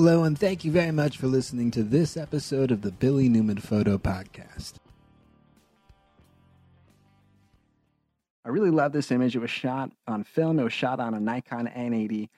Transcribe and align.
Hello, 0.00 0.22
and 0.22 0.38
thank 0.38 0.64
you 0.64 0.70
very 0.70 0.92
much 0.92 1.16
for 1.16 1.26
listening 1.26 1.72
to 1.72 1.82
this 1.82 2.16
episode 2.16 2.70
of 2.70 2.82
the 2.82 2.92
Billy 2.92 3.28
Newman 3.28 3.58
Photo 3.58 3.98
Podcast. 3.98 4.74
I 8.44 8.50
really 8.50 8.70
love 8.70 8.92
this 8.92 9.10
image. 9.10 9.34
It 9.34 9.40
was 9.40 9.50
shot 9.50 9.90
on 10.06 10.22
film. 10.22 10.60
It 10.60 10.62
was 10.62 10.72
shot 10.72 11.00
on 11.00 11.14
a 11.14 11.18
Nikon 11.18 11.66
N80 11.66 12.28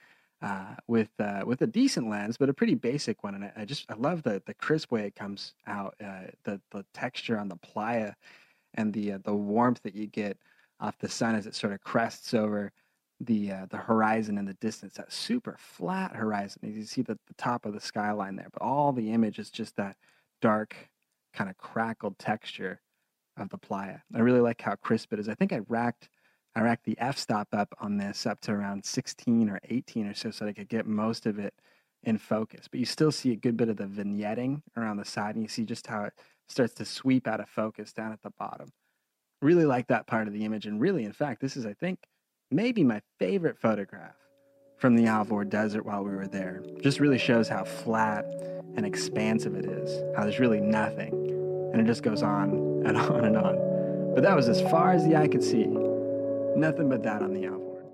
uh, 0.40 0.75
with 0.86 1.11
uh, 1.18 1.43
with 1.44 1.61
a 1.61 1.66
decent 1.66 2.08
lens, 2.08 2.38
but 2.38 2.48
a 2.48 2.54
pretty 2.54 2.76
basic 2.76 3.22
one. 3.22 3.34
And 3.34 3.52
I, 3.54 3.66
just 3.66 3.84
I 3.90 3.95
love 3.95 4.22
the 4.22 4.42
the 4.46 4.54
crisp 4.54 4.90
way 4.90 5.02
it 5.02 5.14
comes 5.14 5.52
out, 5.66 5.94
uh, 6.02 6.29
the 6.44 6.63
the 6.71 6.86
texture 6.94 7.38
on 7.38 7.49
the 7.49 7.57
playa, 7.57 8.14
and 8.72 8.90
the 8.94 9.13
uh, 9.13 9.18
the 9.22 9.35
warmth 9.35 9.82
that 9.82 9.94
you 9.94 10.07
get 10.07 10.38
off 10.80 10.96
the 10.99 11.11
sun 11.11 11.35
as 11.35 11.46
it 11.46 11.54
sort 11.54 11.74
of 11.74 11.82
crests 11.82 12.32
over 12.32 12.72
the 13.20 13.52
uh, 13.52 13.66
the 13.70 13.76
horizon 13.76 14.38
in 14.38 14.44
the 14.44 14.54
distance. 14.54 14.94
That 14.94 15.12
super 15.12 15.56
flat 15.58 16.14
horizon. 16.16 16.60
You 16.62 16.84
see 16.84 17.02
the, 17.02 17.18
the 17.26 17.34
top 17.36 17.66
of 17.66 17.74
the 17.74 17.80
skyline 17.80 18.36
there, 18.36 18.48
but 18.52 18.62
all 18.62 18.93
the 18.93 19.12
image 19.12 19.38
is 19.38 19.50
just 19.50 19.76
that 19.76 19.96
dark, 20.40 20.74
kind 21.34 21.50
of 21.50 21.58
crackled 21.58 22.18
texture 22.18 22.80
of 23.36 23.48
the 23.50 23.58
playa. 23.58 23.98
I 24.14 24.20
really 24.20 24.40
like 24.40 24.60
how 24.60 24.74
crisp 24.76 25.12
it 25.12 25.18
is. 25.18 25.29
I 25.29 25.34
think 25.34 25.52
I 25.52 25.60
racked 25.68 26.08
I 26.56 26.62
racked 26.62 26.84
the 26.84 26.98
f 26.98 27.16
stop 27.16 27.48
up 27.52 27.72
on 27.80 27.96
this 27.96 28.26
up 28.26 28.40
to 28.43 28.52
around 28.52 28.84
16 28.84 29.48
or 29.48 29.60
18 29.68 30.07
or 30.07 30.14
so, 30.14 30.30
so 30.30 30.44
that 30.44 30.50
I 30.50 30.54
could 30.54 30.68
get 30.68 30.86
most 30.86 31.26
of 31.26 31.38
it 31.38 31.54
in 32.02 32.18
focus. 32.18 32.66
But 32.70 32.80
you 32.80 32.86
still 32.86 33.12
see 33.12 33.32
a 33.32 33.36
good 33.36 33.56
bit 33.56 33.68
of 33.68 33.77
the 33.77 33.84
vignetting 33.84 34.62
around 34.77 34.96
the 34.96 35.05
side, 35.05 35.34
and 35.34 35.44
you 35.44 35.48
see 35.48 35.64
just 35.64 35.86
how 35.86 36.05
it 36.05 36.14
starts 36.48 36.74
to 36.74 36.84
sweep 36.84 37.28
out 37.28 37.40
of 37.40 37.48
focus 37.48 37.92
down 37.92 38.12
at 38.12 38.22
the 38.22 38.32
bottom. 38.38 38.68
Really 39.42 39.64
like 39.64 39.86
that 39.88 40.06
part 40.06 40.27
of 40.27 40.32
the 40.32 40.44
image, 40.44 40.66
and 40.66 40.80
really, 40.80 41.05
in 41.05 41.12
fact, 41.12 41.40
this 41.40 41.56
is, 41.56 41.66
I 41.66 41.74
think, 41.74 41.98
maybe 42.50 42.82
my 42.82 43.00
favorite 43.18 43.58
photograph 43.58 44.16
from 44.76 44.96
the 44.96 45.06
Alvord 45.06 45.50
Desert 45.50 45.84
while 45.84 46.02
we 46.02 46.10
were 46.10 46.26
there. 46.26 46.62
Just 46.80 47.00
really 47.00 47.18
shows 47.18 47.48
how 47.48 47.64
flat 47.64 48.24
and 48.76 48.84
expansive 48.84 49.54
it 49.54 49.66
is, 49.66 50.02
how 50.16 50.24
there's 50.24 50.40
really 50.40 50.60
nothing, 50.60 51.12
and 51.72 51.80
it 51.80 51.84
just 51.86 52.02
goes 52.02 52.22
on 52.22 52.50
and 52.86 52.96
on 52.96 53.24
and 53.24 53.36
on. 53.36 54.14
But 54.14 54.22
that 54.22 54.34
was 54.34 54.48
as 54.48 54.60
far 54.62 54.92
as 54.92 55.06
the 55.06 55.16
eye 55.16 55.28
could 55.28 55.44
see. 55.44 55.66
Nothing 56.56 56.88
but 56.88 57.02
that 57.04 57.22
on 57.22 57.32
the 57.32 57.46
Alvord. 57.46 57.84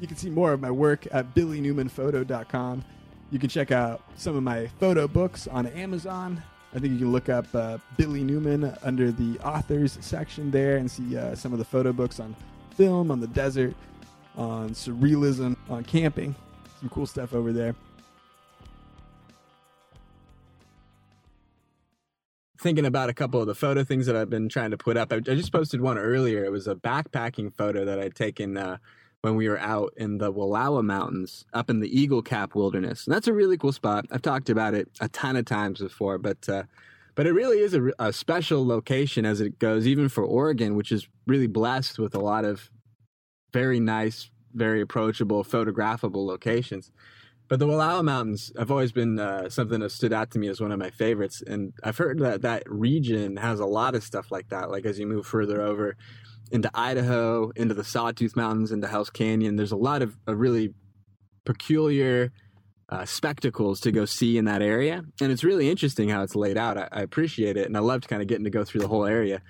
You 0.00 0.08
can 0.08 0.16
see 0.16 0.30
more 0.30 0.52
of 0.52 0.60
my 0.60 0.70
work 0.70 1.06
at 1.12 1.32
billynewmanphoto.com. 1.32 2.84
You 3.30 3.38
can 3.38 3.48
check 3.48 3.70
out 3.70 4.02
some 4.16 4.34
of 4.34 4.42
my 4.42 4.66
photo 4.80 5.06
books 5.06 5.46
on 5.46 5.68
Amazon. 5.68 6.42
I 6.74 6.78
think 6.78 6.92
you 6.94 6.98
can 6.98 7.12
look 7.12 7.28
up 7.28 7.46
uh, 7.54 7.78
Billy 7.96 8.24
Newman 8.24 8.74
under 8.82 9.12
the 9.12 9.38
authors 9.40 9.98
section 10.00 10.50
there 10.50 10.78
and 10.78 10.90
see 10.90 11.16
uh, 11.16 11.34
some 11.34 11.52
of 11.52 11.58
the 11.58 11.64
photo 11.64 11.92
books 11.92 12.18
on 12.18 12.34
film, 12.76 13.10
on 13.10 13.20
the 13.20 13.26
desert, 13.26 13.74
on 14.36 14.70
surrealism, 14.70 15.56
on 15.68 15.84
camping. 15.84 16.34
Some 16.80 16.88
cool 16.88 17.06
stuff 17.06 17.34
over 17.34 17.52
there. 17.52 17.74
thinking 22.62 22.86
about 22.86 23.08
a 23.08 23.12
couple 23.12 23.40
of 23.40 23.48
the 23.48 23.54
photo 23.56 23.82
things 23.82 24.06
that 24.06 24.14
I've 24.14 24.30
been 24.30 24.48
trying 24.48 24.70
to 24.70 24.76
put 24.76 24.96
up. 24.96 25.12
I, 25.12 25.18
just 25.18 25.52
posted 25.52 25.80
one 25.80 25.98
earlier. 25.98 26.44
It 26.44 26.52
was 26.52 26.68
a 26.68 26.76
backpacking 26.76 27.52
photo 27.52 27.84
that 27.84 27.98
I'd 27.98 28.14
taken 28.14 28.56
uh, 28.56 28.76
when 29.22 29.36
we 29.36 29.48
were 29.48 29.58
out 29.60 29.94
in 29.96 30.18
the 30.18 30.32
Wallowa 30.32 30.84
Mountains 30.84 31.46
up 31.54 31.70
in 31.70 31.80
the 31.80 32.00
Eagle 32.00 32.22
Cap 32.22 32.54
Wilderness. 32.54 33.06
And 33.06 33.14
that's 33.14 33.28
a 33.28 33.32
really 33.32 33.56
cool 33.56 33.72
spot. 33.72 34.04
I've 34.10 34.22
talked 34.22 34.50
about 34.50 34.74
it 34.74 34.88
a 35.00 35.08
ton 35.08 35.36
of 35.36 35.44
times 35.44 35.78
before, 35.80 36.18
but 36.18 36.48
uh, 36.48 36.64
but 37.14 37.26
it 37.26 37.32
really 37.32 37.58
is 37.58 37.74
a, 37.74 37.90
a 37.98 38.12
special 38.12 38.66
location 38.66 39.24
as 39.24 39.40
it 39.40 39.58
goes, 39.58 39.86
even 39.86 40.08
for 40.08 40.24
Oregon, 40.24 40.76
which 40.76 40.90
is 40.90 41.08
really 41.26 41.46
blessed 41.46 41.98
with 41.98 42.14
a 42.14 42.20
lot 42.20 42.44
of 42.44 42.70
very 43.52 43.80
nice, 43.80 44.30
very 44.54 44.80
approachable, 44.80 45.44
photographable 45.44 46.26
locations. 46.26 46.90
But 47.48 47.58
the 47.58 47.66
Wallowa 47.66 48.02
Mountains 48.02 48.50
have 48.58 48.70
always 48.70 48.92
been 48.92 49.20
uh, 49.20 49.50
something 49.50 49.80
that 49.80 49.92
stood 49.92 50.12
out 50.12 50.30
to 50.30 50.38
me 50.38 50.48
as 50.48 50.60
one 50.60 50.72
of 50.72 50.78
my 50.78 50.90
favorites, 50.90 51.42
and 51.46 51.74
I've 51.84 51.98
heard 51.98 52.18
that 52.20 52.42
that 52.42 52.62
region 52.66 53.36
has 53.36 53.60
a 53.60 53.66
lot 53.66 53.94
of 53.94 54.02
stuff 54.02 54.32
like 54.32 54.48
that. 54.48 54.70
Like 54.70 54.86
as 54.86 54.98
you 54.98 55.06
move 55.06 55.26
further 55.26 55.60
over 55.60 55.96
into 56.52 56.70
Idaho, 56.74 57.50
into 57.56 57.74
the 57.74 57.84
Sawtooth 57.84 58.36
Mountains, 58.36 58.70
into 58.70 58.86
Hell's 58.86 59.10
Canyon, 59.10 59.56
there's 59.56 59.72
a 59.72 59.76
lot 59.76 60.02
of, 60.02 60.16
of 60.26 60.38
really 60.38 60.74
peculiar 61.44 62.32
uh, 62.88 63.06
spectacles 63.06 63.80
to 63.80 63.90
go 63.90 64.04
see 64.04 64.36
in 64.36 64.44
that 64.44 64.60
area, 64.60 65.02
and 65.20 65.32
it's 65.32 65.42
really 65.42 65.70
interesting 65.70 66.10
how 66.10 66.22
it's 66.22 66.36
laid 66.36 66.58
out. 66.58 66.76
I, 66.76 66.88
I 66.92 67.00
appreciate 67.00 67.56
it, 67.56 67.66
and 67.66 67.76
I 67.76 67.80
loved 67.80 68.06
kind 68.06 68.20
of 68.20 68.28
getting 68.28 68.44
to 68.44 68.50
go 68.50 68.64
through 68.64 68.82
the 68.82 68.88
whole 68.88 69.06
area. 69.06 69.40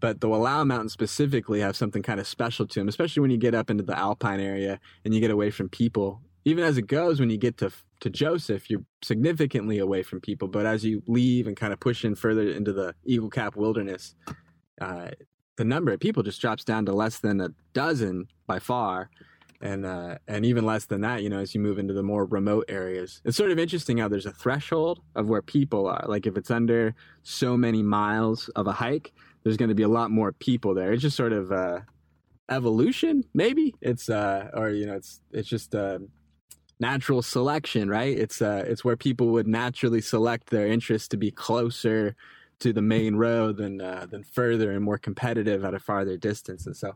But 0.00 0.20
the 0.20 0.28
Wallowa 0.28 0.66
Mountains 0.66 0.92
specifically 0.92 1.60
have 1.60 1.76
something 1.76 2.02
kind 2.02 2.20
of 2.20 2.26
special 2.26 2.66
to 2.66 2.80
them, 2.80 2.88
especially 2.88 3.22
when 3.22 3.30
you 3.30 3.38
get 3.38 3.54
up 3.54 3.70
into 3.70 3.82
the 3.82 3.98
alpine 3.98 4.40
area 4.40 4.78
and 5.04 5.14
you 5.14 5.20
get 5.20 5.30
away 5.30 5.50
from 5.50 5.68
people. 5.68 6.20
Even 6.44 6.62
as 6.62 6.76
it 6.76 6.86
goes 6.86 7.20
when 7.20 7.30
you 7.30 7.38
get 7.38 7.56
to 7.58 7.70
to 8.00 8.10
Joseph, 8.10 8.68
you're 8.68 8.84
significantly 9.02 9.78
away 9.78 10.02
from 10.02 10.20
people. 10.20 10.46
But 10.46 10.66
as 10.66 10.84
you 10.84 11.02
leave 11.06 11.46
and 11.46 11.56
kind 11.56 11.72
of 11.72 11.80
push 11.80 12.04
in 12.04 12.14
further 12.14 12.50
into 12.50 12.72
the 12.72 12.94
Eagle 13.04 13.30
Cap 13.30 13.56
Wilderness, 13.56 14.14
uh, 14.78 15.08
the 15.56 15.64
number 15.64 15.92
of 15.92 16.00
people 16.00 16.22
just 16.22 16.40
drops 16.40 16.64
down 16.64 16.86
to 16.86 16.92
less 16.92 17.18
than 17.18 17.40
a 17.40 17.50
dozen 17.72 18.28
by 18.46 18.58
far, 18.58 19.10
and 19.60 19.86
uh, 19.86 20.18
and 20.28 20.44
even 20.44 20.64
less 20.64 20.86
than 20.86 21.00
that. 21.02 21.22
You 21.22 21.28
know, 21.28 21.38
as 21.38 21.54
you 21.54 21.60
move 21.60 21.78
into 21.78 21.94
the 21.94 22.02
more 22.02 22.24
remote 22.24 22.64
areas, 22.68 23.20
it's 23.24 23.36
sort 23.36 23.50
of 23.50 23.58
interesting 23.58 23.98
how 23.98 24.08
there's 24.08 24.26
a 24.26 24.32
threshold 24.32 25.00
of 25.14 25.28
where 25.28 25.42
people 25.42 25.86
are. 25.86 26.04
Like 26.06 26.26
if 26.26 26.36
it's 26.36 26.50
under 26.50 26.94
so 27.22 27.56
many 27.56 27.82
miles 27.82 28.48
of 28.50 28.66
a 28.66 28.72
hike, 28.72 29.12
there's 29.42 29.56
going 29.56 29.68
to 29.68 29.74
be 29.74 29.84
a 29.84 29.88
lot 29.88 30.10
more 30.10 30.32
people 30.32 30.74
there. 30.74 30.92
It's 30.92 31.02
just 31.02 31.16
sort 31.16 31.32
of 31.32 31.52
uh, 31.52 31.80
evolution, 32.50 33.24
maybe. 33.32 33.74
It's 33.80 34.08
uh, 34.08 34.50
or 34.54 34.70
you 34.70 34.86
know, 34.86 34.94
it's 34.94 35.20
it's 35.32 35.48
just 35.48 35.74
uh, 35.74 35.98
natural 36.80 37.22
selection, 37.22 37.88
right? 37.88 38.16
It's 38.18 38.42
uh, 38.42 38.64
it's 38.66 38.84
where 38.84 38.96
people 38.96 39.28
would 39.28 39.46
naturally 39.46 40.00
select 40.00 40.50
their 40.50 40.66
interests 40.66 41.08
to 41.08 41.16
be 41.16 41.30
closer 41.30 42.16
to 42.64 42.72
the 42.72 42.82
main 42.82 43.14
road 43.14 43.58
than 43.58 43.80
uh, 43.80 44.06
than 44.10 44.24
further 44.24 44.72
and 44.72 44.82
more 44.82 44.96
competitive 44.98 45.64
at 45.64 45.74
a 45.74 45.78
farther 45.78 46.16
distance. 46.16 46.66
And 46.66 46.74
so 46.74 46.94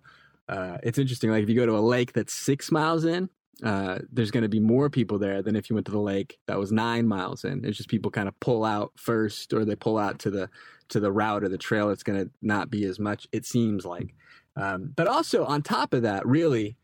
uh, 0.48 0.78
it's 0.82 0.98
interesting. 0.98 1.30
Like 1.30 1.42
if 1.42 1.48
you 1.50 1.54
go 1.54 1.66
to 1.66 1.76
a 1.76 1.80
lake 1.96 2.14
that's 2.14 2.32
six 2.32 2.72
miles 2.72 3.04
in, 3.04 3.28
uh, 3.62 3.98
there's 4.10 4.30
going 4.30 4.44
to 4.44 4.48
be 4.48 4.60
more 4.60 4.88
people 4.88 5.18
there 5.18 5.42
than 5.42 5.56
if 5.56 5.68
you 5.68 5.74
went 5.74 5.84
to 5.84 5.92
the 5.92 6.00
lake 6.00 6.38
that 6.46 6.58
was 6.58 6.72
nine 6.72 7.06
miles 7.06 7.44
in. 7.44 7.66
It's 7.66 7.76
just 7.76 7.90
people 7.90 8.10
kind 8.10 8.28
of 8.28 8.40
pull 8.40 8.64
out 8.64 8.92
first, 8.96 9.52
or 9.52 9.66
they 9.66 9.76
pull 9.76 9.98
out 9.98 10.18
to 10.20 10.30
the 10.30 10.48
to 10.88 11.00
the 11.00 11.12
route 11.12 11.44
or 11.44 11.50
the 11.50 11.58
trail. 11.58 11.90
It's 11.90 12.02
going 12.02 12.24
to 12.24 12.30
not 12.40 12.70
be 12.70 12.84
as 12.84 12.98
much. 12.98 13.28
It 13.30 13.44
seems 13.44 13.84
like. 13.84 14.14
Um, 14.56 14.92
but 14.96 15.06
also 15.06 15.44
on 15.44 15.60
top 15.60 15.92
of 15.92 16.02
that, 16.02 16.26
really, 16.26 16.76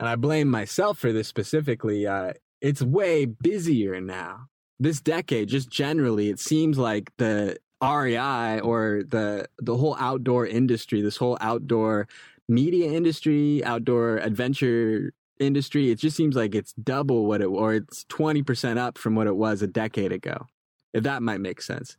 and 0.00 0.08
I 0.08 0.16
blame 0.16 0.48
myself 0.48 0.98
for 0.98 1.12
this 1.12 1.28
specifically, 1.28 2.06
uh, 2.06 2.32
it's 2.62 2.82
way 2.82 3.26
busier 3.26 4.00
now. 4.00 4.48
This 4.80 5.00
decade, 5.00 5.48
just 5.48 5.70
generally, 5.70 6.28
it 6.30 6.40
seems 6.40 6.78
like 6.78 7.12
the 7.18 7.58
REI 7.82 8.60
or 8.60 9.02
the 9.06 9.48
the 9.58 9.76
whole 9.76 9.96
outdoor 9.98 10.46
industry, 10.46 11.00
this 11.00 11.16
whole 11.16 11.36
outdoor 11.40 12.08
media 12.48 12.90
industry, 12.90 13.62
outdoor 13.64 14.18
adventure 14.18 15.12
industry, 15.38 15.90
it 15.90 15.98
just 15.98 16.16
seems 16.16 16.36
like 16.36 16.54
it's 16.54 16.72
double 16.74 17.26
what 17.26 17.42
it 17.42 17.46
or 17.46 17.74
it's 17.74 18.04
20% 18.04 18.78
up 18.78 18.96
from 18.96 19.14
what 19.14 19.26
it 19.26 19.36
was 19.36 19.62
a 19.62 19.66
decade 19.66 20.12
ago. 20.12 20.46
If 20.94 21.02
that 21.04 21.22
might 21.22 21.40
make 21.40 21.60
sense. 21.60 21.96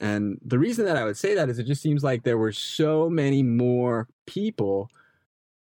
And 0.00 0.38
the 0.44 0.58
reason 0.58 0.86
that 0.86 0.96
I 0.96 1.04
would 1.04 1.16
say 1.16 1.34
that 1.34 1.48
is 1.48 1.58
it 1.58 1.66
just 1.66 1.82
seems 1.82 2.02
like 2.04 2.22
there 2.22 2.38
were 2.38 2.52
so 2.52 3.10
many 3.10 3.42
more 3.42 4.08
people 4.26 4.88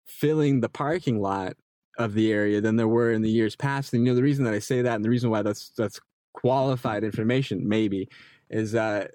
filling 0.07 0.61
the 0.61 0.69
parking 0.69 1.21
lot 1.21 1.53
of 1.97 2.13
the 2.13 2.31
area 2.31 2.61
than 2.61 2.77
there 2.77 2.87
were 2.87 3.11
in 3.11 3.21
the 3.21 3.29
years 3.29 3.55
past. 3.55 3.93
And 3.93 4.05
you 4.05 4.11
know, 4.11 4.15
the 4.15 4.23
reason 4.23 4.45
that 4.45 4.53
I 4.53 4.59
say 4.59 4.81
that, 4.81 4.95
and 4.95 5.05
the 5.05 5.09
reason 5.09 5.29
why 5.29 5.41
that's 5.41 5.69
that's 5.77 5.99
qualified 6.33 7.03
information, 7.03 7.67
maybe, 7.67 8.07
is 8.49 8.73
uh, 8.73 9.07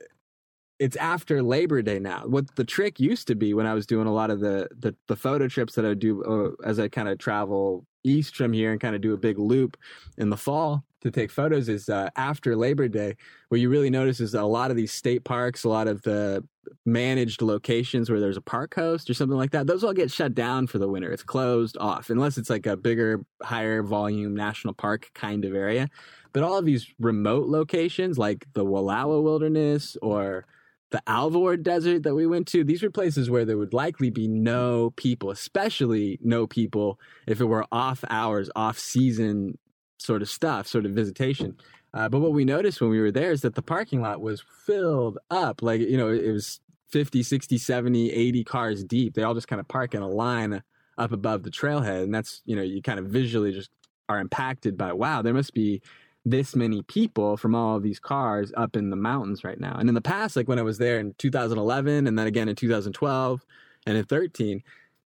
it's 0.78 0.96
after 0.96 1.42
Labor 1.42 1.82
Day 1.82 1.98
now. 1.98 2.22
What 2.26 2.54
the 2.56 2.64
trick 2.64 3.00
used 3.00 3.26
to 3.28 3.34
be 3.34 3.54
when 3.54 3.66
I 3.66 3.74
was 3.74 3.86
doing 3.86 4.06
a 4.06 4.12
lot 4.12 4.30
of 4.30 4.40
the 4.40 4.68
the, 4.78 4.94
the 5.08 5.16
photo 5.16 5.48
trips 5.48 5.74
that 5.74 5.86
I 5.86 5.94
do 5.94 6.22
uh, 6.24 6.68
as 6.68 6.78
I 6.78 6.88
kind 6.88 7.08
of 7.08 7.18
travel 7.18 7.86
east 8.04 8.36
from 8.36 8.52
here 8.52 8.72
and 8.72 8.80
kind 8.80 8.94
of 8.94 9.00
do 9.00 9.14
a 9.14 9.18
big 9.18 9.38
loop 9.38 9.76
in 10.16 10.30
the 10.30 10.36
fall 10.36 10.84
to 11.02 11.10
take 11.10 11.30
photos 11.30 11.68
is 11.68 11.88
uh, 11.88 12.08
after 12.16 12.56
Labor 12.56 12.88
Day. 12.88 13.16
What 13.48 13.60
you 13.60 13.68
really 13.68 13.90
notice 13.90 14.20
is 14.20 14.34
a 14.34 14.44
lot 14.44 14.70
of 14.70 14.76
these 14.76 14.92
state 14.92 15.24
parks, 15.24 15.64
a 15.64 15.68
lot 15.68 15.88
of 15.88 16.02
the 16.02 16.44
managed 16.84 17.42
locations 17.42 18.10
where 18.10 18.20
there's 18.20 18.36
a 18.36 18.42
park 18.42 18.74
host 18.74 19.08
or 19.08 19.14
something 19.14 19.36
like 19.36 19.52
that, 19.52 19.66
those 19.66 19.84
all 19.84 19.92
get 19.92 20.10
shut 20.10 20.34
down 20.34 20.66
for 20.66 20.78
the 20.78 20.88
winter. 20.88 21.10
It's 21.12 21.22
closed 21.22 21.76
off 21.78 22.10
unless 22.10 22.38
it's 22.38 22.50
like 22.50 22.66
a 22.66 22.76
bigger, 22.76 23.24
higher 23.42 23.82
volume 23.82 24.34
national 24.34 24.74
park 24.74 25.10
kind 25.14 25.44
of 25.44 25.54
area. 25.54 25.88
But 26.32 26.42
all 26.42 26.58
of 26.58 26.64
these 26.64 26.92
remote 26.98 27.48
locations, 27.48 28.18
like 28.18 28.46
the 28.52 28.64
Wallowa 28.64 29.22
Wilderness 29.22 29.96
or 30.02 30.44
the 30.90 31.02
Alvord 31.06 31.62
Desert 31.62 32.04
that 32.04 32.14
we 32.14 32.26
went 32.26 32.46
to, 32.48 32.62
these 32.62 32.82
were 32.82 32.90
places 32.90 33.28
where 33.28 33.44
there 33.44 33.58
would 33.58 33.74
likely 33.74 34.10
be 34.10 34.28
no 34.28 34.90
people, 34.96 35.30
especially 35.30 36.18
no 36.22 36.46
people 36.46 37.00
if 37.26 37.40
it 37.40 37.46
were 37.46 37.66
off 37.72 38.04
hours, 38.08 38.50
off 38.54 38.78
season 38.78 39.58
sort 39.98 40.22
of 40.22 40.28
stuff, 40.28 40.66
sort 40.66 40.86
of 40.86 40.92
visitation. 40.92 41.56
Uh, 41.92 42.08
but 42.08 42.20
what 42.20 42.32
we 42.32 42.44
noticed 42.44 42.80
when 42.80 42.90
we 42.90 43.00
were 43.00 43.10
there 43.10 43.32
is 43.32 43.40
that 43.40 43.54
the 43.54 43.62
parking 43.62 44.00
lot 44.00 44.20
was 44.20 44.44
filled 44.64 45.18
up. 45.30 45.62
Like, 45.62 45.80
you 45.80 45.96
know, 45.96 46.08
it 46.08 46.30
was 46.30 46.60
50, 46.88 47.22
60, 47.22 47.58
70, 47.58 48.12
80 48.12 48.44
cars 48.44 48.84
deep. 48.84 49.14
They 49.14 49.22
all 49.22 49.34
just 49.34 49.48
kind 49.48 49.60
of 49.60 49.66
park 49.66 49.94
in 49.94 50.02
a 50.02 50.08
line 50.08 50.62
up 50.98 51.12
above 51.12 51.42
the 51.42 51.50
trailhead. 51.50 52.04
And 52.04 52.14
that's, 52.14 52.42
you 52.44 52.54
know, 52.54 52.62
you 52.62 52.82
kind 52.82 52.98
of 52.98 53.06
visually 53.06 53.52
just 53.52 53.70
are 54.08 54.20
impacted 54.20 54.76
by, 54.76 54.92
wow, 54.92 55.22
there 55.22 55.34
must 55.34 55.52
be 55.52 55.82
this 56.26 56.56
many 56.56 56.82
people 56.82 57.36
from 57.36 57.54
all 57.54 57.76
of 57.76 57.84
these 57.84 58.00
cars 58.00 58.52
up 58.56 58.76
in 58.76 58.90
the 58.90 58.96
mountains 58.96 59.44
right 59.44 59.60
now. 59.60 59.76
And 59.78 59.88
in 59.88 59.94
the 59.94 60.00
past, 60.00 60.34
like 60.34 60.48
when 60.48 60.58
I 60.58 60.62
was 60.62 60.76
there 60.76 60.98
in 60.98 61.14
2011 61.18 62.08
and 62.08 62.18
then 62.18 62.26
again 62.26 62.48
in 62.48 62.56
2012 62.56 63.46
and 63.86 63.96
in 63.96 64.04
13, 64.04 64.60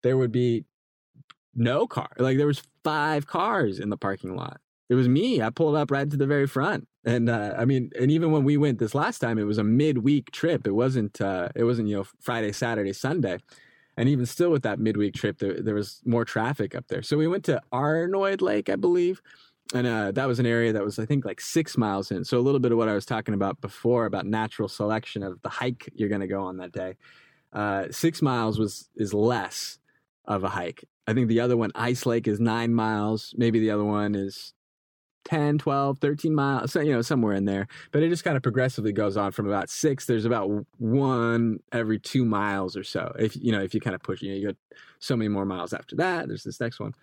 there 0.03 0.15
would 0.15 0.31
be 0.31 0.63
no 1.55 1.87
car. 1.87 2.09
Like 2.19 2.37
there 2.37 2.45
was 2.45 2.61
five 2.83 3.25
cars 3.25 3.79
in 3.79 3.89
the 3.89 3.97
parking 3.97 4.35
lot. 4.35 4.61
It 4.89 4.93
was 4.93 5.09
me. 5.09 5.41
I 5.41 5.49
pulled 5.49 5.75
up 5.75 5.89
right 5.89 6.09
to 6.09 6.15
the 6.15 6.27
very 6.27 6.45
front. 6.45 6.87
And 7.03 7.29
uh, 7.29 7.55
I 7.57 7.65
mean, 7.65 7.89
and 7.99 8.11
even 8.11 8.31
when 8.31 8.43
we 8.43 8.55
went 8.55 8.77
this 8.77 8.93
last 8.93 9.17
time, 9.19 9.39
it 9.39 9.43
was 9.43 9.57
a 9.57 9.63
midweek 9.63 10.29
trip. 10.31 10.67
It 10.67 10.71
wasn't. 10.71 11.19
Uh, 11.19 11.49
it 11.55 11.63
wasn't 11.63 11.87
you 11.87 11.97
know 11.97 12.05
Friday, 12.21 12.51
Saturday, 12.51 12.93
Sunday. 12.93 13.39
And 13.97 14.07
even 14.07 14.25
still, 14.25 14.51
with 14.51 14.63
that 14.63 14.79
midweek 14.79 15.15
trip, 15.15 15.39
there, 15.39 15.59
there 15.61 15.73
was 15.73 16.01
more 16.05 16.23
traffic 16.23 16.75
up 16.75 16.87
there. 16.87 17.01
So 17.01 17.17
we 17.17 17.27
went 17.27 17.43
to 17.45 17.61
Aneroid 17.73 18.41
Lake, 18.41 18.69
I 18.69 18.75
believe, 18.75 19.21
and 19.73 19.87
uh, 19.87 20.11
that 20.11 20.27
was 20.27 20.39
an 20.39 20.45
area 20.45 20.73
that 20.73 20.83
was 20.83 20.99
i 20.99 21.05
think 21.05 21.25
like 21.25 21.41
six 21.41 21.77
miles 21.77 22.11
in. 22.11 22.23
So 22.23 22.37
a 22.37 22.41
little 22.41 22.59
bit 22.59 22.71
of 22.71 22.77
what 22.77 22.89
i 22.89 22.93
was 22.93 23.05
talking 23.05 23.33
about 23.33 23.59
before 23.61 24.05
about 24.05 24.25
natural 24.25 24.67
selection 24.67 25.23
of 25.23 25.41
the 25.41 25.49
hike 25.49 25.89
you're 25.93 26.09
going 26.09 26.21
to 26.21 26.27
go 26.27 26.43
on 26.43 26.57
that 26.57 26.71
day. 26.71 26.95
Uh, 27.53 27.85
six 27.91 28.21
miles 28.21 28.59
was 28.59 28.89
is 28.95 29.13
less 29.13 29.79
of 30.25 30.43
a 30.43 30.49
hike. 30.49 30.83
I 31.07 31.13
think 31.13 31.27
the 31.29 31.39
other 31.39 31.55
one 31.55 31.71
ice 31.75 32.05
lake 32.05 32.27
is 32.27 32.39
nine 32.39 32.73
miles. 32.73 33.33
Maybe 33.37 33.59
the 33.59 33.71
other 33.71 33.85
one 33.85 34.15
is 34.15 34.53
10 35.25 35.57
12 35.57 35.99
13 35.99 36.33
miles 36.33 36.71
so, 36.71 36.79
you 36.79 36.93
know 36.93 37.01
somewhere 37.01 37.33
in 37.33 37.45
there. 37.45 37.67
But 37.91 38.03
it 38.03 38.09
just 38.09 38.23
kind 38.23 38.37
of 38.37 38.43
progressively 38.43 38.93
goes 38.93 39.17
on 39.17 39.31
from 39.31 39.47
about 39.47 39.69
six. 39.69 40.05
There's 40.05 40.25
about 40.25 40.49
one 40.77 41.59
every 41.71 41.99
two 41.99 42.25
miles 42.25 42.77
or 42.77 42.83
so 42.83 43.13
if 43.19 43.35
you 43.35 43.51
know 43.51 43.61
if 43.61 43.73
you 43.73 43.81
kind 43.81 43.95
of 43.95 44.01
push 44.01 44.21
you 44.21 44.31
know 44.31 44.37
you 44.37 44.47
go 44.47 44.53
so 44.99 45.15
many 45.15 45.29
more 45.29 45.45
miles 45.45 45.73
after 45.73 45.95
that. 45.97 46.27
There's 46.27 46.43
this 46.43 46.59
next 46.59 46.79
one 46.79 46.93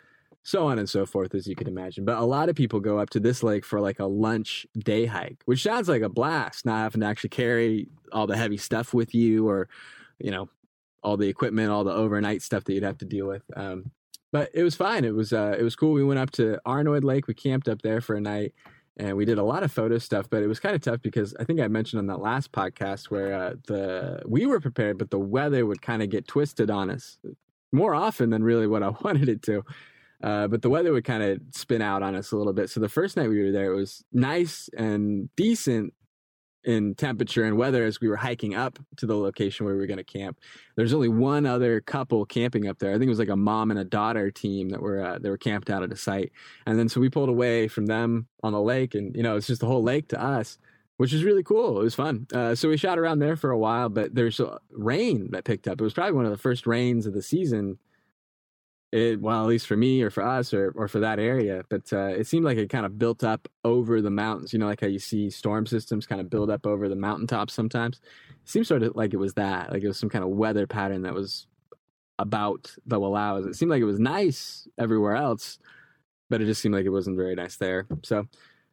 so 0.44 0.66
on 0.66 0.78
and 0.78 0.88
so 0.88 1.06
forth, 1.06 1.34
as 1.34 1.46
you 1.46 1.56
can 1.56 1.66
imagine. 1.66 2.04
But 2.04 2.18
a 2.18 2.24
lot 2.24 2.50
of 2.50 2.54
people 2.54 2.78
go 2.78 2.98
up 2.98 3.08
to 3.10 3.20
this 3.20 3.42
lake 3.42 3.64
for 3.64 3.80
like 3.80 3.98
a 3.98 4.04
lunch 4.04 4.66
day 4.78 5.06
hike, 5.06 5.38
which 5.46 5.62
sounds 5.62 5.88
like 5.88 6.02
a 6.02 6.08
blast, 6.08 6.66
not 6.66 6.82
having 6.82 7.00
to 7.00 7.06
actually 7.06 7.30
carry 7.30 7.88
all 8.12 8.26
the 8.26 8.36
heavy 8.36 8.58
stuff 8.58 8.92
with 8.92 9.14
you 9.14 9.48
or, 9.48 9.68
you 10.18 10.30
know, 10.30 10.50
all 11.02 11.16
the 11.16 11.28
equipment, 11.28 11.70
all 11.70 11.82
the 11.82 11.92
overnight 11.92 12.42
stuff 12.42 12.62
that 12.64 12.74
you'd 12.74 12.82
have 12.82 12.98
to 12.98 13.06
deal 13.06 13.26
with. 13.26 13.42
Um, 13.56 13.90
but 14.32 14.50
it 14.52 14.62
was 14.62 14.74
fine. 14.74 15.04
It 15.04 15.14
was 15.14 15.32
uh, 15.32 15.56
it 15.58 15.62
was 15.62 15.76
cool. 15.76 15.92
We 15.92 16.04
went 16.04 16.20
up 16.20 16.30
to 16.32 16.58
Aneroid 16.66 17.04
Lake. 17.04 17.26
We 17.26 17.34
camped 17.34 17.68
up 17.68 17.80
there 17.82 18.00
for 18.00 18.16
a 18.16 18.20
night, 18.20 18.52
and 18.96 19.16
we 19.16 19.24
did 19.24 19.38
a 19.38 19.44
lot 19.44 19.62
of 19.62 19.72
photo 19.72 19.96
stuff. 19.98 20.28
But 20.28 20.42
it 20.42 20.48
was 20.48 20.60
kind 20.60 20.74
of 20.74 20.82
tough 20.82 21.00
because 21.02 21.34
I 21.38 21.44
think 21.44 21.60
I 21.60 21.68
mentioned 21.68 22.00
on 22.00 22.06
that 22.08 22.20
last 22.20 22.52
podcast 22.52 23.10
where 23.10 23.32
uh, 23.32 23.54
the 23.66 24.22
we 24.26 24.44
were 24.44 24.60
prepared, 24.60 24.98
but 24.98 25.10
the 25.10 25.20
weather 25.20 25.64
would 25.64 25.80
kind 25.80 26.02
of 26.02 26.10
get 26.10 26.26
twisted 26.26 26.68
on 26.68 26.90
us 26.90 27.16
more 27.72 27.94
often 27.94 28.30
than 28.30 28.42
really 28.42 28.66
what 28.66 28.82
I 28.82 28.88
wanted 29.02 29.28
it 29.28 29.40
to. 29.42 29.64
Uh, 30.24 30.48
but 30.48 30.62
the 30.62 30.70
weather 30.70 30.90
would 30.90 31.04
kind 31.04 31.22
of 31.22 31.38
spin 31.50 31.82
out 31.82 32.02
on 32.02 32.14
us 32.14 32.32
a 32.32 32.36
little 32.36 32.54
bit. 32.54 32.70
So 32.70 32.80
the 32.80 32.88
first 32.88 33.14
night 33.14 33.28
we 33.28 33.42
were 33.42 33.52
there, 33.52 33.72
it 33.72 33.76
was 33.76 34.02
nice 34.10 34.70
and 34.74 35.28
decent 35.36 35.92
in 36.64 36.94
temperature 36.94 37.44
and 37.44 37.58
weather 37.58 37.84
as 37.84 38.00
we 38.00 38.08
were 38.08 38.16
hiking 38.16 38.54
up 38.54 38.78
to 38.96 39.04
the 39.04 39.14
location 39.14 39.66
where 39.66 39.74
we 39.74 39.80
were 39.80 39.86
going 39.86 39.98
to 39.98 40.04
camp. 40.04 40.38
There's 40.76 40.94
only 40.94 41.10
one 41.10 41.44
other 41.44 41.82
couple 41.82 42.24
camping 42.24 42.66
up 42.66 42.78
there. 42.78 42.90
I 42.90 42.94
think 42.94 43.04
it 43.04 43.10
was 43.10 43.18
like 43.18 43.28
a 43.28 43.36
mom 43.36 43.70
and 43.70 43.78
a 43.78 43.84
daughter 43.84 44.30
team 44.30 44.70
that 44.70 44.80
were 44.80 45.04
uh, 45.04 45.18
were 45.22 45.36
camped 45.36 45.68
out 45.68 45.82
at 45.82 45.92
a 45.92 45.96
site. 45.96 46.32
And 46.66 46.78
then 46.78 46.88
so 46.88 47.02
we 47.02 47.10
pulled 47.10 47.28
away 47.28 47.68
from 47.68 47.84
them 47.84 48.26
on 48.42 48.54
the 48.54 48.62
lake, 48.62 48.94
and 48.94 49.14
you 49.14 49.22
know 49.22 49.36
it's 49.36 49.46
just 49.46 49.60
the 49.60 49.66
whole 49.66 49.82
lake 49.82 50.08
to 50.08 50.22
us. 50.22 50.58
Which 50.96 51.12
was 51.12 51.24
really 51.24 51.42
cool. 51.42 51.80
It 51.80 51.82
was 51.82 51.96
fun. 51.96 52.28
Uh, 52.32 52.54
so 52.54 52.68
we 52.68 52.76
shot 52.76 53.00
around 53.00 53.18
there 53.18 53.34
for 53.34 53.50
a 53.50 53.58
while, 53.58 53.88
but 53.88 54.14
there's 54.14 54.40
rain 54.70 55.32
that 55.32 55.42
picked 55.42 55.66
up. 55.66 55.80
It 55.80 55.84
was 55.84 55.92
probably 55.92 56.12
one 56.12 56.24
of 56.24 56.30
the 56.30 56.38
first 56.38 56.68
rains 56.68 57.04
of 57.04 57.14
the 57.14 57.20
season 57.20 57.78
it, 58.94 59.20
well, 59.20 59.42
at 59.42 59.48
least 59.48 59.66
for 59.66 59.76
me 59.76 60.02
or 60.02 60.10
for 60.10 60.22
us 60.22 60.54
or, 60.54 60.72
or 60.76 60.86
for 60.86 61.00
that 61.00 61.18
area. 61.18 61.64
But 61.68 61.92
uh, 61.92 62.14
it 62.16 62.28
seemed 62.28 62.44
like 62.44 62.58
it 62.58 62.70
kind 62.70 62.86
of 62.86 62.96
built 62.96 63.24
up 63.24 63.48
over 63.64 64.00
the 64.00 64.10
mountains. 64.10 64.52
You 64.52 64.60
know, 64.60 64.66
like 64.66 64.82
how 64.82 64.86
you 64.86 65.00
see 65.00 65.30
storm 65.30 65.66
systems 65.66 66.06
kind 66.06 66.20
of 66.20 66.30
build 66.30 66.48
up 66.48 66.64
over 66.64 66.88
the 66.88 66.94
mountaintops 66.94 67.54
sometimes. 67.54 68.00
It 68.30 68.48
seemed 68.48 68.68
sort 68.68 68.84
of 68.84 68.94
like 68.94 69.12
it 69.12 69.16
was 69.16 69.34
that, 69.34 69.72
like 69.72 69.82
it 69.82 69.88
was 69.88 69.98
some 69.98 70.10
kind 70.10 70.22
of 70.22 70.30
weather 70.30 70.68
pattern 70.68 71.02
that 71.02 71.12
was 71.12 71.48
about 72.20 72.72
the 72.86 73.00
Wallowas. 73.00 73.48
It 73.48 73.56
seemed 73.56 73.72
like 73.72 73.82
it 73.82 73.84
was 73.84 73.98
nice 73.98 74.68
everywhere 74.78 75.16
else, 75.16 75.58
but 76.30 76.40
it 76.40 76.44
just 76.44 76.62
seemed 76.62 76.76
like 76.76 76.86
it 76.86 76.90
wasn't 76.90 77.16
very 77.16 77.34
nice 77.34 77.56
there. 77.56 77.88
So 78.04 78.28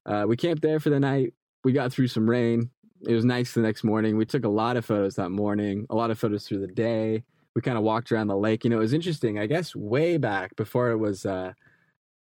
uh, 0.06 0.26
we 0.28 0.38
camped 0.38 0.62
there 0.62 0.80
for 0.80 0.92
the 0.92 1.00
night. 1.00 1.34
We 1.64 1.74
got 1.74 1.92
through 1.92 2.10
some 2.10 2.30
rain. 2.30 2.70
It 3.08 3.16
was 3.16 3.26
nice 3.26 3.56
the 3.56 3.62
next 3.62 3.84
morning. 3.84 4.18
We 4.18 4.26
took 4.28 4.46
a 4.46 4.50
lot 4.50 4.78
of 4.78 4.86
photos 4.86 5.16
that 5.16 5.32
morning, 5.32 5.88
a 5.90 5.96
lot 5.96 6.12
of 6.12 6.20
photos 6.20 6.48
through 6.48 6.60
the 6.60 6.72
day 6.72 7.24
we 7.56 7.62
kind 7.62 7.78
of 7.78 7.84
walked 7.84 8.12
around 8.12 8.28
the 8.28 8.38
lake. 8.38 8.64
You 8.64 8.70
know, 8.70 8.78
it 8.78 8.82
was 8.82 8.94
interesting. 8.94 9.38
I 9.40 9.46
guess 9.46 9.76
way 9.76 10.18
back 10.18 10.56
before 10.56 10.92
it 10.92 10.98
was 10.98 11.26
uh, 11.26 11.54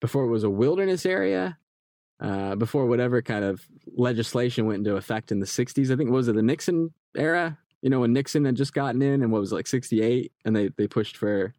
before 0.01 0.25
it 0.25 0.31
was 0.31 0.45
a 0.45 0.51
wilderness 0.51 1.05
area, 1.05 1.59
uh, 2.21 2.55
before 2.57 2.87
whatever 2.87 3.21
kind 3.23 3.45
of 3.45 3.67
legislation 3.97 4.67
went 4.67 4.79
into 4.79 4.97
effect 4.97 5.33
in 5.33 5.41
the 5.41 5.47
'60s. 5.47 5.93
I 5.93 5.97
think 5.97 6.11
was 6.11 6.29
it 6.29 6.35
the 6.35 6.43
Nixon 6.43 6.93
era? 7.17 7.59
You 7.83 7.91
know, 7.91 8.01
when 8.01 8.13
Nixon 8.13 8.45
had 8.45 8.57
just 8.57 8.73
gotten 8.73 9.03
in, 9.03 9.23
and 9.23 9.31
what 9.31 9.41
was 9.41 9.53
it, 9.53 9.57
like 9.57 9.67
'68, 9.67 10.33
and 10.45 10.57
they 10.57 10.69
they 10.77 10.87
pushed 10.87 11.17
for 11.17 11.55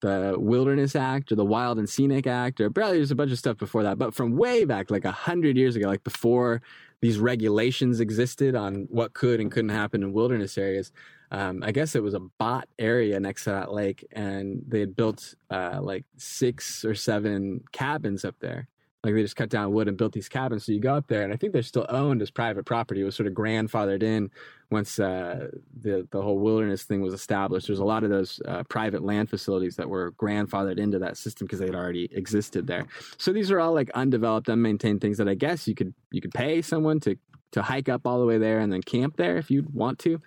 the 0.00 0.36
Wilderness 0.38 0.94
Act 0.94 1.32
or 1.32 1.34
the 1.34 1.44
Wild 1.44 1.78
and 1.78 1.88
Scenic 1.88 2.26
Act, 2.26 2.60
or 2.60 2.70
probably 2.70 2.98
there's 2.98 3.10
a 3.10 3.16
bunch 3.16 3.32
of 3.32 3.38
stuff 3.38 3.56
before 3.56 3.82
that. 3.82 3.98
But 3.98 4.14
from 4.14 4.36
way 4.36 4.64
back, 4.64 4.90
like 4.90 5.04
a 5.04 5.12
hundred 5.12 5.56
years 5.56 5.76
ago, 5.76 5.88
like 5.88 6.04
before 6.04 6.62
these 7.00 7.18
regulations 7.18 8.00
existed 8.00 8.54
on 8.54 8.86
what 8.90 9.12
could 9.12 9.40
and 9.40 9.50
couldn't 9.50 9.70
happen 9.70 10.02
in 10.02 10.12
wilderness 10.12 10.58
areas, 10.58 10.92
um, 11.30 11.62
I 11.62 11.72
guess 11.72 11.94
it 11.94 12.02
was 12.02 12.14
a 12.14 12.20
bot 12.20 12.68
area 12.78 13.20
next 13.20 13.44
to 13.44 13.50
that 13.50 13.72
lake, 13.72 14.06
and 14.12 14.62
they 14.66 14.80
had 14.80 14.96
built 14.96 15.34
uh, 15.50 15.78
like 15.82 16.04
six 16.16 16.84
or 16.84 16.94
seven 16.94 17.62
cabins 17.72 18.24
up 18.24 18.36
there. 18.40 18.68
Like 19.04 19.14
they 19.14 19.22
just 19.22 19.36
cut 19.36 19.48
down 19.48 19.72
wood 19.72 19.86
and 19.86 19.96
built 19.96 20.12
these 20.12 20.28
cabins. 20.28 20.66
So 20.66 20.72
you 20.72 20.80
go 20.80 20.94
up 20.94 21.06
there, 21.06 21.22
and 21.22 21.32
I 21.32 21.36
think 21.36 21.52
they're 21.52 21.62
still 21.62 21.86
owned 21.88 22.20
as 22.20 22.30
private 22.30 22.66
property. 22.66 23.00
It 23.02 23.04
was 23.04 23.14
sort 23.14 23.28
of 23.28 23.32
grandfathered 23.32 24.02
in 24.02 24.30
once 24.70 24.98
uh, 24.98 25.48
the 25.80 26.08
the 26.10 26.20
whole 26.20 26.38
wilderness 26.38 26.82
thing 26.82 27.00
was 27.00 27.14
established. 27.14 27.68
There's 27.68 27.78
a 27.78 27.84
lot 27.84 28.02
of 28.02 28.10
those 28.10 28.40
uh, 28.44 28.64
private 28.64 29.04
land 29.04 29.30
facilities 29.30 29.76
that 29.76 29.88
were 29.88 30.12
grandfathered 30.12 30.78
into 30.78 30.98
that 30.98 31.16
system 31.16 31.46
because 31.46 31.60
they 31.60 31.66
had 31.66 31.76
already 31.76 32.08
existed 32.12 32.66
there. 32.66 32.86
So 33.18 33.32
these 33.32 33.52
are 33.52 33.60
all 33.60 33.72
like 33.72 33.90
undeveloped, 33.90 34.48
unmaintained 34.48 35.00
things 35.00 35.18
that 35.18 35.28
I 35.28 35.34
guess 35.34 35.68
you 35.68 35.76
could 35.76 35.94
you 36.10 36.20
could 36.20 36.34
pay 36.34 36.60
someone 36.60 36.98
to 37.00 37.16
to 37.52 37.62
hike 37.62 37.88
up 37.88 38.06
all 38.06 38.18
the 38.18 38.26
way 38.26 38.38
there 38.38 38.58
and 38.58 38.72
then 38.72 38.82
camp 38.82 39.16
there 39.16 39.36
if 39.36 39.50
you'd 39.50 39.72
want 39.72 39.98
to. 40.00 40.20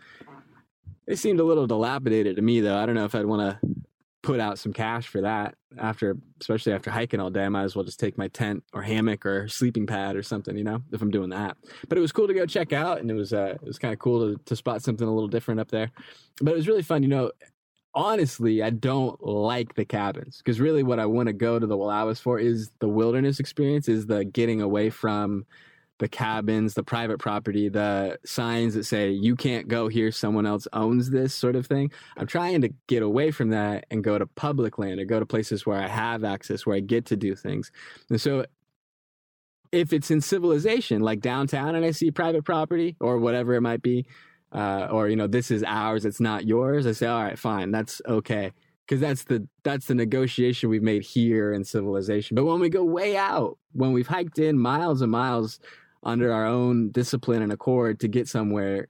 They 1.12 1.18
seemed 1.18 1.41
a 1.41 1.44
little 1.44 1.68
dilapidated 1.68 2.38
to 2.38 2.41
me, 2.41 2.62
though. 2.62 2.77
I 2.77 2.86
don't 2.86 2.96
know 2.96 3.03
if 3.03 3.13
I'd 3.15 3.25
want 3.25 3.41
to 3.41 3.68
put 4.22 4.39
out 4.39 4.58
some 4.58 4.72
cash 4.72 5.08
for 5.08 5.20
that 5.20 5.56
after, 5.77 6.15
especially 6.39 6.72
after 6.72 6.89
hiking 6.89 7.20
all 7.20 7.30
day. 7.30 7.44
I 7.44 7.50
might 7.50 7.63
as 7.63 7.75
well 7.75 7.84
just 7.84 8.00
take 8.00 8.18
my 8.18 8.30
tent 8.30 8.63
or 8.72 8.82
hammock 8.82 9.25
or 9.25 9.50
sleeping 9.50 9.86
pad 9.86 10.15
or 10.15 10.24
something, 10.24 10.58
you 10.58 10.63
know, 10.63 10.82
if 10.94 11.01
I'm 11.01 11.12
doing 11.12 11.32
that. 11.32 11.58
But 11.89 11.98
it 11.98 12.01
was 12.01 12.13
cool 12.13 12.30
to 12.30 12.34
go 12.34 12.46
check 12.46 12.72
out, 12.72 13.01
and 13.01 13.12
it 13.12 13.13
was 13.13 13.34
uh, 13.34 13.58
it 13.62 13.68
was 13.68 13.77
kind 13.77 13.94
of 13.94 14.00
cool 14.00 14.22
to 14.22 14.41
to 14.46 14.56
spot 14.56 14.84
something 14.84 15.06
a 15.06 15.13
little 15.13 15.27
different 15.27 15.60
up 15.60 15.70
there. 15.70 15.91
But 16.41 16.53
it 16.53 16.56
was 16.56 16.70
really 16.70 16.82
fun, 16.82 17.03
you 17.03 17.10
know. 17.10 17.34
Honestly, 17.94 18.63
I 18.63 18.70
don't 18.70 19.22
like 19.22 19.75
the 19.75 19.84
cabins 19.84 20.38
because 20.38 20.62
really, 20.62 20.82
what 20.82 20.98
I 20.98 21.08
want 21.08 21.27
to 21.27 21.34
go 21.34 21.60
to 21.60 21.68
the 21.68 21.75
Wallowas 21.75 22.22
for 22.22 22.39
is 22.39 22.72
the 22.80 22.88
wilderness 22.88 23.41
experience, 23.41 23.89
is 23.89 24.06
the 24.06 24.24
getting 24.24 24.62
away 24.62 24.89
from 24.89 25.46
the 26.01 26.10
cabins, 26.10 26.74
the 26.74 26.81
private 26.81 27.20
property, 27.20 27.70
the 27.70 28.17
signs 28.25 28.74
that 28.74 28.86
say 28.86 29.12
you 29.12 29.36
can't 29.36 29.67
go 29.67 29.88
here, 29.88 30.12
someone 30.12 30.48
else 30.48 30.67
owns 30.74 31.12
this 31.12 31.31
sort 31.31 31.55
of 31.55 31.67
thing. 31.67 31.91
I'm 32.17 32.25
trying 32.25 32.62
to 32.62 32.70
get 32.88 33.03
away 33.03 33.29
from 33.29 33.50
that 33.51 33.86
and 33.91 34.03
go 34.03 34.17
to 34.17 34.25
public 34.25 34.79
land 34.79 35.00
or 35.00 35.05
go 35.05 35.20
to 35.20 35.27
places 35.27 35.63
where 35.63 35.77
I 35.77 35.88
have 35.88 36.24
access, 36.24 36.65
where 36.65 36.75
I 36.75 36.79
get 36.79 37.05
to 37.05 37.15
do 37.15 37.36
things. 37.36 37.72
And 38.10 38.20
so 38.20 38.48
if 39.72 39.93
it's 39.93 40.10
in 40.10 40.22
civilization, 40.22 41.01
like 41.01 41.20
downtown, 41.20 41.75
and 41.75 41.86
I 41.86 41.91
see 41.91 42.10
private 42.10 42.46
property 42.46 42.96
or 43.00 43.20
whatever 43.20 43.53
it 43.53 43.62
might 43.62 43.84
be, 43.84 44.08
uh, 44.51 44.88
or 44.89 45.08
you 45.08 45.15
know, 45.15 45.27
this 45.27 45.51
is 45.51 45.63
ours, 45.63 46.03
it's 46.03 46.20
not 46.20 46.48
yours. 46.48 46.88
I 46.88 46.93
say, 46.93 47.05
all 47.05 47.24
right, 47.24 47.38
fine, 47.38 47.70
that's 47.70 48.01
okay, 48.08 48.53
because 48.88 49.00
that's 49.00 49.25
the 49.25 49.48
that's 49.63 49.86
the 49.86 49.93
negotiation 49.93 50.72
we've 50.72 50.81
made 50.81 51.03
here 51.03 51.53
in 51.53 51.63
civilization. 51.63 52.34
But 52.34 52.46
when 52.46 52.60
we 52.60 52.70
go 52.70 52.84
way 52.84 53.15
out, 53.17 53.60
when 53.74 53.91
we've 53.91 54.08
hiked 54.08 54.39
in 54.39 54.58
miles 54.58 55.03
and 55.03 55.12
miles 55.12 55.60
under 56.03 56.31
our 56.31 56.46
own 56.46 56.91
discipline 56.91 57.41
and 57.41 57.51
accord 57.51 58.00
to 58.00 58.08
get 58.08 58.27
somewhere 58.27 58.88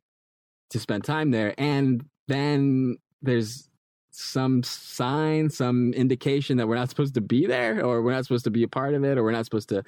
to 0.70 0.80
spend 0.80 1.04
time 1.04 1.32
there. 1.32 1.54
And 1.58 2.06
then 2.28 2.98
there's 3.22 3.70
some 4.12 4.64
sign, 4.64 5.50
some 5.50 5.94
indication 5.94 6.58
that 6.58 6.68
we're 6.68 6.76
not 6.76 6.90
supposed 6.90 7.14
to 7.16 7.22
be 7.22 7.46
there 7.46 7.84
or 7.84 8.02
we're 8.02 8.14
not 8.14 8.26
supposed 8.26 8.46
to 8.46 8.52
be 8.52 8.64
a 8.64 8.68
part 8.68 8.94
of 8.94 9.04
it 9.04 9.18
or 9.18 9.24
we're 9.24 9.32
not 9.32 9.46
supposed 9.46 9.70
to 9.70 9.84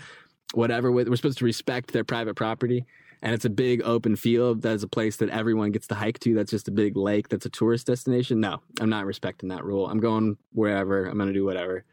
whatever. 0.54 0.92
We're 0.92 1.16
supposed 1.16 1.40
to 1.40 1.46
respect 1.46 1.92
their 1.92 2.04
private 2.04 2.36
property. 2.36 2.86
And 3.22 3.34
it's 3.34 3.46
a 3.46 3.50
big 3.50 3.82
open 3.84 4.18
field. 4.18 4.62
That's 4.62 4.84
a 4.84 4.88
place 4.88 5.16
that 5.18 5.30
everyone 5.30 5.72
gets 5.72 5.88
to 5.88 5.96
hike 5.96 6.20
to. 6.20 6.34
That's 6.34 6.52
just 6.52 6.68
a 6.68 6.72
big 6.72 6.98
lake. 6.98 7.30
That's 7.30 7.46
a 7.46 7.50
tourist 7.50 7.88
destination. 7.88 8.42
No, 8.42 8.62
I'm 8.82 8.90
not 8.90 9.06
respecting 9.06 9.48
that 9.50 9.64
rule. 9.64 9.88
I'm 9.88 10.02
going 10.02 10.38
wherever. 10.52 11.06
I'm 11.06 11.18
going 11.18 11.30
to 11.30 11.34
do 11.34 11.46
whatever. 11.46 11.86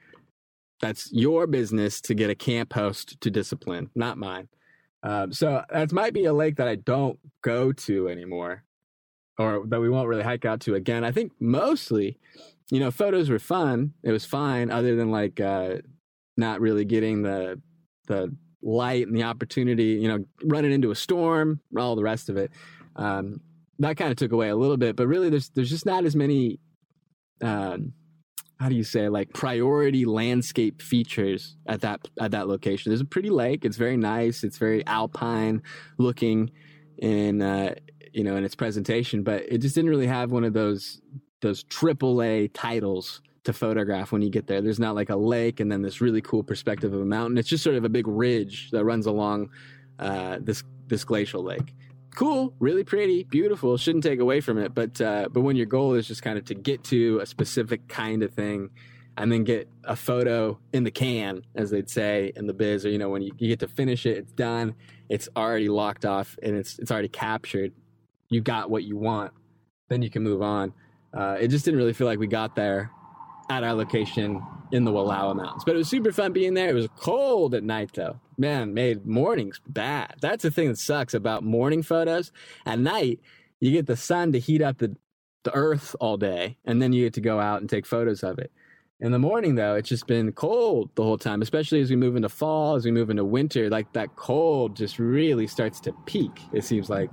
That's 0.80 1.12
your 1.12 1.46
business 1.46 2.00
to 2.02 2.14
get 2.14 2.30
a 2.30 2.34
camp 2.34 2.72
host 2.72 3.20
to 3.20 3.30
discipline, 3.30 3.90
not 3.94 4.18
mine. 4.18 4.48
Um, 5.02 5.32
so 5.32 5.64
that 5.70 5.92
might 5.92 6.12
be 6.14 6.26
a 6.26 6.32
lake 6.32 6.56
that 6.56 6.68
I 6.68 6.76
don't 6.76 7.18
go 7.42 7.72
to 7.72 8.08
anymore. 8.08 8.64
or 9.38 9.64
that 9.68 9.80
we 9.80 9.88
won't 9.88 10.08
really 10.08 10.22
hike 10.22 10.44
out 10.44 10.60
to 10.60 10.74
again. 10.74 11.04
I 11.04 11.12
think 11.12 11.32
mostly, 11.40 12.18
you 12.70 12.78
know, 12.80 12.90
photos 12.90 13.30
were 13.30 13.38
fun. 13.38 13.94
It 14.02 14.12
was 14.12 14.24
fine, 14.26 14.70
other 14.70 14.96
than 14.96 15.10
like 15.10 15.40
uh, 15.40 15.76
not 16.36 16.60
really 16.60 16.84
getting 16.84 17.22
the 17.22 17.60
the 18.06 18.34
light 18.62 19.06
and 19.06 19.16
the 19.16 19.22
opportunity. 19.24 19.98
You 20.02 20.08
know, 20.08 20.24
running 20.44 20.72
into 20.72 20.90
a 20.90 20.94
storm, 20.94 21.60
all 21.76 21.96
the 21.96 22.02
rest 22.02 22.28
of 22.28 22.36
it. 22.36 22.50
Um, 22.96 23.40
that 23.78 23.96
kind 23.96 24.10
of 24.10 24.18
took 24.18 24.32
away 24.32 24.50
a 24.50 24.56
little 24.56 24.76
bit, 24.76 24.94
but 24.96 25.06
really, 25.08 25.30
there's 25.30 25.48
there's 25.50 25.70
just 25.70 25.86
not 25.86 26.04
as 26.04 26.14
many. 26.14 26.60
Um, 27.42 27.94
how 28.60 28.68
do 28.68 28.74
you 28.74 28.84
say 28.84 29.08
like 29.08 29.32
priority 29.32 30.04
landscape 30.04 30.82
features 30.82 31.56
at 31.66 31.80
that 31.80 32.06
at 32.20 32.30
that 32.32 32.46
location. 32.46 32.90
There's 32.90 33.00
a 33.00 33.06
pretty 33.06 33.30
lake. 33.30 33.64
It's 33.64 33.78
very 33.78 33.96
nice. 33.96 34.44
It's 34.44 34.58
very 34.58 34.86
alpine 34.86 35.62
looking 35.96 36.50
in 36.98 37.40
uh, 37.40 37.74
you 38.12 38.22
know 38.22 38.36
in 38.36 38.44
its 38.44 38.54
presentation 38.54 39.22
but 39.22 39.42
it 39.48 39.58
just 39.58 39.74
didn't 39.74 39.88
really 39.88 40.06
have 40.06 40.30
one 40.30 40.44
of 40.44 40.52
those 40.52 41.00
those 41.40 41.62
triple 41.64 42.20
a 42.22 42.48
titles 42.48 43.22
to 43.44 43.54
photograph 43.54 44.12
when 44.12 44.20
you 44.20 44.28
get 44.28 44.46
there. 44.46 44.60
There's 44.60 44.78
not 44.78 44.94
like 44.94 45.08
a 45.08 45.16
lake 45.16 45.60
and 45.60 45.72
then 45.72 45.80
this 45.80 46.02
really 46.02 46.20
cool 46.20 46.42
perspective 46.42 46.92
of 46.92 47.00
a 47.00 47.06
mountain. 47.06 47.38
It's 47.38 47.48
just 47.48 47.64
sort 47.64 47.76
of 47.76 47.84
a 47.84 47.88
big 47.88 48.06
ridge 48.06 48.70
that 48.72 48.84
runs 48.84 49.06
along 49.06 49.48
uh, 49.98 50.36
this 50.38 50.62
this 50.86 51.04
glacial 51.04 51.42
lake 51.42 51.74
cool, 52.14 52.54
really 52.58 52.84
pretty, 52.84 53.24
beautiful. 53.24 53.76
Shouldn't 53.76 54.04
take 54.04 54.20
away 54.20 54.40
from 54.40 54.58
it, 54.58 54.74
but 54.74 55.00
uh, 55.00 55.28
but 55.30 55.42
when 55.42 55.56
your 55.56 55.66
goal 55.66 55.94
is 55.94 56.06
just 56.06 56.22
kind 56.22 56.38
of 56.38 56.44
to 56.46 56.54
get 56.54 56.84
to 56.84 57.18
a 57.20 57.26
specific 57.26 57.88
kind 57.88 58.22
of 58.22 58.32
thing, 58.32 58.70
and 59.16 59.30
then 59.30 59.44
get 59.44 59.68
a 59.84 59.96
photo 59.96 60.58
in 60.72 60.84
the 60.84 60.90
can, 60.90 61.42
as 61.54 61.70
they'd 61.70 61.90
say 61.90 62.32
in 62.36 62.46
the 62.46 62.54
biz, 62.54 62.86
or 62.86 62.90
you 62.90 62.98
know 62.98 63.10
when 63.10 63.22
you, 63.22 63.32
you 63.38 63.48
get 63.48 63.60
to 63.60 63.68
finish 63.68 64.06
it, 64.06 64.16
it's 64.16 64.32
done, 64.32 64.74
it's 65.08 65.28
already 65.36 65.68
locked 65.68 66.04
off, 66.04 66.38
and 66.42 66.56
it's 66.56 66.78
it's 66.78 66.90
already 66.90 67.08
captured. 67.08 67.72
You 68.28 68.40
got 68.40 68.70
what 68.70 68.84
you 68.84 68.96
want, 68.96 69.32
then 69.88 70.02
you 70.02 70.10
can 70.10 70.22
move 70.22 70.42
on. 70.42 70.72
Uh, 71.12 71.36
it 71.40 71.48
just 71.48 71.64
didn't 71.64 71.78
really 71.78 71.92
feel 71.92 72.06
like 72.06 72.18
we 72.18 72.28
got 72.28 72.54
there 72.54 72.90
at 73.50 73.64
our 73.64 73.74
location 73.74 74.40
in 74.72 74.84
the 74.84 74.92
Wallowa 74.92 75.34
Mountains. 75.34 75.64
But 75.64 75.74
it 75.74 75.78
was 75.78 75.88
super 75.88 76.12
fun 76.12 76.32
being 76.32 76.54
there. 76.54 76.70
It 76.70 76.74
was 76.74 76.88
cold 76.96 77.54
at 77.54 77.64
night 77.64 77.90
though. 77.94 78.20
Man, 78.38 78.72
made 78.74 79.06
mornings 79.06 79.60
bad. 79.66 80.16
That's 80.20 80.42
the 80.42 80.50
thing 80.50 80.68
that 80.68 80.78
sucks 80.78 81.14
about 81.14 81.44
morning 81.44 81.82
photos. 81.82 82.32
At 82.64 82.78
night, 82.78 83.20
you 83.60 83.70
get 83.70 83.86
the 83.86 83.96
sun 83.96 84.32
to 84.32 84.38
heat 84.38 84.62
up 84.62 84.78
the, 84.78 84.96
the 85.44 85.54
earth 85.54 85.94
all 86.00 86.16
day, 86.16 86.56
and 86.64 86.80
then 86.80 86.92
you 86.92 87.04
get 87.04 87.14
to 87.14 87.20
go 87.20 87.38
out 87.38 87.60
and 87.60 87.68
take 87.68 87.84
photos 87.84 88.22
of 88.22 88.38
it. 88.38 88.50
In 89.02 89.12
the 89.12 89.18
morning, 89.18 89.54
though, 89.54 89.76
it's 89.76 89.88
just 89.88 90.06
been 90.06 90.32
cold 90.32 90.90
the 90.94 91.02
whole 91.02 91.16
time, 91.16 91.40
especially 91.40 91.80
as 91.80 91.88
we 91.88 91.96
move 91.96 92.16
into 92.16 92.28
fall, 92.28 92.74
as 92.74 92.84
we 92.84 92.90
move 92.90 93.08
into 93.08 93.24
winter. 93.24 93.70
Like 93.70 93.92
that 93.94 94.14
cold 94.16 94.76
just 94.76 94.98
really 94.98 95.46
starts 95.46 95.80
to 95.80 95.92
peak, 96.04 96.32
it 96.52 96.64
seems 96.64 96.90
like. 96.90 97.10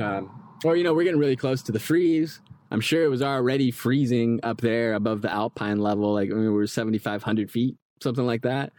Um, 0.00 0.30
or, 0.64 0.76
you 0.76 0.84
know, 0.84 0.94
we're 0.94 1.02
getting 1.04 1.18
really 1.18 1.36
close 1.36 1.62
to 1.64 1.72
the 1.72 1.80
freeze. 1.80 2.40
I'm 2.70 2.80
sure 2.80 3.04
it 3.04 3.08
was 3.08 3.22
already 3.22 3.70
freezing 3.70 4.40
up 4.42 4.60
there 4.60 4.94
above 4.94 5.22
the 5.22 5.32
alpine 5.32 5.78
level, 5.78 6.12
like 6.12 6.30
I 6.30 6.34
mean, 6.34 6.44
we 6.44 6.50
were 6.50 6.66
7,500 6.66 7.50
feet, 7.50 7.76
something 8.02 8.26
like 8.26 8.42
that. 8.42 8.72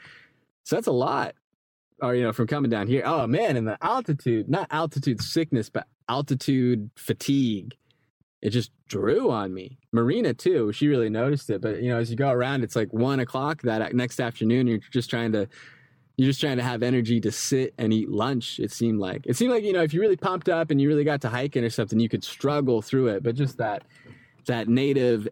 So 0.64 0.76
that's 0.76 0.88
a 0.88 0.92
lot. 0.92 1.36
Or, 2.02 2.16
you 2.16 2.24
know, 2.24 2.32
from 2.32 2.48
coming 2.48 2.72
down 2.72 2.88
here. 2.88 3.04
Oh, 3.06 3.28
man, 3.28 3.58
and 3.58 3.68
the 3.68 3.78
altitude, 3.82 4.48
not 4.48 4.68
altitude 4.72 5.22
sickness, 5.22 5.70
but 5.70 5.88
altitude 6.08 6.90
fatigue. 6.96 7.76
It 8.42 8.52
just 8.52 8.72
drew 8.88 9.30
on 9.32 9.54
me. 9.54 9.80
Marina, 9.92 10.34
too, 10.34 10.72
she 10.72 10.88
really 10.88 11.10
noticed 11.10 11.50
it. 11.50 11.60
But, 11.60 11.82
you 11.82 11.90
know, 11.90 11.98
as 11.98 12.10
you 12.10 12.16
go 12.16 12.30
around, 12.30 12.64
it's 12.64 12.76
like 12.76 12.94
one 12.94 13.20
o'clock 13.20 13.62
that 13.64 13.82
uh, 13.82 13.90
next 13.92 14.22
afternoon, 14.22 14.68
you're 14.68 14.80
just 14.92 15.10
trying 15.10 15.34
to 15.34 15.50
you're 16.20 16.30
just 16.30 16.42
trying 16.42 16.58
to 16.58 16.64
have 16.64 16.84
energy 16.84 17.22
to 17.22 17.32
sit 17.32 17.74
and 17.78 17.94
eat 17.94 18.10
lunch 18.10 18.60
it 18.60 18.74
seemed 18.74 19.00
like. 19.00 19.26
It 19.26 19.38
seemed 19.38 19.52
like 19.52 19.64
you 19.64 19.72
know 19.72 19.84
if 19.84 19.94
you 19.94 20.02
really 20.02 20.18
pumped 20.18 20.50
up 20.50 20.70
and 20.70 20.82
you 20.82 20.90
really 20.90 21.06
got 21.06 21.22
to 21.22 21.30
hiking 21.30 21.64
or 21.64 21.70
something 21.70 21.98
you 21.98 22.10
could 22.10 22.26
struggle 22.26 22.82
through 22.82 23.08
it 23.08 23.24
but 23.24 23.36
just 23.36 23.58
that 23.58 23.84
that 24.46 24.68
native 24.68 25.30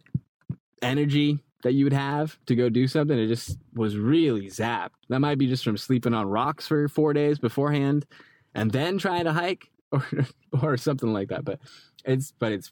energy 0.82 1.40
that 1.64 1.74
you 1.74 1.84
would 1.84 1.94
have 1.94 2.40
to 2.46 2.56
go 2.56 2.70
do 2.70 2.88
something 2.88 3.20
it 3.20 3.28
just 3.28 3.58
was 3.74 3.98
really 3.98 4.48
zapped. 4.48 4.92
That 5.10 5.20
might 5.20 5.38
be 5.38 5.48
just 5.48 5.66
from 5.66 5.76
sleeping 5.76 6.14
on 6.14 6.26
rocks 6.26 6.68
for 6.68 6.88
four 6.88 7.12
days 7.12 7.38
beforehand 7.38 8.06
and 8.56 8.72
then 8.72 8.98
trying 8.98 9.26
to 9.26 9.34
hike 9.34 9.70
or 9.92 10.06
or 10.62 10.78
something 10.78 11.12
like 11.12 11.28
that 11.30 11.44
but 11.44 11.60
it's 12.06 12.32
but 12.40 12.54
it's 12.54 12.72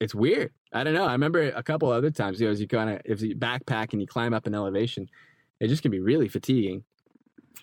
it's 0.00 0.14
weird. 0.14 0.50
I 0.72 0.82
don't 0.82 0.94
know. 0.94 1.04
I 1.04 1.12
remember 1.12 1.50
a 1.50 1.62
couple 1.62 1.90
other 1.90 2.10
times 2.10 2.40
you 2.40 2.46
know 2.46 2.52
as 2.52 2.60
you 2.60 2.66
kind 2.66 2.88
of 2.88 3.02
if 3.04 3.20
you 3.20 3.36
backpack 3.36 3.92
and 3.92 4.00
you 4.00 4.06
climb 4.06 4.32
up 4.32 4.46
an 4.46 4.54
elevation 4.54 5.10
it 5.58 5.68
just 5.68 5.82
can 5.82 5.90
be 5.90 6.00
really 6.00 6.26
fatiguing 6.26 6.84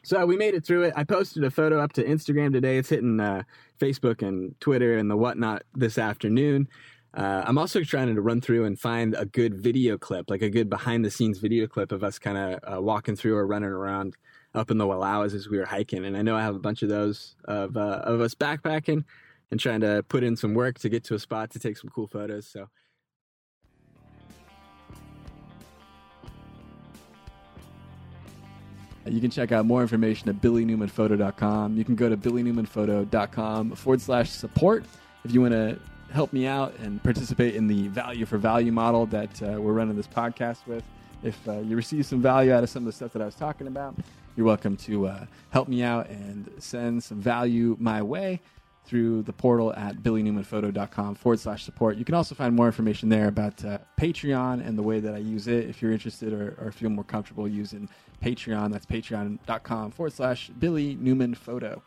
so 0.04 0.26
we 0.26 0.38
made 0.38 0.54
it 0.54 0.66
through 0.66 0.84
it. 0.84 0.94
I 0.96 1.04
posted 1.04 1.44
a 1.44 1.52
photo 1.52 1.82
up 1.82 1.94
to 1.94 2.04
Instagram 2.04 2.54
today. 2.54 2.78
It's 2.78 2.90
hitting 2.90 3.20
uh, 3.20 3.44
Facebook 3.80 4.26
and 4.26 4.60
Twitter 4.60 4.98
and 4.98 5.10
the 5.10 5.18
whatnot 5.18 5.64
this 5.74 5.98
afternoon. 5.98 6.68
Uh, 7.14 7.44
I'm 7.46 7.58
also 7.58 7.84
trying 7.84 8.14
to 8.14 8.22
run 8.22 8.42
through 8.42 8.66
and 8.66 8.80
find 8.80 9.16
a 9.16 9.26
good 9.26 9.56
video 9.56 9.98
clip, 9.98 10.30
like 10.30 10.42
a 10.42 10.50
good 10.50 10.70
behind 10.70 11.04
the 11.04 11.10
scenes 11.10 11.40
video 11.40 11.66
clip 11.66 11.92
of 11.92 12.04
us 12.04 12.20
kind 12.20 12.38
of 12.38 12.78
uh, 12.78 12.82
walking 12.82 13.16
through 13.16 13.36
or 13.36 13.48
running 13.48 13.70
around 13.70 14.16
up 14.54 14.72
in 14.72 14.78
the 14.78 14.86
Wallowas 14.86 15.34
as 15.34 15.48
we 15.48 15.58
were 15.58 15.66
hiking. 15.66 16.06
And 16.06 16.16
I 16.16 16.22
know 16.22 16.36
I 16.36 16.42
have 16.42 16.56
a 16.56 16.60
bunch 16.60 16.84
of 16.84 16.90
those 16.90 17.36
of, 17.46 17.76
uh, 17.76 18.02
of 18.04 18.22
us 18.22 18.36
backpacking 18.36 19.04
and 19.52 19.60
trying 19.60 19.82
to 19.82 20.04
put 20.10 20.24
in 20.24 20.36
some 20.36 20.54
work 20.54 20.78
to 20.80 20.90
get 20.90 21.04
to 21.06 21.16
a 21.16 21.20
spot 21.20 21.50
to 21.52 21.60
take 21.60 21.78
some 21.78 21.90
cool 21.90 22.08
photos. 22.08 22.48
So 22.48 22.68
You 29.12 29.22
can 29.22 29.32
check 29.32 29.52
out 29.52 29.66
more 29.66 29.82
information 29.82 30.30
at 30.30 30.42
billynewmanphoto.com. 30.42 31.78
You 31.78 31.84
can 31.84 31.96
go 31.96 32.10
to 32.10 32.18
billynewmanphoto.com 32.18 33.72
forward 33.76 34.02
slash 34.02 34.30
support 34.30 34.86
if 35.24 35.32
you 35.32 35.42
want 35.42 35.54
to 35.54 35.80
help 36.12 36.32
me 36.34 36.48
out 36.48 36.74
and 36.80 37.02
participate 37.04 37.56
in 37.56 37.68
the 37.68 37.88
value 37.90 38.26
for 38.26 38.38
value 38.38 38.72
model 38.72 39.06
that 39.08 39.42
uh, 39.42 39.60
we're 39.60 39.74
running 39.74 39.96
this 39.96 40.08
podcast 40.08 40.66
with. 40.66 40.84
If 41.24 41.48
uh, 41.48 41.60
you 41.60 41.76
receive 41.76 42.06
some 42.06 42.22
value 42.22 42.54
out 42.54 42.64
of 42.64 42.70
some 42.70 42.84
of 42.84 42.86
the 42.86 42.94
stuff 42.94 43.14
that 43.14 43.22
I 43.22 43.26
was 43.26 43.36
talking 43.36 43.68
about, 43.68 43.96
you're 44.36 44.46
welcome 44.46 44.78
to 44.78 45.08
uh, 45.08 45.26
help 45.50 45.68
me 45.68 45.84
out 45.84 46.10
and 46.10 46.50
send 46.60 47.04
some 47.04 47.20
value 47.20 47.76
my 47.80 48.02
way 48.02 48.40
through 48.86 49.24
the 49.24 49.34
portal 49.34 49.74
at 49.74 49.98
billynewmanphoto.com 49.98 51.16
forward 51.16 51.40
slash 51.40 51.64
support. 51.64 51.98
You 51.98 52.06
can 52.06 52.16
also 52.16 52.36
find 52.36 52.56
more 52.56 52.68
information 52.68 53.10
there 53.10 53.28
about 53.28 53.64
uh, 53.66 53.77
Patreon 53.98 54.66
and 54.66 54.78
the 54.78 54.84
way 54.84 55.00
that 55.00 55.16
I 55.16 55.18
use 55.18 55.48
it 55.48 55.68
if 55.68 55.82
you're 55.82 55.92
interested 55.92 56.32
or, 56.32 56.56
or 56.62 56.72
feel 56.72 56.90
more 56.90 57.04
comfortable 57.04 57.48
using 57.48 57.90
Patreon. 58.24 58.72
That's 58.72 58.86
patreon.com 58.86 59.92
forward 59.92 60.14
slash 60.14 60.50
Billy 60.60 60.96
Newman 60.96 61.34
Photo. 61.34 61.82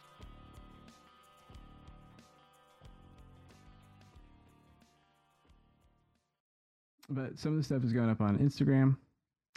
But 7.08 7.38
some 7.38 7.52
of 7.52 7.58
the 7.58 7.64
stuff 7.64 7.84
is 7.84 7.92
going 7.92 8.10
up 8.10 8.20
on 8.20 8.38
Instagram. 8.38 8.96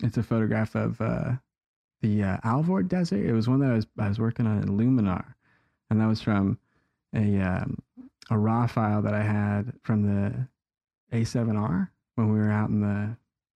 It's 0.01 0.17
a 0.17 0.23
photograph 0.23 0.75
of 0.75 0.99
uh, 1.01 1.33
the 2.01 2.23
uh, 2.23 2.37
Alvord 2.43 2.87
Desert. 2.87 3.25
It 3.25 3.33
was 3.33 3.47
one 3.47 3.59
that 3.59 3.71
I 3.71 3.75
was 3.75 3.87
I 3.97 4.09
was 4.09 4.19
working 4.19 4.47
on 4.47 4.57
in 4.57 4.69
Luminar, 4.69 5.35
and 5.89 6.01
that 6.01 6.07
was 6.07 6.19
from 6.19 6.57
a 7.15 7.39
um, 7.39 7.77
a 8.31 8.37
raw 8.37 8.65
file 8.65 9.03
that 9.03 9.13
I 9.13 9.21
had 9.21 9.73
from 9.83 10.01
the 10.01 10.47
A7R 11.15 11.89
when 12.15 12.31
we 12.31 12.39
were 12.39 12.51
out 12.51 12.69
in 12.69 12.81
the 12.81 13.15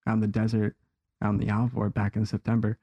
out 0.10 0.16
in 0.16 0.20
the 0.22 0.28
desert 0.28 0.76
out 1.22 1.32
in 1.32 1.38
the 1.38 1.50
Alvord 1.50 1.94
back 1.94 2.16
in 2.16 2.26
September 2.26 2.78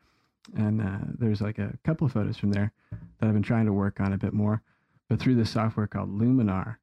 and 0.57 0.83
uh, 0.83 0.99
there's 1.19 1.41
like 1.41 1.59
a 1.59 1.73
couple 1.85 2.09
photos 2.09 2.37
from 2.37 2.53
there 2.53 2.73
that 2.91 3.27
I've 3.27 3.33
been 3.33 3.43
trying 3.43 3.67
to 3.67 3.73
work 3.73 4.01
on 4.01 4.13
a 4.13 4.19
bit 4.19 4.33
more. 4.33 4.63
But 5.09 5.21
through 5.21 5.37
this 5.37 5.51
software 5.51 5.87
called 5.87 6.19
Luminar 6.19 6.77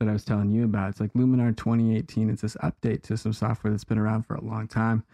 that 0.00 0.08
I 0.08 0.12
was 0.12 0.24
telling 0.24 0.50
you 0.50 0.64
about, 0.64 0.90
it's 0.90 1.00
like 1.00 1.12
Luminar 1.14 1.56
2018. 1.56 2.30
It's 2.30 2.42
this 2.42 2.56
update 2.62 3.02
to 3.04 3.16
some 3.16 3.32
software 3.32 3.70
that's 3.70 3.84
been 3.84 3.98
around 3.98 4.24
for 4.24 4.34
a 4.34 4.44
long 4.44 4.68
time, 4.68 5.04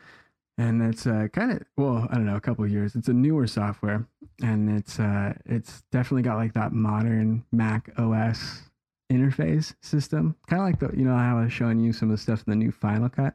and 0.57 0.83
it's 0.83 1.07
uh, 1.07 1.29
kind 1.33 1.53
of 1.53 1.63
well, 1.77 2.09
I 2.11 2.15
don't 2.15 2.27
know, 2.27 2.37
a 2.37 2.41
couple 2.41 2.67
years. 2.67 2.95
It's 2.95 3.09
a 3.09 3.13
newer 3.13 3.47
software, 3.47 4.07
and 4.43 4.77
it's 4.77 4.99
uh, 4.99 5.35
it's 5.45 5.83
definitely 5.93 6.23
got 6.23 6.37
like 6.37 6.55
that 6.55 6.73
modern 6.73 7.45
Mac 7.53 7.91
OS 7.97 8.63
interface 9.11 9.75
system, 9.81 10.37
kind 10.47 10.61
of 10.61 10.67
like 10.67 10.79
the 10.81 10.99
you 10.99 11.05
know 11.05 11.17
how 11.17 11.39
I 11.39 11.45
was 11.45 11.53
showing 11.53 11.81
you 11.81 11.93
some 11.93 12.11
of 12.11 12.17
the 12.17 12.23
stuff 12.23 12.45
in 12.47 12.51
the 12.51 12.57
new 12.57 12.71
Final 12.71 13.09
Cut, 13.09 13.35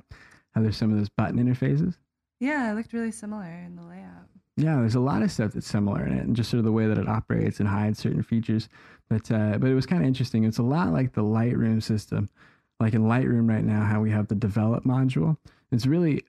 how 0.51 0.61
there's 0.61 0.77
some 0.77 0.91
of 0.91 0.97
those 0.97 1.09
button 1.09 1.37
interfaces. 1.37 1.97
Yeah, 2.39 2.71
it 2.71 2.75
looked 2.75 2.93
really 2.93 3.11
similar 3.11 3.45
in 3.65 3.75
the 3.75 3.83
layout. 3.83 4.27
Yeah, 4.55 4.75
there's 4.75 4.95
a 4.95 4.99
lot 4.99 5.23
of 5.23 5.31
stuff 5.31 5.53
that's 5.53 5.67
similar 5.67 6.05
in 6.05 6.13
it, 6.13 6.25
and 6.25 6.35
just 6.35 6.51
sort 6.51 6.59
of 6.59 6.65
the 6.65 6.71
way 6.71 6.85
that 6.85 6.97
it 6.97 7.07
operates 7.07 7.59
and 7.59 7.67
hides 7.67 7.99
certain 7.99 8.21
features. 8.23 8.69
But 9.09 9.31
uh, 9.31 9.57
but 9.57 9.69
it 9.69 9.75
was 9.75 9.85
kind 9.85 10.01
of 10.01 10.07
interesting. 10.07 10.43
It's 10.43 10.59
a 10.59 10.63
lot 10.63 10.91
like 10.91 11.13
the 11.13 11.23
Lightroom 11.23 11.81
system. 11.81 12.29
Like 12.79 12.93
in 12.93 13.03
Lightroom 13.03 13.49
right 13.49 13.63
now, 13.63 13.83
how 13.85 14.01
we 14.01 14.11
have 14.11 14.27
the 14.27 14.35
develop 14.35 14.83
module. 14.83 15.37
It's 15.71 15.85
really 15.85 16.23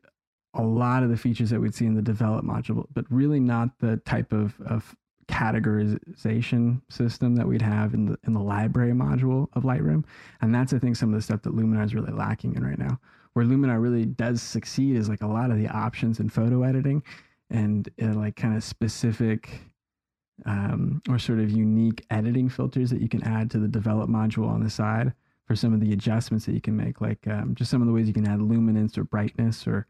a 0.54 0.62
lot 0.62 1.02
of 1.02 1.10
the 1.10 1.16
features 1.16 1.50
that 1.50 1.60
we'd 1.60 1.74
see 1.74 1.86
in 1.86 1.94
the 1.94 2.02
develop 2.02 2.44
module, 2.44 2.86
but 2.94 3.04
really 3.10 3.40
not 3.40 3.78
the 3.80 3.96
type 3.98 4.32
of, 4.32 4.54
of 4.60 4.94
categorization 5.28 6.80
system 6.88 7.36
that 7.36 7.46
we'd 7.46 7.62
have 7.62 7.94
in 7.94 8.06
the 8.06 8.18
in 8.26 8.34
the 8.34 8.40
library 8.40 8.92
module 8.92 9.48
of 9.54 9.62
Lightroom. 9.62 10.04
And 10.40 10.54
that's 10.54 10.72
I 10.72 10.78
think 10.78 10.96
some 10.96 11.10
of 11.10 11.14
the 11.14 11.22
stuff 11.22 11.42
that 11.42 11.54
Luminar 11.54 11.84
is 11.84 11.94
really 11.94 12.12
lacking 12.12 12.54
in 12.54 12.64
right 12.64 12.78
now. 12.78 12.98
Where 13.32 13.44
Luminar 13.44 13.82
really 13.82 14.04
does 14.04 14.42
succeed 14.42 14.96
is 14.96 15.08
like 15.08 15.22
a 15.22 15.26
lot 15.26 15.50
of 15.50 15.58
the 15.58 15.68
options 15.68 16.20
in 16.20 16.28
photo 16.28 16.62
editing 16.62 17.02
and 17.50 17.88
uh, 18.00 18.14
like 18.14 18.36
kind 18.36 18.56
of 18.56 18.62
specific 18.62 19.60
um, 20.46 21.02
or 21.08 21.18
sort 21.18 21.40
of 21.40 21.50
unique 21.50 22.04
editing 22.10 22.48
filters 22.48 22.90
that 22.90 23.00
you 23.00 23.08
can 23.08 23.22
add 23.24 23.50
to 23.50 23.58
the 23.58 23.68
develop 23.68 24.08
module 24.08 24.48
on 24.48 24.62
the 24.62 24.70
side 24.70 25.12
for 25.46 25.54
some 25.54 25.72
of 25.72 25.80
the 25.80 25.92
adjustments 25.92 26.46
that 26.46 26.52
you 26.52 26.60
can 26.60 26.76
make, 26.76 27.00
like 27.00 27.26
um, 27.28 27.54
just 27.54 27.70
some 27.70 27.82
of 27.82 27.86
the 27.86 27.92
ways 27.92 28.06
you 28.08 28.14
can 28.14 28.26
add 28.26 28.40
luminance 28.40 28.96
or 28.96 29.04
brightness 29.04 29.66
or 29.66 29.86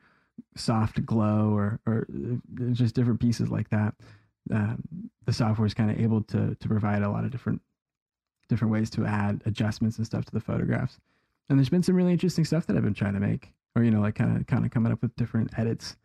soft 0.57 1.05
glow 1.07 1.51
or 1.55 1.81
or 1.87 2.07
uh, 2.11 2.73
just 2.73 2.95
different 2.95 3.21
pieces 3.21 3.51
like 3.51 3.71
that. 3.71 3.95
Um, 4.53 5.11
the 5.25 5.33
software 5.33 5.67
is 5.67 5.75
kind 5.75 5.91
of 5.91 5.99
able 5.99 6.23
to 6.25 6.55
to 6.55 6.69
provide 6.69 7.03
a 7.03 7.11
lot 7.11 7.25
of 7.25 7.31
different 7.31 7.63
different 8.49 8.73
ways 8.73 8.91
to 8.91 9.07
add 9.07 9.43
adjustments 9.47 9.97
and 9.97 10.07
stuff 10.07 10.25
to 10.27 10.33
the 10.33 10.41
photographs. 10.41 10.99
And 11.49 11.59
there's 11.59 11.71
been 11.71 11.83
some 11.83 11.95
really 11.95 12.13
interesting 12.13 12.45
stuff 12.45 12.67
that 12.67 12.77
I've 12.77 12.83
been 12.83 12.95
trying 12.95 13.15
to 13.15 13.21
make, 13.21 13.53
or 13.75 13.83
you 13.83 13.91
know, 13.91 14.01
like 14.01 14.17
kind 14.17 14.37
of 14.37 14.47
kind 14.47 14.65
of 14.65 14.71
coming 14.71 14.93
up 14.93 15.03
with 15.03 15.17
different 15.17 15.59
edits 15.59 15.97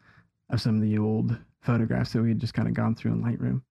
of 0.50 0.62
some 0.62 0.76
of 0.76 0.82
the 0.82 0.98
old 0.98 1.38
photographs 1.62 2.14
that 2.14 2.22
we 2.22 2.30
had 2.30 2.40
just 2.40 2.54
kind 2.54 2.68
of 2.68 2.74
gone 2.74 2.96
through 2.96 3.12
in 3.12 3.24
Lightroom. 3.24 3.62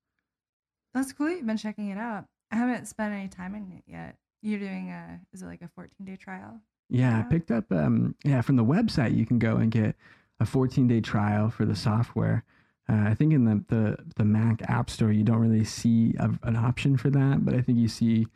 That's 0.95 1.13
cool. 1.13 1.31
You've 1.31 1.47
been 1.47 1.57
checking 1.57 1.89
it 1.89 1.99
out. 1.99 2.25
I 2.51 2.57
haven't 2.57 2.87
spent 2.89 3.15
any 3.15 3.29
time 3.29 3.55
in 3.55 3.73
it 3.73 3.85
yet. 3.87 4.17
You're 4.43 4.61
doing 4.61 4.91
a 4.91 5.21
is 5.33 5.43
it 5.43 5.47
like 5.47 5.63
a 5.63 5.69
14 5.69 6.07
day 6.07 6.17
trial? 6.17 6.61
Yeah, 6.91 7.19
I 7.19 7.23
picked 7.23 7.51
up 7.51 7.71
um 7.73 8.15
yeah, 8.25 8.41
from 8.41 8.57
the 8.57 8.65
website 8.65 9.17
you 9.17 9.27
can 9.27 9.39
go 9.39 9.57
and 9.57 9.71
get 9.71 9.97
a 10.41 10.45
14-day 10.45 11.01
trial 11.01 11.51
for 11.51 11.65
the 11.65 11.75
software. 11.75 12.45
Uh, 12.91 13.09
I 13.09 13.15
think 13.15 13.33
in 13.33 13.45
the, 13.45 13.65
the 13.69 13.97
the 14.17 14.25
Mac 14.25 14.63
App 14.69 14.89
Store 14.89 15.13
you 15.13 15.23
don't 15.23 15.39
really 15.39 15.65
see 15.65 16.15
a, 16.19 16.31
an 16.43 16.57
option 16.57 16.97
for 16.97 17.11
that, 17.11 17.45
but 17.45 17.55
I 17.55 17.61
think 17.61 17.79
you 17.79 17.89
see 17.89 18.27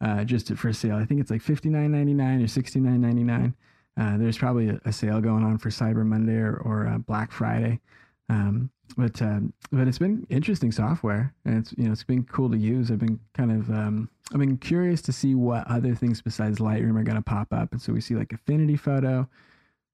uh, 0.00 0.24
just 0.24 0.52
for 0.54 0.72
sale. 0.72 0.96
I 0.96 1.04
think 1.04 1.20
it's 1.20 1.30
like 1.30 1.42
$59.99 1.42 2.42
or 2.42 2.62
$69.99. 2.62 3.54
Uh, 3.98 4.16
there's 4.16 4.38
probably 4.38 4.70
a, 4.70 4.80
a 4.84 4.92
sale 4.92 5.20
going 5.20 5.44
on 5.44 5.58
for 5.58 5.68
Cyber 5.68 6.06
Monday 6.06 6.36
or, 6.36 6.56
or 6.56 6.86
uh, 6.86 6.98
Black 6.98 7.32
Friday. 7.32 7.80
Um, 8.28 8.70
but 8.96 9.20
um, 9.22 9.52
but 9.72 9.88
it's 9.88 9.98
been 9.98 10.26
interesting 10.30 10.72
software, 10.72 11.32
and 11.44 11.58
it's 11.58 11.74
you 11.76 11.84
know 11.84 11.92
it's 11.92 12.04
been 12.04 12.24
cool 12.24 12.50
to 12.50 12.56
use. 12.56 12.90
I've 12.90 12.98
been 12.98 13.20
kind 13.34 13.52
of 13.52 13.70
um, 13.70 14.08
I've 14.32 14.40
been 14.40 14.56
curious 14.56 15.02
to 15.02 15.12
see 15.12 15.34
what 15.34 15.66
other 15.68 15.94
things 15.94 16.22
besides 16.22 16.58
Lightroom 16.58 16.98
are 16.98 17.04
going 17.04 17.16
to 17.16 17.22
pop 17.22 17.52
up, 17.52 17.72
and 17.72 17.80
so 17.80 17.92
we 17.92 18.00
see 18.00 18.14
like 18.14 18.32
Affinity 18.32 18.76
Photo, 18.76 19.28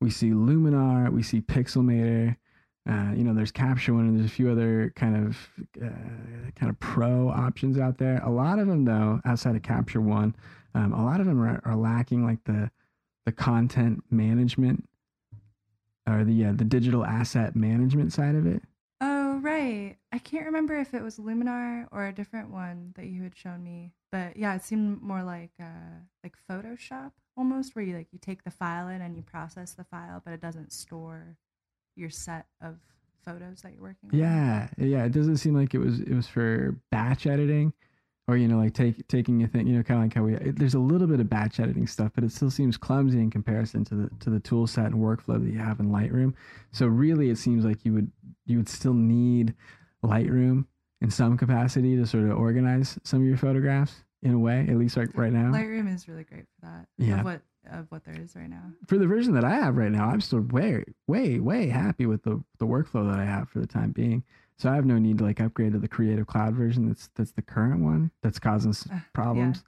we 0.00 0.10
see 0.10 0.30
Luminar, 0.30 1.10
we 1.10 1.22
see 1.22 1.40
Pixelmator. 1.40 2.36
Uh, 2.88 3.12
you 3.14 3.24
know, 3.24 3.34
there's 3.34 3.50
Capture 3.50 3.94
One, 3.94 4.06
and 4.06 4.18
there's 4.18 4.30
a 4.30 4.32
few 4.32 4.50
other 4.50 4.92
kind 4.94 5.26
of 5.26 5.36
uh, 5.82 6.50
kind 6.54 6.70
of 6.70 6.78
pro 6.78 7.28
options 7.30 7.78
out 7.78 7.98
there. 7.98 8.20
A 8.24 8.30
lot 8.30 8.58
of 8.58 8.68
them, 8.68 8.84
though, 8.84 9.20
outside 9.24 9.56
of 9.56 9.62
Capture 9.62 10.00
One, 10.00 10.36
um, 10.74 10.92
a 10.92 11.04
lot 11.04 11.20
of 11.20 11.26
them 11.26 11.40
are, 11.42 11.60
are 11.64 11.76
lacking 11.76 12.24
like 12.24 12.44
the 12.44 12.70
the 13.24 13.32
content 13.32 14.04
management 14.10 14.88
or 16.08 16.24
the 16.24 16.46
uh, 16.46 16.52
the 16.52 16.64
digital 16.64 17.04
asset 17.04 17.56
management 17.56 18.12
side 18.12 18.36
of 18.36 18.46
it. 18.46 18.62
Oh 19.00 19.38
right. 19.42 19.96
I 20.12 20.18
can't 20.18 20.46
remember 20.46 20.78
if 20.78 20.94
it 20.94 21.02
was 21.02 21.18
Luminar 21.18 21.86
or 21.90 22.06
a 22.06 22.12
different 22.12 22.50
one 22.50 22.92
that 22.96 23.06
you 23.06 23.22
had 23.22 23.36
shown 23.36 23.62
me. 23.62 23.92
But 24.10 24.36
yeah, 24.36 24.54
it 24.54 24.62
seemed 24.62 25.02
more 25.02 25.22
like 25.22 25.50
uh 25.60 26.04
like 26.22 26.36
Photoshop 26.48 27.12
almost 27.36 27.76
where 27.76 27.84
you 27.84 27.96
like 27.96 28.12
you 28.12 28.18
take 28.18 28.44
the 28.44 28.50
file 28.50 28.88
in 28.88 29.02
and 29.02 29.16
you 29.16 29.22
process 29.22 29.72
the 29.72 29.84
file, 29.84 30.22
but 30.24 30.32
it 30.32 30.40
doesn't 30.40 30.72
store 30.72 31.36
your 31.96 32.10
set 32.10 32.46
of 32.60 32.76
photos 33.24 33.62
that 33.62 33.72
you're 33.72 33.82
working 33.82 34.10
on. 34.12 34.18
Yeah, 34.18 34.68
yeah. 34.78 35.04
It 35.04 35.12
doesn't 35.12 35.38
seem 35.38 35.54
like 35.54 35.74
it 35.74 35.78
was 35.78 36.00
it 36.00 36.14
was 36.14 36.26
for 36.26 36.76
batch 36.90 37.26
editing, 37.26 37.72
or 38.28 38.36
you 38.36 38.48
know, 38.48 38.58
like 38.58 38.74
take 38.74 39.06
taking 39.08 39.42
a 39.42 39.48
thing. 39.48 39.66
You 39.66 39.76
know, 39.76 39.82
kind 39.82 39.98
of 39.98 40.04
like 40.04 40.14
how 40.14 40.22
we. 40.22 40.34
It, 40.34 40.58
there's 40.58 40.74
a 40.74 40.78
little 40.78 41.06
bit 41.06 41.20
of 41.20 41.28
batch 41.28 41.60
editing 41.60 41.86
stuff, 41.86 42.12
but 42.14 42.24
it 42.24 42.32
still 42.32 42.50
seems 42.50 42.76
clumsy 42.76 43.18
in 43.18 43.30
comparison 43.30 43.84
to 43.86 43.94
the 43.94 44.10
to 44.20 44.30
the 44.30 44.40
tool 44.40 44.66
set 44.66 44.86
and 44.86 44.96
workflow 44.96 45.42
that 45.42 45.52
you 45.52 45.58
have 45.58 45.80
in 45.80 45.90
Lightroom. 45.90 46.34
So 46.72 46.86
really, 46.86 47.30
it 47.30 47.38
seems 47.38 47.64
like 47.64 47.84
you 47.84 47.92
would 47.94 48.10
you 48.44 48.58
would 48.58 48.68
still 48.68 48.94
need 48.94 49.54
Lightroom 50.04 50.66
in 51.00 51.10
some 51.10 51.36
capacity 51.36 51.96
to 51.96 52.06
sort 52.06 52.24
of 52.24 52.38
organize 52.38 52.98
some 53.02 53.20
of 53.20 53.26
your 53.26 53.36
photographs 53.36 54.04
in 54.22 54.32
a 54.32 54.38
way, 54.38 54.66
at 54.68 54.76
least 54.76 54.96
right 54.96 55.08
right 55.14 55.32
now. 55.32 55.50
Lightroom 55.50 55.92
is 55.92 56.08
really 56.08 56.24
great 56.24 56.44
for 56.60 56.66
that. 56.66 56.86
Yeah. 56.98 57.20
Of 57.20 57.24
what 57.24 57.40
of 57.70 57.86
what 57.90 58.04
there 58.04 58.18
is 58.20 58.34
right 58.36 58.48
now. 58.50 58.62
for 58.86 58.98
the 58.98 59.06
version 59.06 59.34
that 59.34 59.44
I 59.44 59.54
have 59.54 59.76
right 59.76 59.90
now, 59.92 60.06
I'm 60.08 60.20
still 60.20 60.40
way, 60.40 60.84
way, 61.06 61.38
way 61.40 61.68
happy 61.68 62.06
with 62.06 62.22
the 62.22 62.42
the 62.58 62.66
workflow 62.66 63.10
that 63.10 63.18
I 63.20 63.24
have 63.24 63.48
for 63.48 63.60
the 63.60 63.66
time 63.66 63.92
being. 63.92 64.22
So 64.58 64.70
I 64.70 64.74
have 64.74 64.86
no 64.86 64.98
need 64.98 65.18
to 65.18 65.24
like 65.24 65.40
upgrade 65.40 65.72
to 65.72 65.78
the 65.78 65.88
Creative 65.88 66.26
Cloud 66.26 66.54
version. 66.54 66.86
That's 66.88 67.08
that's 67.14 67.32
the 67.32 67.42
current 67.42 67.82
one 67.82 68.10
that's 68.22 68.38
causing 68.38 68.70
s- 68.70 68.86
Uh, 68.90 68.94
yeah. 68.94 69.00
problems. 69.12 69.64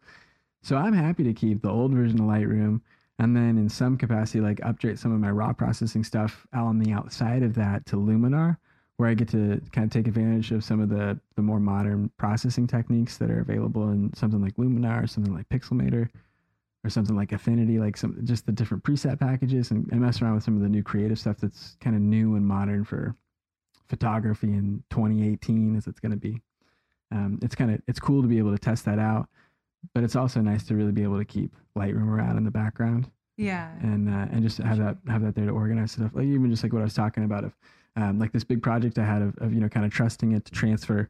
So 0.63 0.77
I'm 0.77 0.93
happy 0.95 1.25
to 1.25 1.33
keep 1.33 1.63
the 1.63 1.71
old 1.71 1.93
version 1.93 2.21
of 2.21 2.27
Lightroom, 2.27 2.81
and 3.19 3.37
then 3.37 3.59
in 3.59 3.69
some 3.69 3.97
capacity, 3.97 4.41
like 4.41 4.61
upgrade 4.65 4.99
some 4.99 5.13
of 5.13 5.21
my 5.21 5.31
raw 5.31 5.53
processing 5.53 6.05
stuff 6.05 6.47
out 6.53 6.67
on 6.67 6.79
the 6.79 6.93
outside 6.93 7.43
of 7.43 7.55
that 7.55 7.87
to 7.87 7.97
Luminar, 7.97 8.57
where 8.97 9.09
I 9.09 9.15
get 9.15 9.29
to 9.29 9.61
kind 9.73 9.85
of 9.85 9.91
take 9.93 10.09
advantage 10.09 10.51
of 10.51 10.65
some 10.65 10.81
of 10.81 10.89
the 10.89 11.21
the 11.37 11.43
more 11.43 11.61
modern 11.61 12.11
processing 12.17 12.67
techniques 12.67 13.19
that 13.19 13.31
are 13.31 13.41
available 13.41 13.91
in 13.91 14.13
something 14.15 14.41
like 14.43 14.57
Luminar 14.57 15.05
or 15.05 15.07
something 15.07 15.35
like 15.35 15.49
Pixelmator 15.49 16.09
or 16.85 16.91
something 16.91 17.17
like 17.17 17.33
Affinity, 17.33 17.79
like 17.79 17.97
some 17.97 18.19
just 18.25 18.47
the 18.47 18.53
different 18.53 18.85
preset 18.85 19.19
packages, 19.19 19.71
and, 19.71 19.89
and 19.91 20.01
mess 20.01 20.23
around 20.23 20.35
with 20.35 20.45
some 20.45 20.57
of 20.57 20.63
the 20.63 20.69
new 20.69 20.83
creative 20.83 21.19
stuff 21.19 21.39
that's 21.39 21.77
kind 21.81 21.97
of 21.97 22.03
new 22.03 22.37
and 22.37 22.47
modern 22.47 22.85
for 22.85 23.15
photography 23.89 24.49
in 24.49 24.83
2018, 24.91 25.77
as 25.77 25.87
it's 25.87 26.01
going 26.01 26.13
to 26.13 26.19
be. 26.19 26.41
Um, 27.11 27.39
it's 27.43 27.55
kind 27.55 27.73
of 27.73 27.81
it's 27.89 27.99
cool 27.99 28.23
to 28.23 28.29
be 28.29 28.39
able 28.39 28.53
to 28.53 28.59
test 28.59 28.85
that 28.85 28.99
out, 28.99 29.29
but 29.95 30.05
it's 30.05 30.15
also 30.17 30.41
nice 30.41 30.65
to 30.65 30.75
really 30.75 30.93
be 30.93 31.03
able 31.03 31.19
to 31.19 31.25
keep 31.25 31.55
Lightroom 31.77 32.09
around 32.09 32.37
in 32.37 32.45
the 32.45 32.51
background 32.51 33.11
Yeah. 33.37 33.71
and 33.81 34.09
uh, 34.09 34.27
and 34.31 34.43
just 34.43 34.59
have 34.59 34.79
that 34.79 34.99
have 35.09 35.23
that 35.23 35.35
there 35.35 35.47
to 35.47 35.53
organize 35.53 35.93
stuff. 35.93 36.11
Like 36.15 36.27
even 36.27 36.51
just 36.51 36.63
like 36.63 36.73
what 36.73 36.81
I 36.81 36.85
was 36.85 36.95
talking 36.95 37.25
about 37.25 37.45
of 37.45 37.57
um, 37.97 38.19
like 38.19 38.31
this 38.33 38.45
big 38.45 38.63
project 38.63 38.99
I 38.99 39.05
had 39.05 39.23
of, 39.23 39.37
of 39.39 39.53
you 39.55 39.61
know 39.61 39.69
kind 39.69 39.87
of 39.87 39.93
trusting 39.93 40.33
it 40.33 40.45
to 40.45 40.53
transfer 40.53 41.09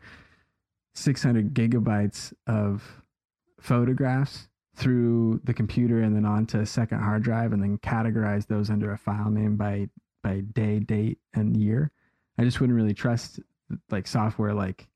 600 0.94 1.52
gigabytes 1.54 2.32
of 2.46 3.02
photographs 3.60 4.47
through 4.78 5.40
the 5.42 5.52
computer 5.52 6.02
and 6.02 6.14
then 6.14 6.24
onto 6.24 6.60
a 6.60 6.66
second 6.66 7.00
hard 7.00 7.22
drive 7.22 7.52
and 7.52 7.60
then 7.60 7.78
categorize 7.78 8.46
those 8.46 8.70
under 8.70 8.92
a 8.92 8.98
file 8.98 9.30
name 9.30 9.56
by 9.56 9.88
by 10.22 10.40
day, 10.40 10.78
date, 10.78 11.18
and 11.34 11.56
year. 11.56 11.90
I 12.38 12.44
just 12.44 12.60
wouldn't 12.60 12.76
really 12.76 12.94
trust 12.94 13.40
like 13.90 14.06
software 14.06 14.54
like 14.54 14.86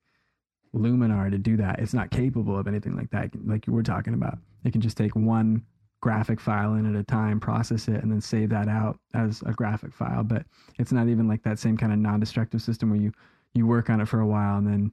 Luminar 0.75 1.31
to 1.31 1.39
do 1.39 1.57
that. 1.57 1.81
It's 1.81 1.95
not 1.95 2.11
capable 2.11 2.57
of 2.57 2.67
anything 2.67 2.97
like 2.97 3.11
that. 3.11 3.31
Like 3.45 3.67
you 3.67 3.73
were 3.73 3.83
talking 3.83 4.15
about, 4.15 4.39
it 4.65 4.73
can 4.73 4.81
just 4.81 4.97
take 4.97 5.15
one 5.15 5.65
graphic 6.01 6.41
file 6.41 6.75
in 6.75 6.93
at 6.93 6.99
a 6.99 7.05
time, 7.05 7.39
process 7.41 7.89
it, 7.89 8.03
and 8.03 8.11
then 8.11 8.21
save 8.21 8.49
that 8.51 8.69
out 8.69 8.99
as 9.15 9.43
a 9.47 9.53
graphic 9.53 9.93
file. 9.93 10.23
But 10.23 10.45
it's 10.79 10.93
not 10.93 11.09
even 11.09 11.29
like 11.29 11.43
that 11.43 11.59
same 11.59 11.77
kind 11.77 11.93
of 11.93 11.99
non-destructive 11.99 12.63
system 12.63 12.91
where 12.91 13.01
you 13.01 13.13
you 13.55 13.67
work 13.67 13.91
on 13.91 14.01
it 14.01 14.09
for 14.09 14.21
a 14.21 14.27
while 14.27 14.57
and 14.57 14.67
then 14.67 14.93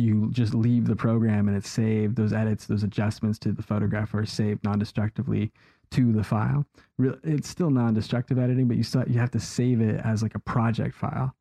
you 0.00 0.30
just 0.30 0.54
leave 0.54 0.86
the 0.86 0.96
program 0.96 1.48
and 1.48 1.56
it's 1.56 1.68
saved. 1.68 2.16
Those 2.16 2.32
edits, 2.32 2.66
those 2.66 2.82
adjustments 2.82 3.38
to 3.40 3.52
the 3.52 3.62
photograph 3.62 4.14
are 4.14 4.26
saved 4.26 4.64
non-destructively 4.64 5.52
to 5.90 6.12
the 6.12 6.24
file. 6.24 6.66
It's 6.98 7.48
still 7.48 7.70
non-destructive 7.70 8.38
editing, 8.38 8.68
but 8.68 8.76
you 8.76 8.82
still 8.82 9.04
you 9.06 9.18
have 9.18 9.30
to 9.32 9.40
save 9.40 9.80
it 9.80 10.00
as 10.04 10.22
like 10.22 10.34
a 10.34 10.40
project 10.40 10.94
file. 10.94 11.34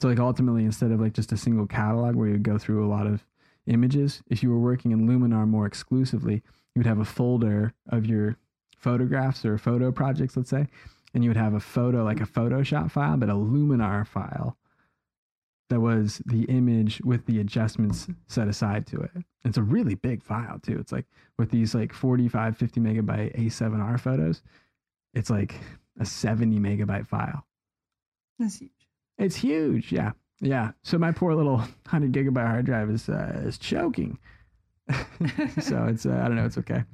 So 0.00 0.08
like 0.08 0.18
ultimately, 0.18 0.64
instead 0.64 0.90
of 0.90 1.00
like 1.00 1.14
just 1.14 1.32
a 1.32 1.36
single 1.36 1.66
catalog 1.66 2.16
where 2.16 2.28
you 2.28 2.38
go 2.38 2.58
through 2.58 2.84
a 2.84 2.88
lot 2.88 3.06
of 3.06 3.24
images, 3.66 4.22
if 4.28 4.42
you 4.42 4.50
were 4.50 4.58
working 4.58 4.92
in 4.92 5.08
Luminar 5.08 5.48
more 5.48 5.66
exclusively, 5.66 6.42
you 6.74 6.80
would 6.80 6.86
have 6.86 7.00
a 7.00 7.04
folder 7.04 7.72
of 7.88 8.06
your 8.06 8.36
photographs 8.78 9.44
or 9.44 9.58
photo 9.58 9.90
projects, 9.90 10.36
let's 10.36 10.50
say, 10.50 10.66
and 11.14 11.24
you 11.24 11.30
would 11.30 11.36
have 11.36 11.54
a 11.54 11.60
photo 11.60 12.04
like 12.04 12.20
a 12.20 12.26
Photoshop 12.26 12.90
file, 12.90 13.16
but 13.16 13.30
a 13.30 13.34
Luminar 13.34 14.06
file 14.06 14.56
that 15.68 15.80
was 15.80 16.22
the 16.26 16.44
image 16.44 17.00
with 17.04 17.26
the 17.26 17.40
adjustments 17.40 18.06
set 18.28 18.48
aside 18.48 18.86
to 18.88 19.00
it. 19.00 19.10
It's 19.44 19.58
a 19.58 19.62
really 19.62 19.94
big 19.94 20.22
file 20.22 20.58
too. 20.60 20.78
It's 20.78 20.92
like 20.92 21.06
with 21.38 21.50
these 21.50 21.74
like 21.74 21.92
45, 21.92 22.56
50 22.56 22.80
megabyte 22.80 23.36
A7R 23.36 23.98
photos, 23.98 24.42
it's 25.14 25.30
like 25.30 25.54
a 25.98 26.04
70 26.04 26.58
megabyte 26.58 27.06
file. 27.06 27.44
That's 28.38 28.58
huge. 28.58 28.70
It's 29.18 29.36
huge. 29.36 29.92
Yeah. 29.92 30.12
Yeah. 30.40 30.72
So 30.82 30.98
my 30.98 31.12
poor 31.12 31.34
little 31.34 31.56
100 31.56 32.12
gigabyte 32.12 32.46
hard 32.46 32.66
drive 32.66 32.90
is 32.90 33.08
uh, 33.08 33.42
is 33.44 33.58
choking. 33.58 34.18
so 35.60 35.86
it's 35.86 36.06
uh, 36.06 36.20
I 36.22 36.28
don't 36.28 36.36
know, 36.36 36.44
it's 36.44 36.58
okay. 36.58 36.84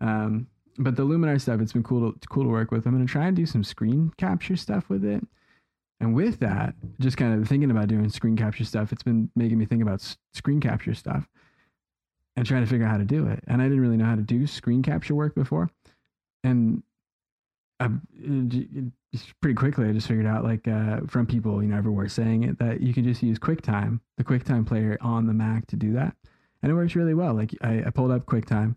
Um, 0.00 0.48
but 0.78 0.96
the 0.96 1.04
Luminar 1.04 1.40
stuff, 1.40 1.60
it's 1.60 1.72
been 1.72 1.82
cool 1.82 2.12
to 2.12 2.28
cool 2.28 2.44
to 2.44 2.50
work 2.50 2.70
with. 2.70 2.86
I'm 2.86 2.92
gonna 2.92 3.06
try 3.06 3.26
and 3.26 3.36
do 3.36 3.46
some 3.46 3.62
screen 3.62 4.12
capture 4.16 4.56
stuff 4.56 4.88
with 4.88 5.04
it. 5.04 5.24
And 6.00 6.14
with 6.14 6.38
that, 6.40 6.74
just 7.00 7.16
kind 7.16 7.40
of 7.40 7.48
thinking 7.48 7.70
about 7.70 7.88
doing 7.88 8.08
screen 8.08 8.36
capture 8.36 8.64
stuff, 8.64 8.92
it's 8.92 9.02
been 9.02 9.30
making 9.34 9.58
me 9.58 9.64
think 9.64 9.82
about 9.82 10.00
s- 10.00 10.16
screen 10.32 10.60
capture 10.60 10.94
stuff 10.94 11.28
and 12.36 12.46
trying 12.46 12.62
to 12.62 12.68
figure 12.68 12.86
out 12.86 12.92
how 12.92 12.98
to 12.98 13.04
do 13.04 13.26
it. 13.26 13.42
And 13.48 13.60
I 13.60 13.64
didn't 13.64 13.80
really 13.80 13.96
know 13.96 14.04
how 14.04 14.14
to 14.14 14.22
do 14.22 14.46
screen 14.46 14.82
capture 14.82 15.14
work 15.14 15.34
before. 15.34 15.70
And 16.44 16.84
I, 17.80 17.90
pretty 19.40 19.54
quickly, 19.54 19.88
I 19.88 19.92
just 19.92 20.06
figured 20.06 20.26
out, 20.26 20.44
like, 20.44 20.68
uh, 20.68 21.00
from 21.08 21.26
people, 21.26 21.62
you 21.62 21.68
know, 21.68 21.76
everywhere 21.76 22.08
saying 22.08 22.44
it, 22.44 22.58
that 22.60 22.80
you 22.80 22.94
can 22.94 23.02
just 23.02 23.22
use 23.22 23.38
QuickTime, 23.38 24.00
the 24.18 24.24
QuickTime 24.24 24.66
player 24.66 24.98
on 25.00 25.26
the 25.26 25.32
Mac 25.32 25.66
to 25.68 25.76
do 25.76 25.92
that. 25.94 26.14
And 26.62 26.70
it 26.70 26.74
works 26.74 26.94
really 26.94 27.14
well. 27.14 27.34
Like, 27.34 27.54
I, 27.60 27.84
I 27.86 27.90
pulled 27.90 28.10
up 28.10 28.26
QuickTime, 28.26 28.76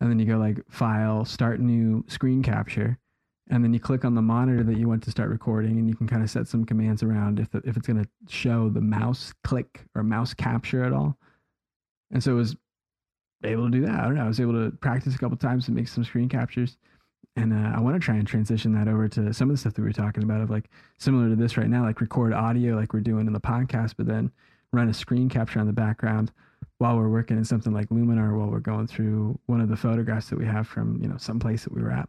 and 0.00 0.10
then 0.10 0.18
you 0.18 0.26
go, 0.26 0.36
like, 0.36 0.60
File, 0.70 1.24
Start 1.24 1.60
New 1.60 2.04
Screen 2.08 2.42
Capture, 2.42 2.98
and 3.50 3.64
then 3.64 3.72
you 3.72 3.80
click 3.80 4.04
on 4.04 4.14
the 4.14 4.22
monitor 4.22 4.62
that 4.62 4.76
you 4.76 4.88
want 4.88 5.02
to 5.04 5.10
start 5.10 5.30
recording, 5.30 5.78
and 5.78 5.88
you 5.88 5.94
can 5.94 6.06
kind 6.06 6.22
of 6.22 6.30
set 6.30 6.46
some 6.46 6.64
commands 6.64 7.02
around 7.02 7.40
if, 7.40 7.50
the, 7.50 7.58
if 7.64 7.76
it's 7.76 7.86
going 7.86 8.02
to 8.02 8.08
show 8.28 8.68
the 8.68 8.80
mouse 8.80 9.32
click 9.44 9.84
or 9.94 10.02
mouse 10.02 10.34
capture 10.34 10.84
at 10.84 10.92
all. 10.92 11.16
And 12.10 12.22
so 12.22 12.32
it 12.32 12.36
was 12.36 12.56
able 13.44 13.64
to 13.64 13.70
do 13.70 13.86
that. 13.86 14.00
I 14.00 14.02
don't 14.04 14.14
know. 14.14 14.24
I 14.24 14.28
was 14.28 14.40
able 14.40 14.52
to 14.52 14.70
practice 14.78 15.14
a 15.14 15.18
couple 15.18 15.36
times 15.36 15.68
and 15.68 15.76
make 15.76 15.88
some 15.88 16.04
screen 16.04 16.28
captures. 16.28 16.76
And 17.36 17.52
uh, 17.52 17.76
I 17.76 17.80
want 17.80 17.94
to 17.94 18.00
try 18.00 18.16
and 18.16 18.26
transition 18.26 18.72
that 18.74 18.88
over 18.88 19.06
to 19.08 19.32
some 19.32 19.48
of 19.48 19.54
the 19.54 19.60
stuff 19.60 19.74
that 19.74 19.82
we 19.82 19.86
were 19.86 19.92
talking 19.92 20.24
about 20.24 20.40
of 20.40 20.50
like 20.50 20.68
similar 20.98 21.28
to 21.28 21.36
this 21.36 21.56
right 21.56 21.68
now, 21.68 21.84
like 21.84 22.00
record 22.00 22.32
audio 22.32 22.74
like 22.74 22.92
we're 22.92 23.00
doing 23.00 23.26
in 23.26 23.32
the 23.32 23.40
podcast, 23.40 23.94
but 23.96 24.06
then 24.06 24.32
run 24.72 24.88
a 24.88 24.94
screen 24.94 25.28
capture 25.28 25.60
on 25.60 25.66
the 25.66 25.72
background 25.72 26.32
while 26.78 26.96
we're 26.96 27.08
working 27.08 27.36
in 27.36 27.44
something 27.44 27.72
like 27.72 27.88
Luminar 27.90 28.36
while 28.36 28.48
we're 28.48 28.58
going 28.58 28.86
through 28.86 29.38
one 29.46 29.60
of 29.60 29.68
the 29.68 29.76
photographs 29.76 30.28
that 30.30 30.38
we 30.38 30.46
have 30.46 30.66
from, 30.66 31.00
you 31.00 31.08
know, 31.08 31.16
some 31.16 31.38
place 31.38 31.64
that 31.64 31.72
we 31.72 31.82
were 31.82 31.92
at. 31.92 32.08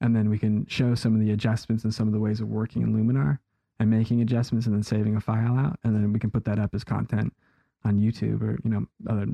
And 0.00 0.14
then 0.14 0.30
we 0.30 0.38
can 0.38 0.64
show 0.66 0.94
some 0.94 1.14
of 1.14 1.20
the 1.20 1.32
adjustments 1.32 1.84
and 1.84 1.92
some 1.92 2.06
of 2.06 2.12
the 2.14 2.20
ways 2.20 2.40
of 2.40 2.48
working 2.48 2.82
in 2.82 2.94
Luminar 2.94 3.38
and 3.80 3.90
making 3.90 4.20
adjustments 4.20 4.66
and 4.66 4.74
then 4.74 4.82
saving 4.82 5.16
a 5.16 5.20
file 5.20 5.56
out. 5.58 5.78
And 5.84 5.94
then 5.94 6.12
we 6.12 6.18
can 6.20 6.30
put 6.30 6.44
that 6.44 6.58
up 6.58 6.74
as 6.74 6.84
content 6.84 7.32
on 7.84 7.98
YouTube 7.98 8.42
or, 8.42 8.58
you 8.64 8.70
know, 8.70 8.86
other 9.08 9.26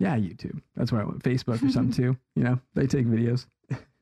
yeah, 0.00 0.16
YouTube. 0.16 0.60
That's 0.76 0.90
where 0.90 1.02
I 1.02 1.04
went. 1.04 1.22
Facebook 1.22 1.62
or 1.62 1.70
something 1.70 1.92
too. 2.04 2.16
You 2.34 2.44
know, 2.44 2.60
they 2.74 2.86
take 2.86 3.06
videos. 3.06 3.46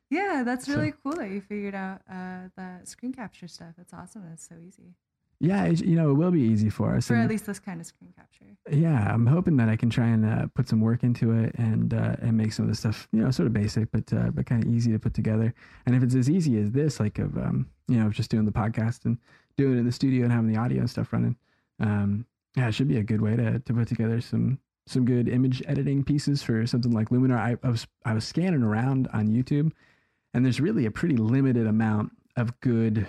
Yeah, 0.09 0.43
that's 0.45 0.65
So- 0.67 0.75
really 0.75 0.93
cool 1.03 1.15
that 1.17 1.29
you 1.31 1.41
figured 1.41 1.75
out 1.75 2.01
uh, 2.09 2.49
that 2.57 2.87
screen 2.87 3.13
capture 3.13 3.47
stuff. 3.47 3.75
It's 3.79 3.93
awesome. 3.93 4.23
It's 4.31 4.47
so 4.47 4.55
easy 4.65 4.95
Yeah, 5.43 5.65
it, 5.65 5.83
you 5.83 5.95
know, 5.97 6.09
it 6.09 6.13
will 6.13 6.31
be 6.31 6.41
easy 6.41 6.69
for 6.69 6.95
us. 6.95 7.07
for 7.07 7.15
and- 7.15 7.23
at 7.23 7.29
least 7.29 7.45
this 7.45 7.59
kind 7.59 7.81
of 7.81 7.85
screen 7.85 8.13
capture. 8.15 8.45
yeah, 8.71 9.13
I'm 9.13 9.27
hoping 9.27 9.57
that 9.57 9.67
I 9.67 9.75
can 9.75 9.89
try 9.89 10.07
and 10.07 10.25
uh, 10.25 10.47
put 10.55 10.69
some 10.69 10.79
work 10.79 11.03
into 11.03 11.33
it 11.33 11.53
and 11.57 11.93
uh, 11.93 12.15
and 12.21 12.37
make 12.37 12.53
some 12.53 12.63
of 12.63 12.69
the 12.71 12.77
stuff, 12.77 13.09
you 13.11 13.21
know, 13.21 13.29
sort 13.29 13.47
of 13.47 13.53
basic, 13.53 13.91
but 13.91 14.11
uh, 14.13 14.31
but 14.31 14.45
kind 14.45 14.63
of 14.63 14.69
easy 14.73 14.91
to 14.93 14.99
put 14.99 15.13
together. 15.13 15.53
And 15.85 15.95
if 15.95 16.01
it's 16.01 16.15
as 16.15 16.29
easy 16.29 16.57
as 16.61 16.71
this, 16.71 16.99
like 16.99 17.19
of 17.19 17.37
um, 17.37 17.67
you 17.89 17.97
know, 17.99 18.09
just 18.09 18.31
doing 18.31 18.45
the 18.45 18.51
podcast 18.53 19.03
and 19.05 19.17
doing 19.57 19.73
it 19.75 19.79
in 19.79 19.85
the 19.85 19.91
studio 19.91 20.23
and 20.23 20.31
having 20.31 20.47
the 20.51 20.57
audio 20.57 20.79
and 20.79 20.89
stuff 20.89 21.11
running, 21.11 21.35
um, 21.81 22.25
yeah, 22.55 22.69
it 22.69 22.71
should 22.73 22.87
be 22.87 22.97
a 22.97 23.03
good 23.03 23.21
way 23.21 23.35
to 23.35 23.59
to 23.59 23.73
put 23.73 23.87
together 23.89 24.21
some 24.21 24.59
some 24.87 25.03
good 25.03 25.27
image 25.27 25.61
editing 25.67 26.03
pieces 26.03 26.41
for 26.41 26.65
something 26.65 26.91
like 26.93 27.09
Luminar. 27.09 27.37
I, 27.37 27.57
I 27.63 27.69
was 27.69 27.85
I 28.05 28.13
was 28.13 28.23
scanning 28.25 28.63
around 28.63 29.09
on 29.11 29.27
YouTube, 29.27 29.71
and 30.33 30.45
there's 30.45 30.61
really 30.61 30.85
a 30.85 30.91
pretty 30.91 31.17
limited 31.17 31.67
amount 31.67 32.11
of 32.37 32.57
good 32.61 33.05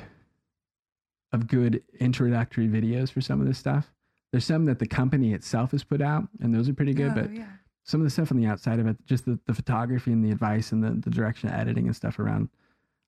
of 1.34 1.46
good 1.46 1.82
introductory 2.00 2.68
videos 2.68 3.10
for 3.10 3.20
some 3.20 3.40
of 3.40 3.46
this 3.46 3.58
stuff. 3.58 3.92
There's 4.32 4.44
some 4.44 4.64
that 4.66 4.78
the 4.78 4.86
company 4.86 5.32
itself 5.32 5.70
has 5.72 5.84
put 5.84 6.00
out, 6.00 6.24
and 6.40 6.54
those 6.54 6.68
are 6.68 6.74
pretty 6.74 6.94
good. 6.94 7.12
oh, 7.12 7.14
but 7.14 7.32
yeah. 7.32 7.46
some 7.84 8.00
of 8.00 8.04
the 8.04 8.10
stuff 8.10 8.30
on 8.32 8.38
the 8.38 8.46
outside 8.46 8.78
of 8.80 8.86
it, 8.86 8.96
just 9.06 9.24
the, 9.26 9.38
the 9.46 9.54
photography 9.54 10.12
and 10.12 10.24
the 10.24 10.30
advice 10.30 10.72
and 10.72 10.82
the, 10.82 10.90
the 10.90 11.10
direction 11.10 11.48
of 11.48 11.54
editing 11.54 11.86
and 11.86 11.94
stuff 11.94 12.18
around 12.18 12.48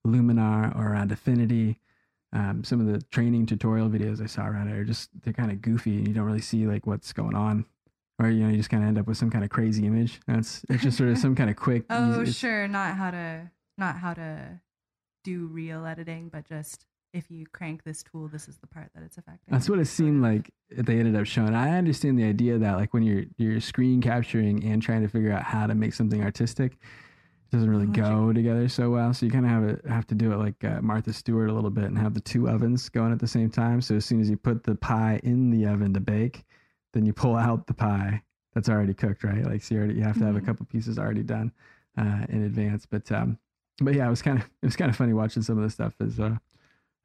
Luminar 0.07 0.77
or 0.77 0.93
around 0.93 1.11
Affinity. 1.13 1.81
Um, 2.33 2.63
some 2.65 2.81
of 2.81 2.87
the 2.87 3.01
training 3.11 3.47
tutorial 3.47 3.89
videos 3.89 4.21
I 4.23 4.27
saw 4.27 4.47
around 4.47 4.69
it 4.69 4.77
are 4.77 4.85
just 4.85 5.11
they're 5.23 5.33
kind 5.33 5.51
of 5.51 5.63
goofy 5.63 5.97
and 5.97 6.09
you 6.09 6.15
don't 6.15 6.25
really 6.25 6.41
see 6.41 6.67
like 6.67 6.87
what's 6.87 7.13
going 7.13 7.35
on. 7.35 7.65
Or 8.19 8.29
you 8.31 8.45
know, 8.45 8.51
you 8.51 8.57
just 8.57 8.71
kind 8.71 8.83
of 8.83 8.89
end 8.89 8.99
up 8.99 9.07
with 9.07 9.17
some 9.17 9.31
kind 9.31 9.45
of 9.45 9.51
crazy 9.51 9.87
image. 9.87 10.21
That's 10.27 10.65
it's 10.69 10.83
just 10.83 10.97
sort 10.99 11.11
of 11.11 11.19
some 11.19 11.35
kind 11.35 11.51
of 11.51 11.57
quick. 11.57 11.85
Oh, 11.91 12.23
easy- 12.23 12.33
sure. 12.33 12.69
Not 12.69 12.97
how 12.97 13.11
to 13.11 13.51
not 13.79 13.97
how 13.99 14.15
to 14.15 14.61
do 15.25 15.47
real 15.47 15.85
editing, 15.87 16.29
but 16.29 16.47
just 16.49 16.87
if 17.13 17.31
you 17.31 17.47
crank 17.47 17.83
this 17.85 18.03
tool, 18.03 18.29
this 18.29 18.49
is 18.49 18.57
the 18.59 18.67
part 18.67 18.91
that 18.95 19.03
it's 19.03 19.17
affecting. 19.19 19.53
That's 19.53 19.69
what 19.71 19.79
it 19.79 19.87
seemed 19.87 20.23
like 20.23 20.51
they 20.71 20.99
ended 20.99 21.17
up 21.17 21.27
showing. 21.27 21.55
I 21.55 21.77
understand 21.79 22.19
the 22.19 22.25
idea 22.25 22.59
that 22.59 22.77
like 22.77 22.93
when 22.93 23.03
you're 23.03 23.25
you're 23.39 23.61
screen 23.61 24.01
capturing 24.03 24.65
and 24.65 24.83
trying 24.83 25.03
to 25.03 25.09
figure 25.09 25.33
out 25.33 25.43
how 25.43 25.67
to 25.67 25.75
make 25.75 25.95
something 25.95 26.23
artistic, 26.23 26.73
it 26.73 27.51
doesn't 27.53 27.71
really 27.71 27.87
go 27.87 28.33
together 28.33 28.69
so 28.69 28.91
well. 28.91 29.15
So 29.15 29.25
you 29.27 29.33
kind 29.33 29.45
of 29.47 29.51
have 29.51 29.65
it 29.65 29.87
have 29.89 30.07
to 30.09 30.15
do 30.15 30.33
it 30.33 30.37
like 30.37 30.63
uh, 30.65 30.81
Martha 30.83 31.13
Stewart 31.13 31.49
a 31.49 31.53
little 31.53 31.71
bit 31.71 31.85
and 31.85 31.97
have 31.99 32.13
the 32.15 32.21
two 32.21 32.49
ovens 32.49 32.89
going 32.89 33.13
at 33.13 33.19
the 33.21 33.29
same 33.29 33.51
time. 33.51 33.81
So 33.81 33.95
as 33.97 34.05
soon 34.05 34.21
as 34.21 34.29
you 34.29 34.37
put 34.37 34.65
the 34.65 34.75
pie 34.75 35.21
in 35.23 35.51
the 35.51 35.67
oven 35.67 35.95
to 35.95 36.01
bake, 36.01 36.45
then 36.93 37.07
you 37.07 37.13
pull 37.13 37.37
out 37.37 37.67
the 37.67 37.75
pie 37.75 38.23
that's 38.55 38.69
already 38.69 38.95
cooked, 38.95 39.23
right? 39.25 39.45
Like 39.45 39.63
so 39.63 39.75
you 39.75 39.81
already 39.81 39.95
you 39.95 40.03
have 40.03 40.19
to 40.19 40.25
have 40.25 40.37
a 40.37 40.41
Mhm. 40.41 40.47
couple 40.47 40.67
pieces 40.67 40.99
already 40.99 41.23
done 41.23 41.53
uh, 41.97 42.27
in 42.29 42.43
advance. 42.43 42.85
But 42.85 43.11
um, 43.13 43.39
but 43.81 43.95
yeah, 43.95 44.07
it 44.07 44.11
was 44.11 44.23
kind 44.23 44.39
of 44.39 44.45
it 44.63 44.67
was 44.67 44.77
kind 44.77 44.91
of 44.91 44.97
funny 44.97 45.13
watching 45.15 45.43
some 45.43 45.57
of 45.57 45.63
this 45.65 45.75
stuff. 45.75 45.95
as. 46.01 46.19
uh, 46.21 46.37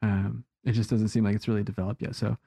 um, 0.02 0.44
it 0.64 0.74
just 0.74 0.90
doesn't 0.90 1.10
seem 1.10 1.24
like 1.24 1.36
it's 1.36 1.48
really 1.48 1.64
developed 1.64 2.02
yet. 2.02 2.16
So 2.16 2.38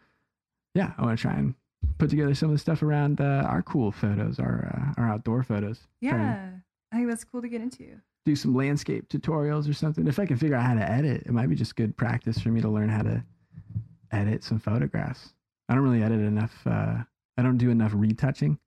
yeah, 0.75 0.93
I 0.99 1.03
want 1.03 1.19
to 1.19 1.23
try 1.23 1.35
and 1.35 1.55
put 1.99 2.11
together 2.11 2.35
some 2.35 2.49
of 2.49 2.55
the 2.55 2.59
stuff 2.59 2.83
around 2.83 3.21
uh, 3.21 3.45
our 3.47 3.62
cool 3.62 3.93
photos, 3.93 4.38
our 4.38 4.67
uh, 4.97 5.01
our 5.01 5.09
outdoor 5.09 5.43
photos. 5.43 5.81
Yeah, 6.01 6.51
I 6.93 6.97
think 6.97 7.09
that's 7.09 7.25
cool 7.25 7.43
to 7.43 7.49
get 7.49 7.61
into. 7.61 8.01
do 8.25 8.35
some 8.37 8.55
landscape 8.55 9.09
tutorials 9.09 9.69
or 9.69 9.75
something. 9.75 10.07
If 10.07 10.19
I 10.19 10.27
can 10.27 10.37
figure 10.37 10.57
out 10.57 10.64
how 10.64 10.75
to 10.75 10.90
edit, 10.90 11.23
it 11.27 11.33
might 11.33 11.49
be 11.49 11.55
just 11.57 11.77
good 11.77 11.97
practice 11.97 12.38
for 12.40 12.49
me 12.49 12.61
to 12.61 12.69
learn 12.69 12.88
how 12.88 13.03
to 13.03 13.25
edit 14.12 14.43
some 14.45 14.59
photographs. 14.59 15.33
I 15.69 15.75
don't 15.75 15.83
really 15.85 16.03
edit 16.03 16.21
enough. 16.21 16.55
Uh, 16.67 16.99
I 17.37 17.43
don't 17.43 17.59
do 17.59 17.71
enough 17.71 17.93
retouching. 17.95 18.59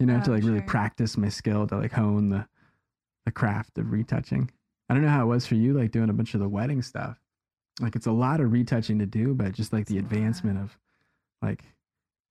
You 0.00 0.06
know, 0.06 0.20
to 0.20 0.30
Oh, 0.30 0.34
like 0.34 0.44
really 0.44 0.60
practice 0.60 1.16
my 1.16 1.28
skill 1.30 1.66
to 1.68 1.76
like 1.78 1.92
hone 1.92 2.28
the 2.28 2.46
the 3.24 3.32
craft 3.32 3.78
of 3.78 3.90
retouching. 3.90 4.50
I 4.88 4.94
don't 4.94 5.02
know 5.02 5.08
how 5.08 5.22
it 5.22 5.26
was 5.26 5.46
for 5.46 5.54
you, 5.56 5.72
like 5.74 5.90
doing 5.90 6.10
a 6.10 6.12
bunch 6.12 6.34
of 6.34 6.40
the 6.40 6.48
wedding 6.48 6.80
stuff. 6.82 7.18
Like 7.80 7.94
it's 7.96 8.06
a 8.06 8.12
lot 8.12 8.40
of 8.40 8.52
retouching 8.52 8.98
to 9.00 9.06
do, 9.06 9.34
but 9.34 9.52
just 9.52 9.72
like 9.72 9.86
the 9.86 9.98
It's 9.98 10.02
a 10.02 10.06
lot. 10.06 10.12
advancement 10.12 10.58
of 10.58 10.78
like 11.42 11.64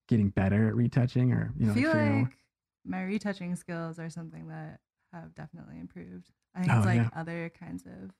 getting 0.07 0.29
better 0.29 0.67
at 0.67 0.75
retouching 0.75 1.31
or 1.33 1.51
you 1.57 1.65
know, 1.67 1.71
I 1.71 1.75
feel 1.75 1.91
out- 1.91 2.21
like 2.23 2.37
my 2.85 3.03
retouching 3.03 3.55
skills 3.55 3.99
are 3.99 4.09
something 4.09 4.47
that 4.47 4.79
have 5.13 5.33
definitely 5.35 5.79
improved. 5.79 6.29
I 6.55 6.59
think 6.61 6.73
Oh, 6.73 6.77
it's 6.77 6.85
like 6.85 6.97
yeah. 6.97 7.09
other 7.15 7.51
kinds 7.59 7.85
of 7.85 8.11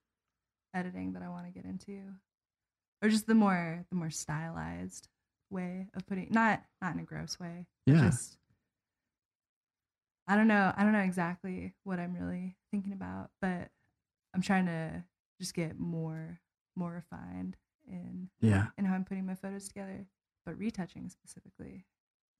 editing 0.73 1.13
that 1.13 1.21
I 1.23 1.29
want 1.29 1.45
to 1.45 1.51
get 1.51 1.65
into, 1.65 2.01
or 3.01 3.09
just 3.09 3.27
the 3.27 3.35
more 3.35 3.85
the 3.89 3.95
more 3.95 4.09
stylized 4.09 5.07
way 5.51 5.88
of 5.93 6.05
putting 6.07 6.27
not 6.31 6.63
not 6.81 6.93
in 6.93 6.99
a 6.99 7.03
gross 7.03 7.39
way. 7.39 7.67
Yeah. 7.85 8.01
Just 8.01 8.38
I 10.27 10.35
don't 10.35 10.47
know. 10.47 10.73
I 10.75 10.83
don't 10.83 10.93
know 10.93 10.99
exactly 10.99 11.73
what 11.83 11.99
I'm 11.99 12.15
really 12.15 12.55
thinking 12.71 12.93
about, 12.93 13.29
but 13.41 13.69
I'm 14.33 14.41
trying 14.41 14.65
to 14.65 15.03
just 15.39 15.53
get 15.53 15.77
more 15.79 16.39
more 16.75 16.91
refined 16.91 17.57
in 17.88 18.29
yeah. 18.41 18.67
in 18.77 18.85
how 18.85 18.95
I'm 18.95 19.05
putting 19.05 19.25
my 19.25 19.35
photos 19.35 19.67
together. 19.67 20.05
But 20.45 20.57
retouching 20.59 21.09
specifically, 21.09 21.85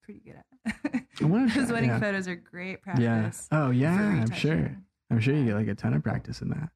pretty 0.04 0.22
good 0.22 0.36
at. 0.36 1.04
Those 1.20 1.72
wedding 1.72 1.90
yeah. 1.90 2.00
photos 2.00 2.28
are 2.28 2.36
great 2.36 2.82
practice. 2.82 3.48
Yeah. 3.52 3.58
Oh 3.58 3.72
yeah, 3.72 3.96
I'm 3.96 4.32
sure. 4.32 4.78
I'm 5.10 5.20
sure 5.20 5.34
you 5.34 5.46
get 5.46 5.56
like 5.56 5.68
a 5.68 5.76
ton 5.76 5.94
of 5.94 6.04
practice 6.04 6.42
in 6.42 6.50
that. 6.50 6.70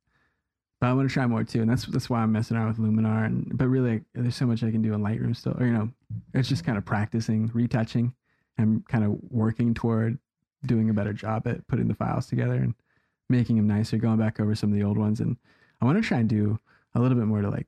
But 0.79 0.87
I 0.87 0.93
want 0.93 1.09
to 1.09 1.13
try 1.13 1.27
more 1.27 1.43
too, 1.43 1.61
and 1.61 1.69
that's 1.69 1.85
that's 1.85 2.09
why 2.09 2.21
I'm 2.21 2.31
messing 2.31 2.55
around 2.55 2.69
with 2.69 2.77
Luminar. 2.77 3.25
And 3.25 3.57
but 3.57 3.67
really, 3.67 4.01
there's 4.13 4.35
so 4.35 4.45
much 4.45 4.63
I 4.63 4.71
can 4.71 4.81
do 4.81 4.93
in 4.93 5.01
Lightroom 5.01 5.35
still. 5.35 5.55
Or 5.59 5.65
you 5.65 5.73
know, 5.73 5.89
it's 6.33 6.47
just 6.47 6.63
kind 6.63 6.77
of 6.77 6.85
practicing, 6.85 7.51
retouching, 7.53 8.13
and 8.57 8.87
kind 8.87 9.03
of 9.03 9.17
working 9.29 9.73
toward 9.73 10.17
doing 10.65 10.89
a 10.89 10.93
better 10.93 11.13
job 11.13 11.47
at 11.47 11.67
putting 11.67 11.87
the 11.87 11.95
files 11.95 12.27
together 12.27 12.55
and 12.55 12.73
making 13.29 13.57
them 13.57 13.67
nicer. 13.67 13.97
Going 13.97 14.17
back 14.17 14.39
over 14.39 14.55
some 14.55 14.71
of 14.71 14.77
the 14.77 14.85
old 14.85 14.97
ones, 14.97 15.19
and 15.19 15.35
I 15.81 15.85
want 15.85 16.01
to 16.01 16.07
try 16.07 16.19
and 16.19 16.29
do 16.29 16.59
a 16.95 16.99
little 16.99 17.17
bit 17.17 17.27
more 17.27 17.41
to 17.41 17.49
like 17.49 17.67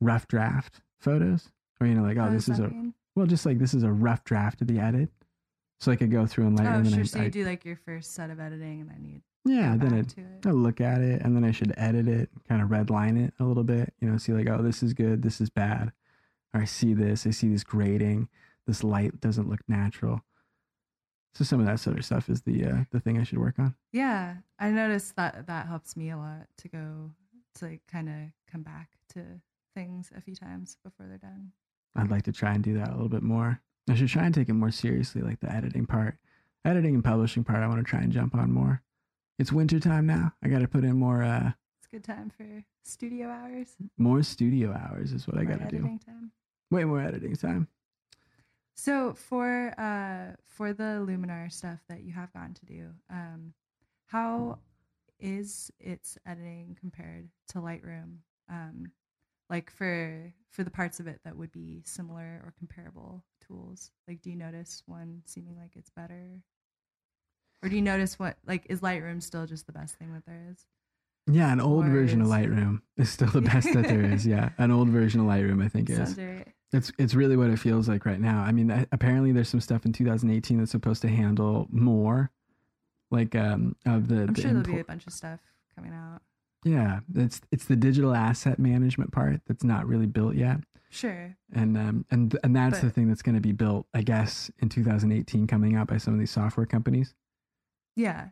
rough 0.00 0.28
draft 0.28 0.80
photos, 1.00 1.50
or 1.80 1.86
you 1.86 1.94
know, 1.94 2.02
like 2.02 2.18
oh, 2.18 2.30
this 2.30 2.48
is 2.48 2.58
a 2.58 2.68
mean? 2.68 2.94
well, 3.16 3.26
just 3.26 3.46
like 3.46 3.58
this 3.58 3.74
is 3.74 3.82
a 3.82 3.92
rough 3.92 4.24
draft 4.24 4.60
of 4.60 4.66
the 4.68 4.78
edit. 4.78 5.10
So 5.80 5.90
I 5.90 5.96
could 5.96 6.12
go 6.12 6.26
through 6.26 6.46
and 6.46 6.58
Lightroom 6.58 6.74
Oh, 6.74 6.78
and 6.78 6.90
sure. 6.90 7.00
I, 7.00 7.04
so 7.04 7.20
I 7.20 7.24
you 7.24 7.30
do 7.30 7.44
like 7.44 7.64
your 7.64 7.76
first 7.76 8.14
set 8.14 8.30
of 8.30 8.38
editing, 8.38 8.82
and 8.82 8.90
then 8.90 9.04
you 9.04 9.20
yeah, 9.44 9.76
then 9.76 9.94
it 9.94 10.14
it. 10.16 10.46
I 10.46 10.52
look 10.52 10.80
at 10.80 11.00
it 11.00 11.22
and 11.22 11.34
then 11.34 11.44
I 11.44 11.50
should 11.50 11.74
edit 11.76 12.06
it, 12.06 12.30
kind 12.48 12.62
of 12.62 12.68
redline 12.68 13.20
it 13.26 13.34
a 13.40 13.44
little 13.44 13.64
bit, 13.64 13.92
you 14.00 14.08
know, 14.08 14.16
see 14.16 14.32
like, 14.32 14.48
oh, 14.48 14.62
this 14.62 14.82
is 14.82 14.94
good, 14.94 15.22
this 15.22 15.40
is 15.40 15.50
bad. 15.50 15.90
Or 16.54 16.60
I 16.60 16.64
see 16.64 16.94
this, 16.94 17.26
I 17.26 17.30
see 17.30 17.48
this 17.48 17.64
grading, 17.64 18.28
this 18.66 18.84
light 18.84 19.20
doesn't 19.20 19.48
look 19.48 19.60
natural. 19.66 20.20
So 21.34 21.44
some 21.44 21.60
of 21.60 21.66
that 21.66 21.80
sort 21.80 21.98
of 21.98 22.04
stuff 22.04 22.28
is 22.28 22.42
the 22.42 22.64
uh, 22.66 22.84
the 22.92 23.00
thing 23.00 23.18
I 23.18 23.24
should 23.24 23.38
work 23.38 23.58
on. 23.58 23.74
Yeah, 23.90 24.36
I 24.58 24.70
noticed 24.70 25.16
that 25.16 25.46
that 25.46 25.66
helps 25.66 25.96
me 25.96 26.10
a 26.10 26.16
lot 26.16 26.46
to 26.58 26.68
go 26.68 27.10
to 27.56 27.66
like 27.66 27.82
kind 27.90 28.08
of 28.08 28.14
come 28.50 28.62
back 28.62 28.90
to 29.14 29.20
things 29.74 30.10
a 30.16 30.20
few 30.20 30.34
times 30.34 30.76
before 30.84 31.06
they're 31.06 31.18
done. 31.18 31.52
I'd 31.96 32.10
like 32.10 32.22
to 32.24 32.32
try 32.32 32.54
and 32.54 32.62
do 32.64 32.74
that 32.78 32.88
a 32.88 32.92
little 32.92 33.08
bit 33.08 33.22
more. 33.22 33.60
I 33.90 33.94
should 33.94 34.08
try 34.08 34.24
and 34.24 34.34
take 34.34 34.48
it 34.48 34.54
more 34.54 34.70
seriously, 34.70 35.22
like 35.22 35.40
the 35.40 35.52
editing 35.52 35.86
part. 35.86 36.16
Editing 36.64 36.94
and 36.94 37.04
publishing 37.04 37.42
part, 37.44 37.58
I 37.58 37.66
want 37.66 37.78
to 37.84 37.84
try 37.90 38.00
and 38.00 38.12
jump 38.12 38.34
on 38.34 38.52
more. 38.52 38.82
It's 39.38 39.52
winter 39.52 39.80
time 39.80 40.06
now. 40.06 40.32
I 40.42 40.48
got 40.48 40.60
to 40.60 40.68
put 40.68 40.84
in 40.84 40.96
more 40.96 41.22
uh 41.22 41.52
It's 41.78 41.88
a 41.92 41.96
good 41.96 42.04
time 42.04 42.30
for 42.30 42.46
studio 42.84 43.28
hours. 43.28 43.74
more 43.98 44.22
studio 44.22 44.72
hours 44.72 45.12
is 45.12 45.26
what 45.26 45.38
I 45.38 45.44
got 45.44 45.60
to 45.68 45.76
do. 45.76 45.82
time. 46.06 46.30
Way 46.70 46.84
more 46.84 47.00
editing 47.00 47.34
time. 47.36 47.68
So 48.74 49.14
for 49.14 49.74
uh 49.78 50.36
for 50.46 50.72
the 50.72 51.04
Luminar 51.06 51.52
stuff 51.52 51.80
that 51.88 52.02
you 52.02 52.12
have 52.12 52.32
gotten 52.32 52.54
to 52.54 52.66
do, 52.66 52.88
um, 53.10 53.52
how 54.06 54.58
is 55.22 55.70
its 55.78 56.18
editing 56.26 56.76
compared 56.78 57.28
to 57.48 57.58
Lightroom? 57.58 58.18
Um, 58.50 58.92
like 59.48 59.70
for 59.70 60.32
for 60.50 60.64
the 60.64 60.70
parts 60.70 61.00
of 61.00 61.06
it 61.06 61.20
that 61.24 61.36
would 61.36 61.52
be 61.52 61.82
similar 61.84 62.42
or 62.44 62.52
comparable 62.58 63.24
tools, 63.46 63.90
like 64.08 64.20
do 64.20 64.30
you 64.30 64.36
notice 64.36 64.82
one 64.86 65.22
seeming 65.24 65.56
like 65.56 65.76
it's 65.76 65.90
better, 65.90 66.42
or 67.62 67.68
do 67.68 67.76
you 67.76 67.82
notice 67.82 68.18
what 68.18 68.36
like 68.46 68.66
is 68.68 68.80
Lightroom 68.80 69.22
still 69.22 69.46
just 69.46 69.66
the 69.66 69.72
best 69.72 69.94
thing 69.96 70.12
that 70.12 70.26
there 70.26 70.48
is? 70.50 70.66
Yeah, 71.30 71.52
an 71.52 71.60
old 71.60 71.86
version 71.86 72.20
of 72.20 72.26
Lightroom 72.26 72.80
is 72.96 73.08
still 73.10 73.28
the 73.28 73.42
best 73.42 73.72
that 73.72 73.84
there 73.84 74.04
is. 74.04 74.26
Yeah, 74.32 74.50
an 74.58 74.72
old 74.72 74.88
version 74.88 75.20
of 75.20 75.26
Lightroom, 75.26 75.64
I 75.64 75.68
think, 75.68 75.88
is. 75.88 76.18
Right. 76.18 76.48
It's 76.72 76.90
it's 76.98 77.14
really 77.14 77.36
what 77.36 77.50
it 77.50 77.58
feels 77.58 77.88
like 77.88 78.04
right 78.04 78.20
now. 78.20 78.42
I 78.42 78.50
mean, 78.50 78.86
apparently 78.90 79.30
there's 79.30 79.48
some 79.48 79.60
stuff 79.60 79.84
in 79.84 79.92
2018 79.92 80.58
that's 80.58 80.72
supposed 80.72 81.02
to 81.02 81.08
handle 81.08 81.68
more 81.70 82.32
like 83.12 83.34
um 83.36 83.76
of 83.86 84.08
the, 84.08 84.22
I'm 84.22 84.32
the 84.34 84.40
sure 84.42 84.50
there'll 84.52 84.66
be 84.66 84.80
a 84.80 84.84
bunch 84.84 85.06
of 85.06 85.12
stuff 85.12 85.40
coming 85.76 85.92
out. 85.92 86.20
yeah 86.64 87.00
it's 87.14 87.40
it's 87.52 87.66
the 87.66 87.76
digital 87.76 88.14
asset 88.14 88.58
management 88.58 89.12
part 89.12 89.40
that's 89.46 89.64
not 89.64 89.86
really 89.86 90.06
built 90.06 90.34
yet 90.34 90.58
Sure. 90.90 91.34
and 91.54 91.78
um 91.78 92.04
and 92.10 92.36
and 92.44 92.54
that's 92.54 92.80
the 92.80 92.90
thing 92.90 93.08
that's 93.08 93.22
going 93.22 93.34
to 93.34 93.40
be 93.40 93.52
built 93.52 93.86
i 93.94 94.02
guess 94.02 94.50
in 94.58 94.68
2018 94.68 95.46
coming 95.46 95.74
out 95.76 95.86
by 95.86 95.96
some 95.96 96.12
of 96.12 96.20
these 96.20 96.30
software 96.30 96.66
companies 96.66 97.14
Yeah. 97.96 98.28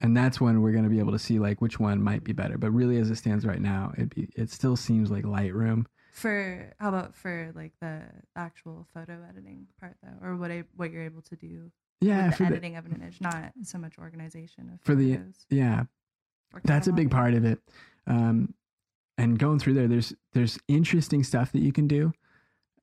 and 0.00 0.16
that's 0.16 0.40
when 0.40 0.60
we're 0.60 0.72
going 0.72 0.84
to 0.84 0.90
be 0.90 0.98
able 0.98 1.12
to 1.12 1.18
see 1.20 1.38
like 1.38 1.60
which 1.60 1.78
one 1.78 2.02
might 2.02 2.24
be 2.24 2.32
better 2.32 2.58
but 2.58 2.70
really 2.72 2.96
as 2.98 3.10
it 3.10 3.16
stands 3.16 3.46
right 3.46 3.60
now 3.60 3.92
it 3.96 4.12
be 4.14 4.28
it 4.34 4.50
still 4.50 4.74
seems 4.76 5.10
like 5.10 5.24
lightroom 5.24 5.84
For 6.12 6.72
how 6.80 6.88
about 6.88 7.14
for 7.14 7.52
like 7.54 7.72
the 7.80 8.02
actual 8.34 8.86
photo 8.92 9.24
editing 9.28 9.68
part 9.78 9.96
though, 10.02 10.18
or 10.26 10.34
what 10.36 10.50
I, 10.50 10.64
what 10.74 10.90
you're 10.90 11.04
able 11.04 11.22
to 11.22 11.36
do 11.36 11.70
yeah 12.00 12.30
the 12.30 12.36
the, 12.36 12.44
editing 12.44 12.76
of 12.76 12.86
an 12.86 12.92
image, 12.92 13.20
not 13.20 13.52
so 13.62 13.78
much 13.78 13.98
organization 13.98 14.70
of 14.72 14.80
For 14.82 14.94
the- 14.94 15.16
photos 15.16 15.46
yeah 15.50 15.84
that's 16.64 16.88
a 16.88 16.92
big 16.92 17.10
part 17.10 17.34
of 17.34 17.44
it 17.44 17.60
um 18.06 18.54
and 19.18 19.38
going 19.38 19.58
through 19.58 19.74
there 19.74 19.88
there's 19.88 20.14
there's 20.32 20.58
interesting 20.68 21.22
stuff 21.24 21.52
that 21.52 21.60
you 21.60 21.72
can 21.72 21.86
do 21.86 22.12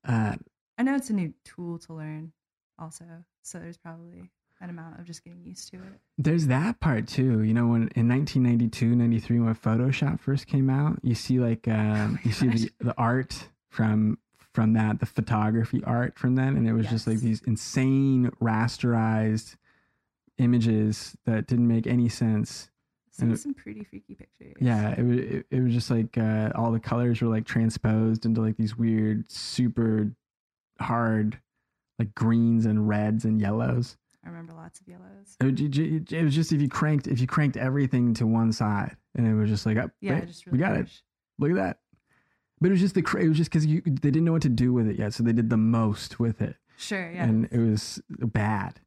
uh 0.06 0.36
I 0.78 0.84
know 0.84 0.94
it's 0.94 1.10
a 1.10 1.12
new 1.12 1.34
tool 1.44 1.78
to 1.80 1.92
learn, 1.92 2.32
also. 2.78 3.04
So 3.42 3.58
there's 3.58 3.76
probably 3.76 4.30
an 4.60 4.70
amount 4.70 5.00
of 5.00 5.04
just 5.04 5.24
getting 5.24 5.42
used 5.44 5.68
to 5.72 5.76
it. 5.78 6.00
There's 6.18 6.46
that 6.46 6.78
part 6.78 7.08
too. 7.08 7.42
You 7.42 7.52
know, 7.52 7.66
when 7.66 7.88
in 7.96 8.08
1992, 8.08 8.94
93, 8.94 9.40
when 9.40 9.54
Photoshop 9.56 10.20
first 10.20 10.46
came 10.46 10.70
out, 10.70 11.00
you 11.02 11.16
see 11.16 11.40
like 11.40 11.66
um, 11.68 12.12
my 12.12 12.20
you 12.22 12.32
see 12.32 12.48
the, 12.48 12.70
the 12.78 12.94
art 12.96 13.48
from 13.70 14.18
from 14.58 14.72
that, 14.72 14.98
the 14.98 15.06
photography 15.06 15.80
art 15.84 16.18
from 16.18 16.34
then, 16.34 16.56
and 16.56 16.66
it 16.66 16.72
was 16.72 16.88
just 16.88 17.06
like 17.06 17.20
these 17.20 17.40
insane 17.42 18.28
rasterized 18.42 19.54
images 20.38 21.16
that 21.26 21.46
didn't 21.46 21.68
make 21.68 21.86
any 21.86 22.08
sense. 22.08 22.68
It- 23.22 23.38
some 23.38 23.54
pretty 23.54 23.84
freaky 23.84 24.16
pictures. 24.16 24.56
Yeah, 24.60 24.96
it 24.98 25.04
was 25.04 25.18
it, 25.18 25.46
it 25.52 25.60
was 25.60 25.72
just 25.72 25.92
like 25.92 26.18
uh, 26.18 26.50
all 26.56 26.72
the 26.72 26.80
colors 26.80 27.22
were 27.22 27.28
like 27.28 27.46
transposed 27.46 28.26
into 28.26 28.40
like 28.40 28.56
these 28.56 28.76
weird, 28.76 29.30
super 29.30 30.10
hard, 30.80 31.38
like 32.00 32.12
greens 32.16 32.66
and 32.66 32.88
reds 32.88 33.24
and 33.24 33.40
yellows. 33.40 33.96
I 34.24 34.28
remember 34.28 34.54
lots 34.54 34.80
of 34.80 34.88
yellows. 34.88 35.36
It, 35.40 36.12
it, 36.12 36.24
was 36.24 36.34
just 36.34 36.50
if 36.50 36.60
you 36.60 36.68
cranked 36.68 37.06
if 37.06 37.20
you 37.20 37.28
cranked 37.28 37.56
everything 37.56 38.12
to 38.14 38.26
one 38.26 38.50
side, 38.50 38.96
and 39.14 39.24
it 39.24 39.34
was 39.34 39.50
just 39.50 39.66
like, 39.66 39.76
oh, 39.76 39.88
Yeah, 40.00 40.14
wait, 40.14 40.26
just 40.26 40.46
we 40.46 40.58
really 40.58 40.64
got 40.64 40.76
it. 40.80 40.90
Look 41.38 41.50
at 41.50 41.56
that. 41.56 41.78
But 42.60 42.68
it 42.68 42.72
was 42.72 42.80
just 42.80 42.94
the 42.94 43.02
cra- 43.02 43.22
it 43.24 43.28
was 43.28 43.36
just 43.36 43.50
because 43.50 43.66
you 43.66 43.80
they 43.82 44.10
didn't 44.10 44.24
know 44.24 44.32
what 44.32 44.42
to 44.42 44.48
do 44.48 44.72
with 44.72 44.88
it 44.88 44.98
yet, 44.98 45.14
so 45.14 45.22
they 45.22 45.32
did 45.32 45.50
the 45.50 45.56
most 45.56 46.18
with 46.18 46.42
it, 46.42 46.56
Sure, 46.76 47.10
yeah. 47.10 47.24
and 47.24 47.48
it 47.52 47.58
was 47.58 48.00
bad. 48.10 48.80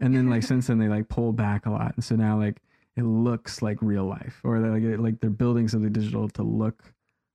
And 0.00 0.14
then 0.16 0.28
like 0.28 0.42
since 0.42 0.66
then 0.66 0.78
they 0.78 0.88
like 0.88 1.08
pulled 1.08 1.36
back 1.36 1.66
a 1.66 1.70
lot, 1.70 1.94
and 1.94 2.02
so 2.04 2.16
now 2.16 2.38
like 2.38 2.60
it 2.96 3.02
looks 3.04 3.62
like 3.62 3.78
real 3.80 4.04
life, 4.04 4.40
or 4.44 4.60
they're 4.60 4.72
like 4.78 4.98
like 5.00 5.20
they're 5.20 5.30
building 5.30 5.68
something 5.68 5.92
digital 5.92 6.28
to 6.30 6.42
look 6.42 6.82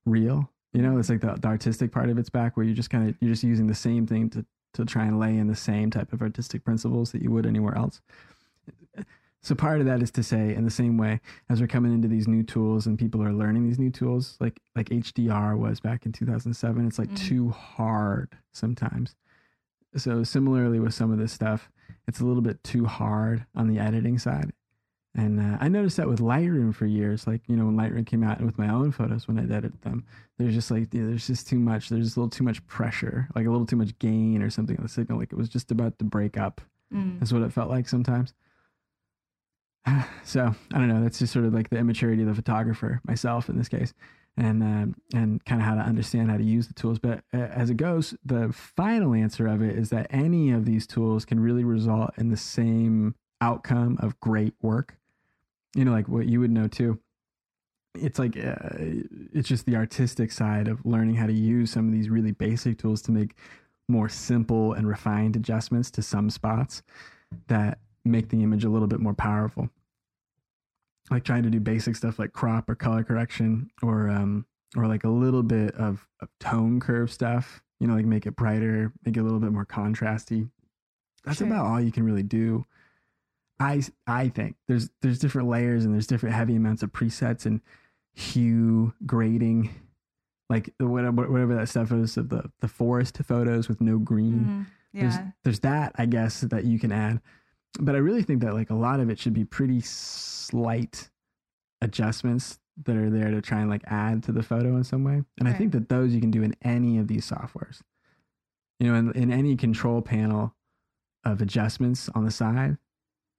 real. 0.04 0.50
You 0.72 0.82
know, 0.82 0.98
it's 0.98 1.08
like 1.08 1.20
the, 1.20 1.34
the 1.34 1.48
artistic 1.48 1.90
part 1.90 2.10
of 2.10 2.18
it's 2.18 2.30
back, 2.30 2.56
where 2.56 2.64
you're 2.64 2.76
just 2.76 2.90
kind 2.90 3.08
of 3.08 3.16
you're 3.20 3.32
just 3.32 3.42
using 3.42 3.66
the 3.66 3.74
same 3.74 4.06
thing 4.06 4.28
to 4.30 4.44
to 4.74 4.84
try 4.84 5.04
and 5.04 5.18
lay 5.18 5.36
in 5.36 5.48
the 5.48 5.56
same 5.56 5.90
type 5.90 6.12
of 6.12 6.22
artistic 6.22 6.62
principles 6.64 7.10
that 7.12 7.22
you 7.22 7.30
would 7.30 7.44
anywhere 7.46 7.76
else. 7.76 8.00
So 9.42 9.54
part 9.54 9.80
of 9.80 9.86
that 9.86 10.02
is 10.02 10.10
to 10.12 10.22
say, 10.22 10.54
in 10.54 10.64
the 10.64 10.70
same 10.70 10.98
way 10.98 11.20
as 11.48 11.60
we're 11.60 11.66
coming 11.66 11.94
into 11.94 12.08
these 12.08 12.28
new 12.28 12.42
tools 12.42 12.86
and 12.86 12.98
people 12.98 13.22
are 13.22 13.32
learning 13.32 13.64
these 13.66 13.78
new 13.78 13.90
tools, 13.90 14.36
like 14.38 14.60
like 14.76 14.90
HDR 14.90 15.56
was 15.56 15.80
back 15.80 16.04
in 16.04 16.12
2007, 16.12 16.86
it's 16.86 16.98
like 16.98 17.08
Mhm. 17.10 17.16
too 17.16 17.48
hard 17.50 18.36
sometimes. 18.52 19.16
So 19.96 20.22
similarly 20.24 20.78
with 20.78 20.94
some 20.94 21.10
of 21.10 21.18
this 21.18 21.32
stuff, 21.32 21.70
it's 22.06 22.20
a 22.20 22.24
little 22.26 22.42
bit 22.42 22.62
too 22.62 22.84
hard 22.84 23.46
on 23.54 23.66
the 23.68 23.78
editing 23.78 24.18
side. 24.18 24.52
And 25.14 25.40
uh, 25.40 25.56
I 25.60 25.68
noticed 25.68 25.96
that 25.96 26.08
with 26.08 26.20
Lightroom 26.20 26.72
for 26.72 26.86
years. 26.86 27.26
Like 27.26 27.40
you 27.48 27.56
know, 27.56 27.64
when 27.66 27.76
Lightroom 27.76 28.06
came 28.06 28.22
out, 28.22 28.36
and 28.36 28.46
with 28.46 28.58
my 28.58 28.68
own 28.68 28.92
photos 28.92 29.26
when 29.26 29.38
I 29.38 29.42
edited 29.44 29.80
them, 29.82 30.04
there's 30.38 30.54
just 30.54 30.70
like 30.70 30.90
there's 30.90 31.26
just 31.26 31.48
too 31.48 31.58
much. 31.58 31.88
There's 31.88 32.14
a 32.16 32.20
little 32.20 32.30
too 32.30 32.44
much 32.44 32.64
pressure, 32.66 33.28
like 33.34 33.46
a 33.46 33.50
little 33.50 33.66
too 33.66 33.74
much 33.76 33.98
gain 33.98 34.42
or 34.42 34.50
something 34.50 34.76
on 34.76 34.82
the 34.84 34.88
signal. 34.88 35.18
Like 35.18 35.32
it 35.32 35.36
was 35.38 35.48
just 35.48 35.72
about 35.72 35.98
to 35.98 36.04
break 36.04 36.36
up. 36.36 36.60
Mm. 36.94 37.18
That's 37.18 37.32
what 37.32 37.42
it 37.42 37.52
felt 37.52 37.70
like 37.70 37.88
sometimes. 37.88 38.34
So 40.22 40.54
I 40.72 40.78
don't 40.78 40.86
know. 40.86 41.02
That's 41.02 41.18
just 41.18 41.32
sort 41.32 41.44
of 41.44 41.52
like 41.52 41.70
the 41.70 41.78
immaturity 41.78 42.22
of 42.22 42.28
the 42.28 42.34
photographer, 42.34 43.00
myself 43.04 43.48
in 43.48 43.58
this 43.58 43.68
case, 43.68 43.92
and 44.36 44.62
um, 44.62 44.94
and 45.12 45.44
kind 45.44 45.60
of 45.60 45.66
how 45.66 45.74
to 45.74 45.80
understand 45.80 46.30
how 46.30 46.36
to 46.36 46.44
use 46.44 46.68
the 46.68 46.74
tools. 46.74 47.00
But 47.00 47.24
uh, 47.34 47.38
as 47.38 47.68
it 47.68 47.76
goes, 47.76 48.14
the 48.24 48.52
final 48.52 49.12
answer 49.12 49.48
of 49.48 49.60
it 49.60 49.76
is 49.76 49.90
that 49.90 50.06
any 50.10 50.52
of 50.52 50.66
these 50.66 50.86
tools 50.86 51.24
can 51.24 51.40
really 51.40 51.64
result 51.64 52.12
in 52.16 52.30
the 52.30 52.36
same 52.36 53.16
outcome 53.40 53.98
of 54.00 54.20
great 54.20 54.54
work. 54.62 54.96
You 55.74 55.84
know, 55.84 55.92
like 55.92 56.08
what 56.08 56.26
you 56.26 56.38
would 56.40 56.52
know 56.52 56.68
too. 56.68 57.00
It's 57.96 58.20
like 58.20 58.36
uh, 58.36 58.56
it's 59.32 59.48
just 59.48 59.66
the 59.66 59.74
artistic 59.74 60.30
side 60.30 60.68
of 60.68 60.86
learning 60.86 61.16
how 61.16 61.26
to 61.26 61.32
use 61.32 61.72
some 61.72 61.88
of 61.88 61.92
these 61.92 62.08
really 62.08 62.32
basic 62.32 62.78
tools 62.78 63.02
to 63.02 63.10
make 63.10 63.34
more 63.88 64.08
simple 64.08 64.74
and 64.74 64.86
refined 64.86 65.34
adjustments 65.34 65.90
to 65.90 66.02
some 66.02 66.30
spots 66.30 66.82
that 67.48 67.78
make 68.04 68.28
the 68.28 68.42
image 68.42 68.64
a 68.64 68.68
little 68.70 68.88
bit 68.88 69.00
more 69.00 69.14
powerful. 69.14 69.68
Like 71.10 71.24
trying 71.24 71.42
to 71.42 71.50
do 71.50 71.60
basic 71.60 71.96
stuff 71.96 72.18
like 72.18 72.32
crop 72.32 72.68
or 72.70 72.74
color 72.74 73.02
correction 73.02 73.70
or 73.82 74.08
um 74.08 74.46
or 74.76 74.86
like 74.86 75.02
a 75.02 75.08
little 75.08 75.42
bit 75.42 75.74
of, 75.74 76.06
of 76.20 76.28
tone 76.38 76.78
curve 76.78 77.10
stuff, 77.12 77.60
you 77.80 77.88
know, 77.88 77.94
like 77.94 78.04
make 78.04 78.26
it 78.26 78.36
brighter, 78.36 78.92
make 79.04 79.16
it 79.16 79.20
a 79.20 79.22
little 79.24 79.40
bit 79.40 79.50
more 79.52 79.66
contrasty. 79.66 80.48
That's 81.24 81.38
Sure. 81.38 81.48
about 81.48 81.66
all 81.66 81.80
you 81.80 81.90
can 81.90 82.04
really 82.04 82.22
do. 82.22 82.64
I 83.58 83.82
I 84.06 84.28
think 84.28 84.56
there's 84.68 84.90
there's 85.02 85.18
different 85.18 85.48
layers 85.48 85.84
and 85.84 85.92
there's 85.92 86.06
different 86.06 86.34
heavy 86.36 86.54
amounts 86.56 86.82
of 86.82 86.92
presets 86.92 87.44
and 87.44 87.60
hue 88.12 88.92
grading, 89.04 89.70
like 90.48 90.72
whatever 90.78 91.28
whatever 91.30 91.54
that 91.56 91.68
stuff 91.68 91.90
is 91.92 92.16
of 92.16 92.28
the 92.28 92.50
the 92.60 92.68
forest 92.68 93.18
photos 93.24 93.68
with 93.68 93.80
no 93.80 93.98
green 93.98 94.66
there's 94.94 95.14
Yeah. 95.16 95.30
there's 95.44 95.60
that 95.60 95.92
I 95.96 96.06
guess 96.06 96.40
that 96.42 96.64
you 96.64 96.78
can 96.78 96.90
add, 96.92 97.20
but 97.78 97.94
I 97.94 97.98
really 97.98 98.22
think 98.22 98.40
that 98.42 98.54
like 98.54 98.70
a 98.70 98.74
lot 98.74 99.00
of 99.00 99.10
it 99.10 99.18
should 99.18 99.34
be 99.34 99.44
pretty 99.44 99.80
slight 99.80 101.10
adjustments 101.80 102.58
that 102.84 102.96
are 102.96 103.10
there 103.10 103.30
to 103.30 103.40
try 103.40 103.60
and 103.60 103.70
like 103.70 103.82
add 103.86 104.22
to 104.24 104.32
the 104.32 104.42
photo 104.42 104.76
in 104.76 104.84
some 104.84 105.04
way. 105.04 105.22
And 105.38 105.48
I 105.48 105.52
think 105.52 105.72
that 105.72 105.88
those 105.88 106.14
you 106.14 106.20
can 106.20 106.30
do 106.30 106.42
in 106.42 106.54
any 106.62 106.98
of 106.98 107.08
these 107.08 107.28
softwares. 107.28 107.80
You 108.78 108.90
know, 108.90 108.98
in, 108.98 109.12
in 109.12 109.32
any 109.32 109.56
control 109.56 110.00
panel 110.00 110.54
of 111.24 111.42
adjustments 111.42 112.08
on 112.14 112.24
the 112.24 112.30
side, 112.30 112.78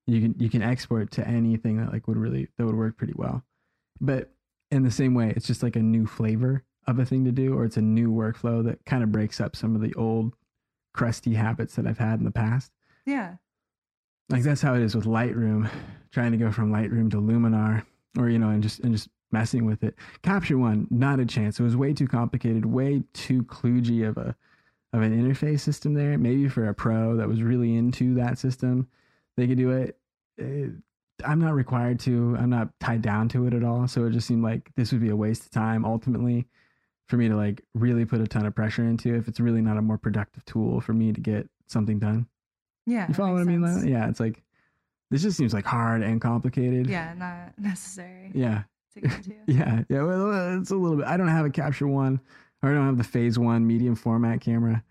you 0.05 0.21
can 0.21 0.35
you 0.37 0.49
can 0.49 0.61
export 0.61 1.11
to 1.11 1.27
anything 1.27 1.77
that 1.77 1.91
like 1.91 2.07
would 2.07 2.17
really 2.17 2.47
that 2.57 2.65
would 2.65 2.75
work 2.75 2.97
pretty 2.97 3.13
well. 3.15 3.43
But 3.99 4.31
in 4.69 4.83
the 4.83 4.91
same 4.91 5.13
way, 5.13 5.33
it's 5.35 5.47
just 5.47 5.63
like 5.63 5.75
a 5.75 5.81
new 5.81 6.05
flavor 6.05 6.63
of 6.87 6.99
a 6.99 7.05
thing 7.05 7.25
to 7.25 7.31
do, 7.31 7.55
or 7.55 7.65
it's 7.65 7.77
a 7.77 7.81
new 7.81 8.11
workflow 8.11 8.63
that 8.65 8.85
kind 8.85 9.03
of 9.03 9.11
breaks 9.11 9.41
up 9.41 9.55
some 9.55 9.75
of 9.75 9.81
the 9.81 9.93
old 9.95 10.35
crusty 10.93 11.35
habits 11.35 11.75
that 11.75 11.87
I've 11.87 11.97
had 11.97 12.19
in 12.19 12.25
the 12.25 12.31
past. 12.31 12.71
Yeah. 13.05 13.35
Like 14.31 14.43
that's 14.43 14.61
how 14.61 14.75
it 14.75 14.81
is 14.81 14.95
with 14.95 15.05
Lightroom, 15.05 15.69
trying 16.11 16.31
to 16.31 16.37
go 16.37 16.51
from 16.51 16.71
Lightroom 16.71 17.11
to 17.11 17.17
Luminar, 17.17 17.85
or 18.17 18.29
you 18.29 18.39
know, 18.39 18.49
and 18.49 18.63
just 18.63 18.79
and 18.79 18.93
just 18.93 19.09
messing 19.31 19.65
with 19.65 19.83
it. 19.83 19.95
Capture 20.23 20.57
One, 20.57 20.87
not 20.89 21.19
a 21.19 21.25
chance. 21.25 21.59
It 21.59 21.63
was 21.63 21.75
way 21.75 21.93
too 21.93 22.07
complicated, 22.07 22.65
way 22.65 23.03
too 23.13 23.43
kludgy 23.43 24.07
of 24.07 24.17
a 24.17 24.35
of 24.93 25.01
an 25.01 25.11
interface 25.11 25.59
system 25.59 25.93
there. 25.93 26.17
Maybe 26.17 26.47
for 26.47 26.69
a 26.69 26.73
pro 26.73 27.17
that 27.17 27.27
was 27.27 27.43
really 27.43 27.75
into 27.75 28.13
that 28.15 28.37
system, 28.37 28.87
they 29.35 29.47
could 29.47 29.57
do 29.57 29.71
it. 29.71 29.97
Uh, 30.41 30.71
I'm 31.25 31.39
not 31.39 31.53
required 31.53 31.99
to. 32.01 32.37
I'm 32.39 32.49
not 32.49 32.69
tied 32.79 33.01
down 33.01 33.27
to 33.29 33.47
it 33.47 33.53
at 33.53 33.63
all. 33.63 33.87
So 33.87 34.05
it 34.05 34.11
just 34.11 34.27
seemed 34.27 34.43
like 34.43 34.71
this 34.75 34.93
would 34.93 35.01
be 35.01 35.09
a 35.09 35.15
waste 35.15 35.43
of 35.43 35.51
time 35.51 35.83
ultimately 35.85 36.47
for 37.07 37.17
me 37.17 37.27
to 37.27 37.35
like 37.35 37.61
really 37.73 38.05
put 38.05 38.21
a 38.21 38.27
ton 38.27 38.45
of 38.45 38.55
pressure 38.55 38.83
into 38.83 39.13
if 39.13 39.27
it's 39.27 39.41
really 39.41 39.61
not 39.61 39.77
a 39.77 39.81
more 39.81 39.97
productive 39.97 40.45
tool 40.45 40.79
for 40.79 40.93
me 40.93 41.11
to 41.11 41.19
get 41.19 41.49
something 41.67 41.99
done. 41.99 42.27
Yeah. 42.85 43.07
You 43.07 43.13
follow 43.13 43.33
what 43.33 43.41
I 43.41 43.45
mean? 43.45 43.61
Lana? 43.61 43.87
Yeah, 43.87 44.09
it's 44.09 44.19
like 44.19 44.41
this 45.09 45.21
just 45.23 45.37
seems 45.37 45.53
like 45.53 45.65
hard 45.65 46.01
and 46.03 46.19
complicated. 46.21 46.87
Yeah, 46.87 47.13
not 47.17 47.53
necessary 47.59 48.31
Yeah. 48.33 48.63
to 48.93 49.01
get 49.01 49.13
into. 49.17 49.31
Yeah. 49.47 49.83
Yeah. 49.89 50.03
Well, 50.03 50.59
it's 50.59 50.71
a 50.71 50.75
little 50.75 50.97
bit. 50.97 51.05
I 51.07 51.17
don't 51.17 51.27
have 51.27 51.45
a 51.45 51.49
capture 51.49 51.87
one, 51.87 52.19
or 52.63 52.69
I 52.69 52.73
don't 52.73 52.85
have 52.85 52.97
the 52.97 53.03
phase 53.03 53.37
one 53.37 53.65
medium 53.67 53.95
format 53.95 54.41
camera. 54.41 54.83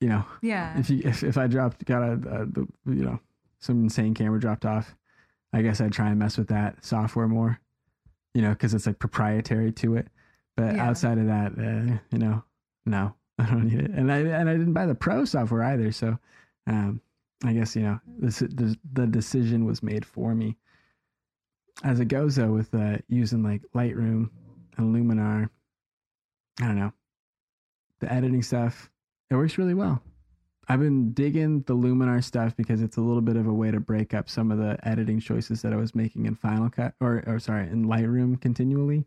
You 0.00 0.08
know, 0.08 0.24
Yeah. 0.42 0.78
if 0.78 0.90
you 0.90 1.00
if, 1.04 1.22
if 1.22 1.38
I 1.38 1.46
dropped 1.46 1.84
got 1.84 2.02
a, 2.02 2.12
a 2.12 2.46
the, 2.46 2.66
you 2.86 3.04
know 3.04 3.20
some 3.58 3.84
insane 3.84 4.12
camera 4.14 4.40
dropped 4.40 4.66
off, 4.66 4.94
I 5.52 5.62
guess 5.62 5.80
I'd 5.80 5.92
try 5.92 6.08
and 6.10 6.18
mess 6.18 6.36
with 6.36 6.48
that 6.48 6.84
software 6.84 7.28
more. 7.28 7.60
You 8.34 8.42
know, 8.42 8.50
because 8.50 8.72
it's 8.74 8.86
like 8.86 8.98
proprietary 8.98 9.72
to 9.72 9.96
it. 9.96 10.08
But 10.56 10.74
Yeah. 10.76 10.88
outside 10.88 11.18
of 11.18 11.26
that, 11.26 11.52
uh, 11.58 11.98
you 12.10 12.18
know, 12.18 12.42
no, 12.86 13.14
I 13.38 13.44
don't 13.46 13.64
need 13.68 13.78
it. 13.80 13.90
And 13.92 14.10
I 14.12 14.18
and 14.18 14.48
I 14.48 14.52
didn't 14.56 14.72
buy 14.72 14.86
the 14.86 14.94
pro 14.94 15.24
software 15.24 15.62
either. 15.62 15.92
So, 15.92 16.18
um, 16.66 17.00
I 17.44 17.52
guess 17.52 17.74
you 17.74 17.82
know 17.82 18.00
this 18.18 18.38
the, 18.38 18.76
the 18.92 19.06
decision 19.06 19.64
was 19.64 19.82
made 19.82 20.04
for 20.04 20.34
me. 20.34 20.56
As 21.84 22.00
it 22.00 22.06
goes 22.06 22.36
though, 22.36 22.52
with 22.52 22.74
uh, 22.74 22.98
using 23.08 23.42
like 23.42 23.62
Lightroom 23.74 24.30
and 24.76 24.94
Luminar, 24.94 25.48
I 26.60 26.66
don't 26.66 26.78
know, 26.78 26.92
the 28.00 28.12
editing 28.12 28.42
stuff, 28.42 28.90
it 29.30 29.36
works 29.36 29.58
really 29.58 29.74
well. 29.74 30.02
I've 30.68 30.80
been 30.80 31.12
digging 31.12 31.62
the 31.62 31.74
Luminar 31.74 32.22
stuff 32.22 32.56
because 32.56 32.82
it's 32.82 32.96
a 32.96 33.00
little 33.00 33.20
bit 33.20 33.36
of 33.36 33.46
a 33.46 33.52
way 33.52 33.72
to 33.72 33.80
break 33.80 34.14
up 34.14 34.28
some 34.28 34.52
of 34.52 34.58
the 34.58 34.78
editing 34.86 35.18
choices 35.18 35.60
that 35.62 35.72
I 35.72 35.76
was 35.76 35.94
making 35.94 36.26
in 36.26 36.36
Final 36.36 36.70
Cut 36.70 36.94
or 37.00 37.24
or 37.26 37.38
sorry 37.40 37.66
in 37.68 37.86
Lightroom 37.86 38.40
continually. 38.40 39.04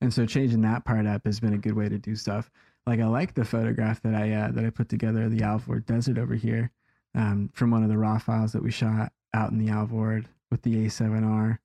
And 0.00 0.12
so 0.12 0.26
changing 0.26 0.62
that 0.62 0.84
part 0.84 1.06
up 1.06 1.26
has 1.26 1.40
been 1.40 1.52
a 1.52 1.58
good 1.58 1.74
way 1.74 1.88
to 1.88 1.98
do 1.98 2.16
stuff. 2.16 2.50
Like 2.86 3.00
I 3.00 3.06
like 3.06 3.34
the 3.34 3.44
photograph 3.44 4.02
that 4.02 4.14
I 4.14 4.32
uh, 4.32 4.50
that 4.52 4.64
I 4.64 4.70
put 4.70 4.88
together 4.88 5.24
of 5.24 5.36
the 5.36 5.44
Alvord 5.44 5.86
Desert 5.86 6.18
over 6.18 6.34
here 6.34 6.70
um, 7.14 7.50
from 7.52 7.70
one 7.70 7.82
of 7.82 7.88
the 7.88 7.98
raw 7.98 8.18
files 8.18 8.52
that 8.52 8.62
we 8.62 8.70
shot 8.70 9.12
out 9.34 9.50
in 9.50 9.58
the 9.58 9.70
Alvord 9.72 10.28
with 10.50 10.62
the 10.62 10.86
A7R. 10.86 11.58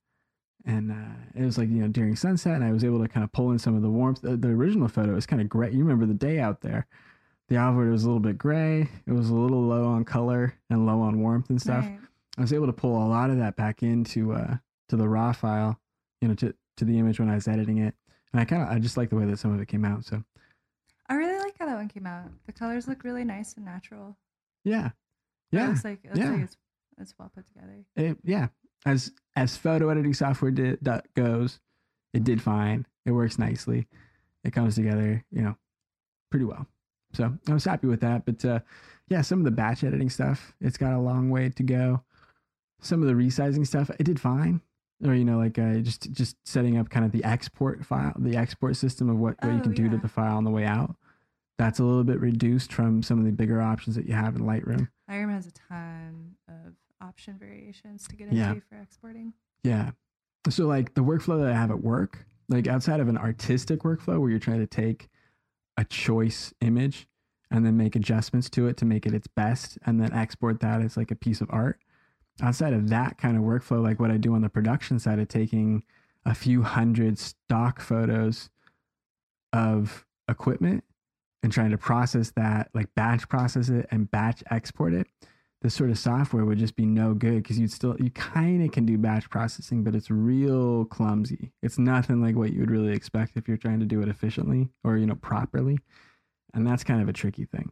And 0.67 0.91
uh, 0.91 1.15
it 1.36 1.43
was 1.43 1.58
like 1.58 1.69
you 1.69 1.82
know 1.82 1.88
during 1.88 2.15
sunset, 2.15 2.56
and 2.56 2.63
I 2.63 2.71
was 2.71 2.84
able 2.84 3.01
to 3.01 3.08
kind 3.08 3.23
of 3.23 3.32
pull 3.32 3.51
in 3.51 3.60
some 3.60 3.75
of 3.75 3.82
the 3.82 3.89
warmth. 3.89 4.21
The, 4.21 4.36
the 4.36 4.49
original 4.49 4.88
photo 4.88 5.13
was 5.13 5.28
kind 5.28 5.41
of 5.41 5.47
gray. 5.47 5.71
You 5.71 5.80
remember 5.80 6.06
the 6.06 6.13
day 6.13 6.39
out 6.39 6.62
there? 6.62 6.88
The 7.49 7.58
Alvord 7.58 7.91
was 7.91 8.04
a 8.04 8.08
little 8.08 8.19
bit 8.19 8.39
gray. 8.39 8.89
It 9.06 9.12
was 9.12 9.30
a 9.30 9.36
little 9.36 9.62
low 9.62 9.86
on 9.86 10.06
color 10.06 10.56
and 10.71 10.88
low 10.88 11.01
on 11.01 11.21
warmth 11.21 11.51
and 11.51 11.62
stuff. 11.62 11.86
Right. 11.86 11.99
I 12.38 12.41
was 12.41 12.51
able 12.51 12.65
to 12.65 12.73
pull 12.73 12.97
a 12.97 13.08
lot 13.08 13.30
of 13.30 13.38
that 13.38 13.56
back 13.56 13.84
into 13.84 14.34
uh 14.34 14.58
to 14.89 14.95
the 14.95 15.08
raw 15.08 15.32
file, 15.32 15.80
you 16.21 16.28
know, 16.28 16.34
to 16.36 16.56
to 16.78 16.86
the 16.86 16.97
image 16.97 17.19
when 17.19 17.30
I 17.30 17.36
was 17.36 17.47
editing 17.47 17.78
it. 17.78 17.93
And 18.34 18.41
I 18.41 18.45
kind 18.45 18.63
of 18.63 18.69
I 18.69 18.80
just 18.80 18.97
like 18.97 19.12
the 19.12 19.15
way 19.15 19.25
that 19.25 19.38
some 19.38 19.54
of 19.54 19.62
it 19.62 19.67
came 19.67 19.86
out. 19.86 20.04
So 20.04 20.23
really 21.93 22.06
like 22.06 22.26
how 22.26 22.26
that 22.26 22.26
one 22.26 22.26
came 22.26 22.26
out. 22.26 22.32
The 22.45 22.52
colors 22.54 22.88
look 22.88 23.04
really 23.04 23.24
nice 23.24 23.54
and 23.56 23.65
natural. 23.65 24.17
yeah, 24.63 24.88
It 25.52 25.58
yeah, 25.58 25.67
looks 25.67 25.84
like 25.84 26.00
it 26.04 26.08
looks 26.08 26.19
yeah. 26.19 26.32
like 26.32 26.41
it's 26.43 26.58
it's 26.98 27.13
well 27.19 27.32
put 27.34 27.45
together. 27.48 27.86
it, 27.95 28.17
yeah. 28.24 28.48
As 28.86 29.12
as 29.36 29.58
photo 29.58 29.89
editing 29.89 30.13
software 30.13 30.52
did, 30.52 30.80
that 30.84 31.13
goes, 31.15 31.60
it 32.13 32.24
did 32.24 32.41
fine. 32.41 32.86
It 33.06 33.12
works 33.12 33.38
nicely. 33.39 33.88
It 34.43 34.54
comes 34.54 34.76
together, 34.76 35.26
you 35.32 35.41
know, 35.41 35.58
pretty 36.30 36.45
well. 36.45 36.67
So 37.13 37.34
I 37.50 37.54
was 37.54 37.65
happy 37.65 37.88
with 37.88 38.02
that. 38.02 38.26
But 38.26 38.45
uh, 38.45 38.60
yeah, 39.10 39.21
some 39.21 39.39
of 39.39 39.45
the 39.45 39.52
batch 39.52 39.84
editing 39.84 40.10
stuff, 40.10 40.54
it's 40.62 40.78
got 40.78 40.93
a 40.93 41.00
long 41.00 41.30
way 41.32 41.50
to 41.50 41.63
go. 41.63 42.04
Some 42.82 43.02
of 43.02 43.08
the 43.08 43.13
resizing 43.15 43.65
stuff, 43.65 43.89
it 44.00 44.04
did 44.04 44.19
fine. 44.19 44.62
Or 45.06 45.13
you 45.15 45.26
know, 45.26 45.38
like 45.38 45.58
uh, 45.60 45.76
just 45.80 46.12
just 46.13 46.38
setting 46.48 46.78
up 46.78 46.89
kind 46.89 47.06
of 47.06 47.12
the 47.12 47.24
export 47.24 47.86
file, 47.86 48.13
the 48.17 48.38
export 48.38 48.76
system 48.78 49.10
of 49.10 49.17
what, 49.17 49.36
what 49.43 49.52
you 49.54 49.60
Oh, 49.60 49.63
can 49.63 49.74
do 49.74 49.89
to 49.89 49.98
the 49.98 50.08
file 50.08 50.38
on 50.38 50.43
the 50.43 50.52
way 50.52 50.65
out. 50.65 50.95
That's 51.58 51.80
a 51.80 51.84
little 51.84 52.04
bit 52.04 52.20
reduced 52.20 52.74
from 52.74 53.02
some 53.02 53.18
of 53.20 53.26
the 53.26 53.32
bigger 53.32 53.62
options 53.62 53.96
that 53.96 54.06
you 54.08 54.13
have 54.13 54.36
in 54.36 54.41
Lightroom. 54.41 54.89
Lightroom 55.10 55.32
has 55.32 55.48
a 55.48 55.52
ton 55.52 56.36
of 56.50 56.74
option 57.02 57.38
variations 57.38 58.08
to 58.10 58.15
get 58.15 58.32
Yeah. 58.34 58.50
into 58.54 58.62
for 58.68 58.76
exporting. 58.82 59.34
Yeah. 59.63 59.91
So 60.50 60.68
like 60.68 60.94
the 60.94 61.02
workflow 61.04 61.39
that 61.41 61.52
I 61.52 61.56
have 61.56 61.72
at 61.72 61.82
work, 61.82 62.26
like 62.50 62.68
outside 62.68 63.00
of 63.00 63.08
an 63.08 63.18
artistic 63.18 63.82
workflow 63.82 64.20
where 64.20 64.30
you're 64.30 64.39
trying 64.39 64.60
to 64.60 64.68
take 64.68 65.08
a 65.78 65.86
choice 65.86 66.54
image 66.62 67.08
and 67.52 67.65
then 67.65 67.78
make 67.78 67.96
adjustments 67.96 68.50
to 68.52 68.68
it 68.68 68.76
to 68.78 68.86
make 68.86 69.06
it 69.06 69.13
its 69.13 69.28
best 69.28 69.78
and 69.86 70.00
then 70.02 70.12
export 70.13 70.60
that 70.60 70.82
as 70.82 70.98
like 70.98 71.12
a 71.12 71.15
piece 71.15 71.41
of 71.41 71.48
art. 71.52 71.80
Outside 72.41 72.74
of 72.74 72.89
that 72.89 73.18
kind 73.18 73.38
of 73.38 73.44
workflow, 73.44 73.82
like 73.82 74.00
what 74.00 74.12
I 74.12 74.18
do 74.18 74.34
on 74.36 74.41
the 74.41 74.50
production 74.50 75.00
side 75.00 75.20
of 75.20 75.28
taking 75.30 75.84
a 76.26 76.36
few 76.36 76.63
hundred 76.63 77.18
stock 77.18 77.80
photos 77.80 78.50
of 79.54 80.06
equipment 80.28 80.84
and 81.43 81.52
trying 81.52 81.71
to 81.71 81.78
process 81.78 82.32
that, 82.36 82.69
like 82.74 82.88
batch 82.95 83.28
process 83.30 83.69
it 83.69 83.88
and 83.91 84.10
batch 84.10 84.43
export 84.50 84.93
it 84.93 85.08
this 85.65 85.74
sort 85.74 85.89
of 85.89 85.98
software 85.98 86.45
would 86.45 86.60
just 86.60 86.76
be 86.76 86.86
no 86.86 87.15
good 87.15 87.41
because 87.41 87.58
you'd 87.58 87.71
still 87.71 87.95
you 88.00 88.12
kind 88.12 88.63
of 88.63 88.71
can 88.71 88.86
do 88.86 89.00
batch 89.00 89.28
processing 89.32 89.84
but 89.84 89.95
it's 89.95 90.12
real 90.12 90.86
clumsy. 90.86 91.52
It's 91.63 91.80
nothing 91.80 92.21
like 92.21 92.36
what 92.36 92.54
you 92.54 92.60
would 92.60 92.69
really 92.69 92.93
expect 92.93 93.36
if 93.36 93.48
you're 93.48 93.58
trying 93.58 93.80
to 93.80 93.88
do 93.88 94.00
it 94.04 94.08
efficiently 94.08 94.69
or 94.84 94.98
you 94.98 95.08
know 95.08 95.15
properly 95.15 95.80
and 96.54 96.67
that's 96.67 96.84
kind 96.84 97.02
of 97.02 97.10
a 97.10 97.13
tricky 97.13 97.45
thing. 97.45 97.71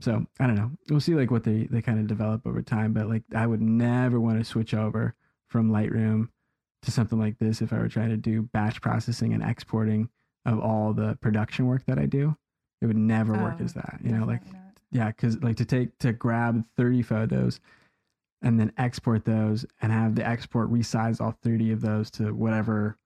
So 0.00 0.26
i 0.40 0.46
don't 0.48 0.56
know. 0.56 0.72
We'll 0.90 0.98
see 0.98 1.14
like 1.14 1.30
what 1.30 1.44
they 1.44 1.68
they 1.70 1.82
kind 1.82 2.00
of 2.00 2.08
develop 2.08 2.44
over 2.48 2.62
time 2.62 2.92
but 2.92 3.08
like 3.08 3.22
i 3.32 3.46
would 3.46 3.62
never 3.62 4.18
want 4.18 4.40
to 4.40 4.44
switch 4.44 4.74
over 4.74 5.14
from 5.46 5.70
lightroom 5.70 6.30
to 6.82 6.90
something 6.90 7.18
like 7.18 7.38
this 7.38 7.62
if 7.62 7.72
i 7.72 7.78
were 7.78 7.88
trying 7.88 8.10
to 8.10 8.16
do 8.16 8.42
batch 8.42 8.82
processing 8.82 9.32
and 9.32 9.42
exporting 9.42 10.08
of 10.44 10.58
all 10.58 10.92
the 10.92 11.16
production 11.22 11.66
work 11.66 11.86
that 11.86 11.98
i 11.98 12.06
do 12.06 12.36
it 12.84 12.86
would 12.86 12.96
never 12.96 13.32
work 13.32 13.60
as 13.62 13.74
um, 13.74 13.82
that 13.82 13.98
you 14.04 14.12
know 14.12 14.26
like 14.26 14.44
not. 14.52 14.62
yeah 14.92 15.06
because 15.06 15.42
like 15.42 15.56
to 15.56 15.64
take 15.64 15.98
to 15.98 16.12
grab 16.12 16.62
30 16.76 17.00
photos 17.00 17.58
and 18.42 18.60
then 18.60 18.70
export 18.76 19.24
those 19.24 19.64
and 19.80 19.90
have 19.90 20.14
the 20.14 20.26
export 20.26 20.70
resize 20.70 21.18
all 21.18 21.34
30 21.42 21.72
of 21.72 21.80
those 21.80 22.10
to 22.10 22.34
whatever 22.34 22.98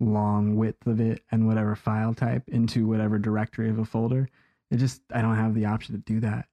long 0.00 0.56
width 0.56 0.84
of 0.88 1.00
it 1.00 1.22
and 1.30 1.46
whatever 1.46 1.76
file 1.76 2.12
type 2.12 2.42
into 2.48 2.88
whatever 2.88 3.20
directory 3.20 3.70
of 3.70 3.78
a 3.78 3.84
folder 3.84 4.28
it 4.72 4.78
just 4.78 5.00
i 5.14 5.22
don't 5.22 5.36
have 5.36 5.54
the 5.54 5.64
option 5.64 5.94
to 5.94 6.00
do 6.00 6.18
that 6.18 6.46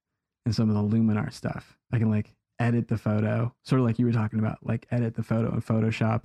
in 0.45 0.53
some 0.53 0.69
of 0.69 0.75
the 0.75 0.97
luminar 0.97 1.33
stuff 1.33 1.79
i 1.91 1.97
can 1.97 2.11
like 2.11 2.31
edit 2.59 2.87
the 2.87 2.97
photo 2.97 3.51
sort 3.63 3.79
of 3.79 3.87
like 3.87 3.97
you 3.97 4.05
were 4.05 4.11
talking 4.11 4.37
about 4.37 4.59
like 4.61 4.85
edit 4.91 5.15
the 5.15 5.23
photo 5.23 5.51
in 5.51 5.61
photoshop 5.61 6.23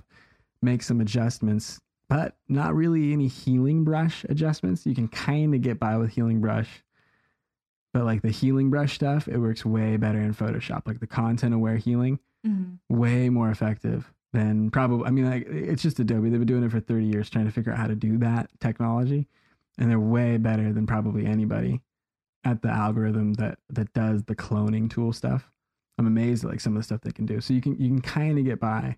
make 0.61 0.83
some 0.83 1.01
adjustments 1.01 1.79
but 2.09 2.35
not 2.47 2.75
really 2.75 3.13
any 3.13 3.27
healing 3.27 3.83
brush 3.83 4.23
adjustments 4.29 4.85
you 4.85 4.93
can 4.93 5.07
kind 5.07 5.55
of 5.55 5.61
get 5.61 5.79
by 5.79 5.97
with 5.97 6.11
healing 6.11 6.41
brush 6.41 6.83
but 7.93 8.05
like 8.05 8.23
the 8.23 8.31
healing 8.31 8.71
brush 8.71 8.95
stuff, 8.95 9.27
it 9.27 9.37
works 9.37 9.63
way 9.63 9.97
better 9.97 10.19
in 10.19 10.33
Photoshop. 10.33 10.87
Like 10.87 10.99
the 10.99 11.05
content 11.05 11.53
aware 11.53 11.77
healing, 11.77 12.17
Mhm. 12.43 12.79
way 12.89 13.29
more 13.29 13.51
effective 13.51 14.11
than 14.31 14.71
probably. 14.71 15.05
I 15.05 15.11
mean, 15.11 15.29
like 15.29 15.45
it's 15.47 15.83
just 15.83 15.99
Adobe. 15.99 16.29
They've 16.31 16.39
been 16.39 16.47
doing 16.47 16.63
it 16.63 16.71
for 16.71 16.79
30 16.79 17.05
years, 17.05 17.29
trying 17.29 17.45
to 17.45 17.51
figure 17.51 17.71
out 17.71 17.77
how 17.77 17.85
to 17.85 17.95
do 17.95 18.17
that 18.17 18.49
technology, 18.59 19.27
and 19.77 19.91
they're 19.91 19.99
way 19.99 20.37
better 20.37 20.73
than 20.73 20.87
probably 20.87 21.27
anybody 21.27 21.81
at 22.43 22.63
the 22.63 22.69
algorithm 22.69 23.33
that 23.33 23.59
that 23.69 23.93
does 23.93 24.23
the 24.23 24.35
cloning 24.35 24.89
tool 24.89 25.13
stuff. 25.13 25.51
I'm 25.99 26.07
amazed 26.07 26.43
at 26.43 26.49
like 26.49 26.61
some 26.61 26.75
of 26.75 26.79
the 26.79 26.83
stuff 26.85 27.01
they 27.01 27.11
can 27.11 27.27
do. 27.27 27.41
So 27.41 27.53
you 27.53 27.61
can 27.61 27.75
you 27.79 27.89
can 27.89 28.01
kind 28.01 28.39
of 28.39 28.43
get 28.43 28.59
by 28.59 28.97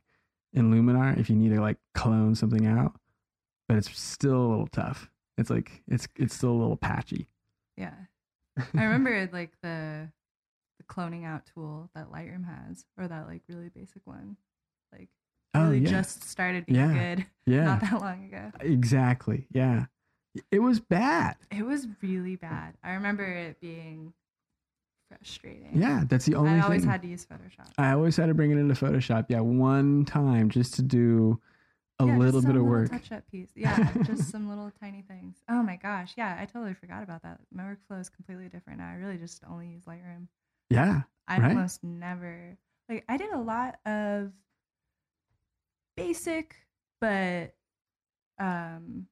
in 0.55 0.71
Luminar 0.71 1.17
if 1.19 1.29
you 1.29 1.35
need 1.35 1.49
to 1.49 1.61
like 1.61 1.77
clone 1.93 2.33
something 2.35 2.65
out, 2.65 2.95
but 3.67 3.77
it's 3.77 3.89
still 3.99 4.37
a 4.37 4.47
little 4.49 4.67
tough. 4.67 5.09
It's 5.37 5.49
like 5.49 5.83
it's 5.87 6.07
it's 6.17 6.33
still 6.35 6.51
a 6.51 6.59
little 6.59 6.77
patchy. 6.77 7.27
Yeah. 7.77 7.93
I 8.73 8.83
remember 8.85 9.29
like 9.33 9.51
the 9.61 10.09
the 10.79 10.83
cloning 10.85 11.25
out 11.25 11.43
tool 11.53 11.89
that 11.95 12.11
Lightroom 12.11 12.45
has, 12.45 12.85
or 12.97 13.07
that 13.07 13.27
like 13.27 13.41
really 13.47 13.69
basic 13.69 14.01
one. 14.05 14.37
Like 14.91 15.09
Oh, 15.53 15.65
really 15.65 15.79
yeah. 15.79 15.89
just 15.89 16.23
started 16.23 16.65
being 16.65 16.79
Yeah. 16.79 17.15
good 17.15 17.25
Yeah. 17.45 17.65
not 17.65 17.81
that 17.81 18.01
long 18.01 18.25
ago. 18.25 18.51
Exactly. 18.61 19.47
Yeah. 19.51 19.85
It 20.51 20.59
was 20.59 20.79
bad. 20.81 21.37
It 21.49 21.65
was 21.65 21.87
really 22.01 22.35
bad. 22.35 22.73
I 22.83 22.91
remember 22.93 23.23
it 23.23 23.61
being 23.61 24.13
frustrating. 25.09 25.71
Yeah, 25.73 26.03
that's 26.07 26.25
the 26.25 26.35
only 26.35 26.51
I 26.51 26.59
always 26.61 26.81
thing. 26.81 26.89
had 26.91 27.01
to 27.01 27.07
use 27.07 27.25
Photoshop. 27.25 27.71
I 27.77 27.91
always 27.91 28.15
had 28.17 28.27
to 28.27 28.33
bring 28.33 28.51
it 28.51 28.57
into 28.57 28.73
Photoshop. 28.73 29.25
Yeah, 29.29 29.39
one 29.41 30.05
time 30.05 30.49
just 30.49 30.73
to 30.75 30.81
do 30.81 31.39
a 31.99 32.05
Yeah, 32.05 32.17
little 32.17 32.41
bit 32.41 32.55
of 32.55 32.63
work. 32.63 32.89
Touch-up 32.91 33.23
piece. 33.31 33.51
Yeah, 33.55 33.89
just 34.05 34.29
some 34.31 34.49
little 34.49 34.71
tiny 34.81 35.01
things. 35.07 35.37
Oh 35.49 35.63
my 35.63 35.77
gosh. 35.77 36.13
Yeah, 36.17 36.37
I 36.39 36.45
totally 36.45 36.73
forgot 36.73 37.03
about 37.03 37.23
that. 37.23 37.39
My 37.53 37.63
workflow 37.63 38.01
is 38.01 38.09
completely 38.09 38.49
different 38.49 38.79
now. 38.79 38.89
I 38.89 38.95
really 38.95 39.17
just 39.17 39.43
only 39.49 39.67
use 39.67 39.83
Lightroom. 39.85 40.27
Yeah. 40.69 41.01
I 41.27 41.39
Right. 41.39 41.51
almost 41.51 41.83
never 41.83 42.57
like 42.89 43.03
I 43.09 43.17
did 43.17 43.31
a 43.31 43.39
lot 43.39 43.79
of 43.85 44.31
basic 45.95 46.55
but 46.99 47.55
um 48.39 49.07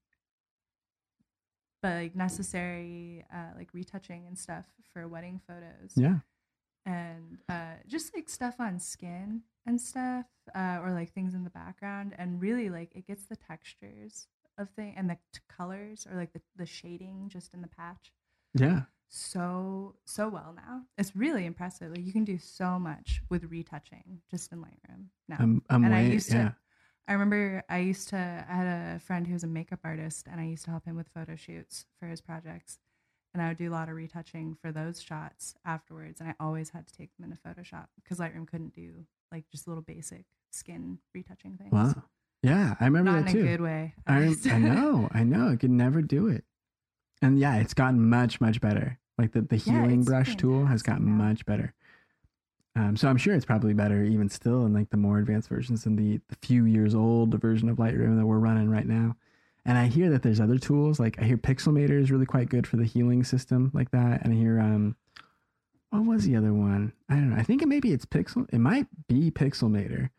but 1.84 1.94
like 2.02 2.16
necessary 2.16 3.24
uh 3.32 3.52
like 3.56 3.70
retouching 3.74 4.26
and 4.28 4.38
stuff 4.40 4.66
for 4.92 5.08
wedding 5.08 5.40
photos 5.48 5.92
Yeah. 5.96 6.20
and 6.86 7.38
uh 7.50 7.76
just 7.88 8.16
like 8.16 8.30
stuff 8.30 8.56
on 8.60 8.80
skin 8.80 9.42
and 9.68 9.80
stuff 9.80 10.26
uh 10.56 10.80
or 10.82 10.92
like 10.94 11.12
things 11.14 11.34
in 11.36 11.44
the 11.44 11.50
background 11.52 12.16
and 12.18 12.42
really 12.42 12.70
like 12.72 12.92
it 12.96 13.06
gets 13.06 13.26
the 13.26 13.36
textures 13.36 14.28
of 14.58 14.70
thing 14.72 14.94
and 14.98 15.10
the 15.10 15.18
t- 15.34 15.40
colors 15.50 16.08
or 16.10 16.16
like 16.18 16.34
the, 16.34 16.42
the 16.56 16.66
shading 16.66 17.28
just 17.30 17.54
in 17.54 17.62
the 17.62 17.68
patch 17.68 18.12
Yeah. 18.54 18.82
so 19.10 19.96
so 20.06 20.30
well 20.30 20.54
now. 20.56 20.82
It's 20.98 21.16
really 21.16 21.46
impressive. 21.46 21.92
Like 21.92 22.06
you 22.06 22.12
can 22.12 22.24
do 22.24 22.38
so 22.38 22.80
much 22.80 23.22
with 23.30 23.44
retouching 23.46 24.22
just 24.32 24.52
in 24.52 24.60
Lightroom 24.60 25.06
now. 25.28 25.38
I'm 25.40 25.62
I'm 25.70 25.84
and 25.86 25.94
I 25.94 26.02
used 26.04 26.32
yeah. 26.32 26.44
to 26.50 26.56
I 27.08 27.14
remember 27.14 27.64
I 27.70 27.80
used 27.80 28.10
to 28.10 28.18
I 28.18 28.54
had 28.54 28.96
a 28.96 29.00
friend 29.00 29.28
who 29.28 29.34
was 29.34 29.44
a 29.44 29.48
makeup 29.48 29.80
artist 29.84 30.28
and 30.32 30.40
I 30.40 30.46
used 30.46 30.66
to 30.66 30.72
help 30.72 30.86
him 30.86 30.96
with 30.96 31.10
photo 31.14 31.36
shoots 31.36 31.86
for 32.00 32.08
his 32.08 32.22
projects. 32.22 32.80
And 33.34 33.42
I 33.42 33.48
would 33.48 33.58
do 33.58 33.70
a 33.70 33.74
lot 33.74 33.90
of 33.90 33.96
retouching 33.96 34.56
for 34.62 34.72
those 34.72 35.02
shots 35.02 35.56
afterwards 35.66 36.20
and 36.22 36.30
I 36.30 36.36
always 36.40 36.70
had 36.70 36.88
to 36.88 36.94
take 36.94 37.10
them 37.18 37.30
into 37.32 37.38
Photoshop 37.46 37.88
because 37.96 38.20
Lightroom 38.20 38.48
couldn't 38.48 38.74
do 38.74 39.06
like 39.32 39.46
just 39.52 39.68
little 39.68 39.82
basic 39.84 40.26
skin 40.52 41.00
retouching 41.14 41.58
things. 41.58 41.72
Wow. 41.72 42.04
Yeah, 42.44 42.76
I 42.80 42.86
remember 42.86 43.12
that. 43.14 43.22
Not 43.22 43.30
in 43.32 43.38
a 43.38 43.40
too. 43.42 43.48
good 43.48 43.62
way. 43.62 43.94
I. 44.06 44.36
I 44.52 44.58
know, 44.60 45.08
I 45.14 45.24
know. 45.24 45.48
I 45.50 45.56
could 45.56 45.72
never 45.72 46.02
do 46.02 46.28
it. 46.28 46.44
And 47.22 47.40
yeah, 47.40 47.56
it's 47.56 47.74
gotten 47.74 48.10
much, 48.10 48.42
much 48.42 48.60
better. 48.62 49.00
Like 49.18 49.32
the, 49.32 49.42
the 49.42 49.58
Yeah, 49.58 49.82
healing 49.82 50.04
brush 50.04 50.36
tool 50.36 50.66
has 50.66 50.84
gotten 50.84 51.06
now. 51.18 51.24
much 51.24 51.46
better. 51.46 51.74
Um, 52.76 52.98
so 52.98 53.08
I'm 53.08 53.18
sure 53.18 53.36
it's 53.36 53.46
probably 53.46 53.74
better 53.74 54.04
even 54.04 54.30
still 54.30 54.66
in 54.66 54.74
like 54.74 54.90
the 54.90 54.98
more 54.98 55.20
advanced 55.20 55.50
versions 55.50 55.84
than 55.84 55.96
the, 55.96 56.20
the 56.28 56.36
few 56.42 56.66
years 56.66 56.96
old 56.96 57.40
version 57.40 57.70
of 57.70 57.78
Lightroom 57.78 58.18
that 58.18 58.26
we're 58.26 58.40
running 58.40 58.70
right 58.70 58.88
now. 58.88 59.16
And 59.66 59.78
I 59.78 59.88
hear 59.88 60.10
that 60.10 60.24
there's 60.24 60.40
other 60.40 60.58
tools 60.58 61.00
like 61.00 61.22
I 61.22 61.26
hear 61.26 61.38
Pixelmator 61.38 62.02
is 62.02 62.12
really 62.12 62.26
quite 62.26 62.50
good 62.50 62.68
for 62.68 62.78
the 62.78 62.86
healing 62.86 63.24
system 63.24 63.72
like 63.74 63.92
that. 63.92 64.24
And 64.24 64.34
I 64.34 64.38
hear 64.38 64.60
um 64.60 64.96
what 65.92 66.06
was 66.06 66.26
the 66.26 66.36
other 66.36 66.54
one? 66.54 66.92
I 67.08 67.16
don't 67.16 67.30
know. 67.30 67.36
I 67.36 67.44
think 67.44 67.62
it 67.62 67.68
maybe 67.68 67.94
it's 67.94 68.06
Pixel. 68.06 68.48
It 68.52 68.58
might 68.58 68.88
be 69.08 69.30
Pixelmator, 69.30 70.10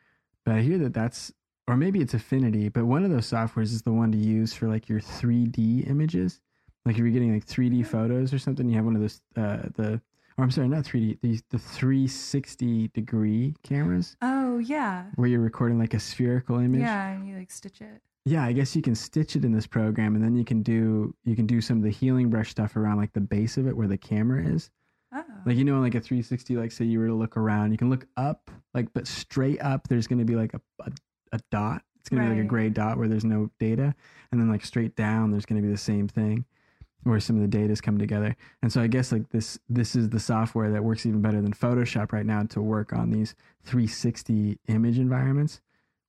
but 0.45 0.55
I 0.55 0.61
hear 0.61 0.79
that 0.79 0.95
that's 0.95 1.33
or 1.67 1.77
maybe 1.77 2.01
it's 2.01 2.15
Affinity. 2.15 2.69
But 2.69 2.85
one 2.85 3.05
of 3.05 3.11
those 3.11 3.29
softwares 3.29 3.73
is 3.73 3.83
the 3.83 3.93
one 3.93 4.13
to 4.13 4.19
use 4.19 4.55
for 4.55 4.69
like 4.69 4.89
your 4.89 5.01
3D 5.01 5.89
images. 5.91 6.41
Like 6.85 6.95
if 6.95 7.01
you're 7.01 7.11
getting 7.11 7.35
like 7.35 7.47
3D 7.47 7.87
photos 7.87 8.33
or 8.33 8.39
something, 8.39 8.69
you 8.69 8.77
have 8.77 8.85
one 8.85 8.95
of 8.95 9.03
those 9.03 9.21
uh, 9.37 9.69
the 9.75 10.01
or 10.37 10.45
I'm 10.45 10.51
sorry, 10.51 10.69
not 10.69 10.85
3D, 10.85 11.19
the 11.21 11.41
the 11.51 11.59
360 11.59 12.89
degree 12.89 13.55
cameras 13.63 14.17
Oh 14.23 14.59
yeah. 14.59 15.05
where 15.17 15.29
you're 15.29 15.41
recording 15.41 15.79
like 15.79 15.95
a 15.95 16.01
spherical 16.01 16.59
image. 16.59 16.81
Yeah, 16.81 17.09
and 17.11 17.29
you 17.29 17.37
like 17.39 17.51
stitch 17.51 17.81
it. 17.81 18.01
Yeah, 18.27 18.45
I 18.45 18.53
guess 18.53 18.75
you 18.75 18.81
can 18.83 18.95
stitch 18.95 19.37
it 19.37 19.45
in 19.45 19.53
this 19.53 19.67
program, 19.67 20.15
and 20.15 20.25
then 20.25 20.35
you 20.35 20.45
can 20.45 20.63
do 20.63 21.15
you 21.25 21.37
can 21.37 21.47
do 21.47 21.61
some 21.61 21.77
of 21.79 21.83
the 21.83 21.91
healing 21.91 22.31
brush 22.31 22.51
stuff 22.51 22.77
around 22.77 22.97
like 22.97 23.13
the 23.13 23.21
base 23.21 23.57
of 23.59 23.67
it 23.67 23.77
where 23.77 23.89
the 23.89 23.99
camera 23.99 24.45
is. 24.45 24.71
Oh. 25.15 25.23
Like 25.47 25.57
you 25.57 25.65
know, 25.65 25.81
like 25.81 25.95
a 25.95 26.01
360, 26.01 26.57
like 26.57 26.73
say 26.73 26.85
you 26.85 26.99
were 27.01 27.07
to 27.09 27.15
look 27.15 27.37
around, 27.37 27.73
you 27.73 27.79
can 27.79 27.91
look 27.91 28.07
up, 28.17 28.51
like 28.73 28.89
but 28.95 29.07
straight 29.07 29.61
up, 29.63 29.89
there's 29.89 30.07
going 30.07 30.19
to 30.19 30.25
be 30.25 30.37
like 30.37 30.55
a, 30.55 30.61
a 30.81 30.91
a 31.33 31.41
dot. 31.51 31.83
It's 32.01 32.09
going 32.09 32.23
to 32.23 32.29
be 32.29 32.35
like 32.37 32.45
a 32.45 32.49
gray 32.49 32.69
dot 32.69 32.99
where 32.99 33.09
there's 33.09 33.25
no 33.25 33.51
data, 33.59 33.95
and 34.33 34.41
then 34.41 34.51
like 34.51 34.65
straight 34.65 34.95
down, 34.97 35.31
there's 35.31 35.47
going 35.47 35.61
to 35.61 35.67
be 35.67 35.73
the 35.73 35.79
same 35.79 36.07
thing, 36.09 36.45
where 37.05 37.21
some 37.21 37.37
of 37.37 37.43
the 37.43 37.49
data's 37.49 37.81
come 37.81 37.99
together. 37.99 38.37
And 38.63 38.73
so 38.73 38.83
I 38.83 38.87
guess 38.87 39.13
like 39.13 39.31
this 39.31 39.59
this 39.69 39.95
is 39.95 40.11
the 40.11 40.21
software 40.21 40.71
that 40.71 40.85
works 40.85 41.07
even 41.07 41.23
better 41.23 41.41
than 41.41 41.53
Photoshop 41.53 42.13
right 42.13 42.27
now 42.27 42.43
to 42.45 42.61
work 42.61 42.93
on 42.93 43.11
these 43.11 43.35
360 43.65 44.59
image 44.69 44.99
environments, 44.99 45.61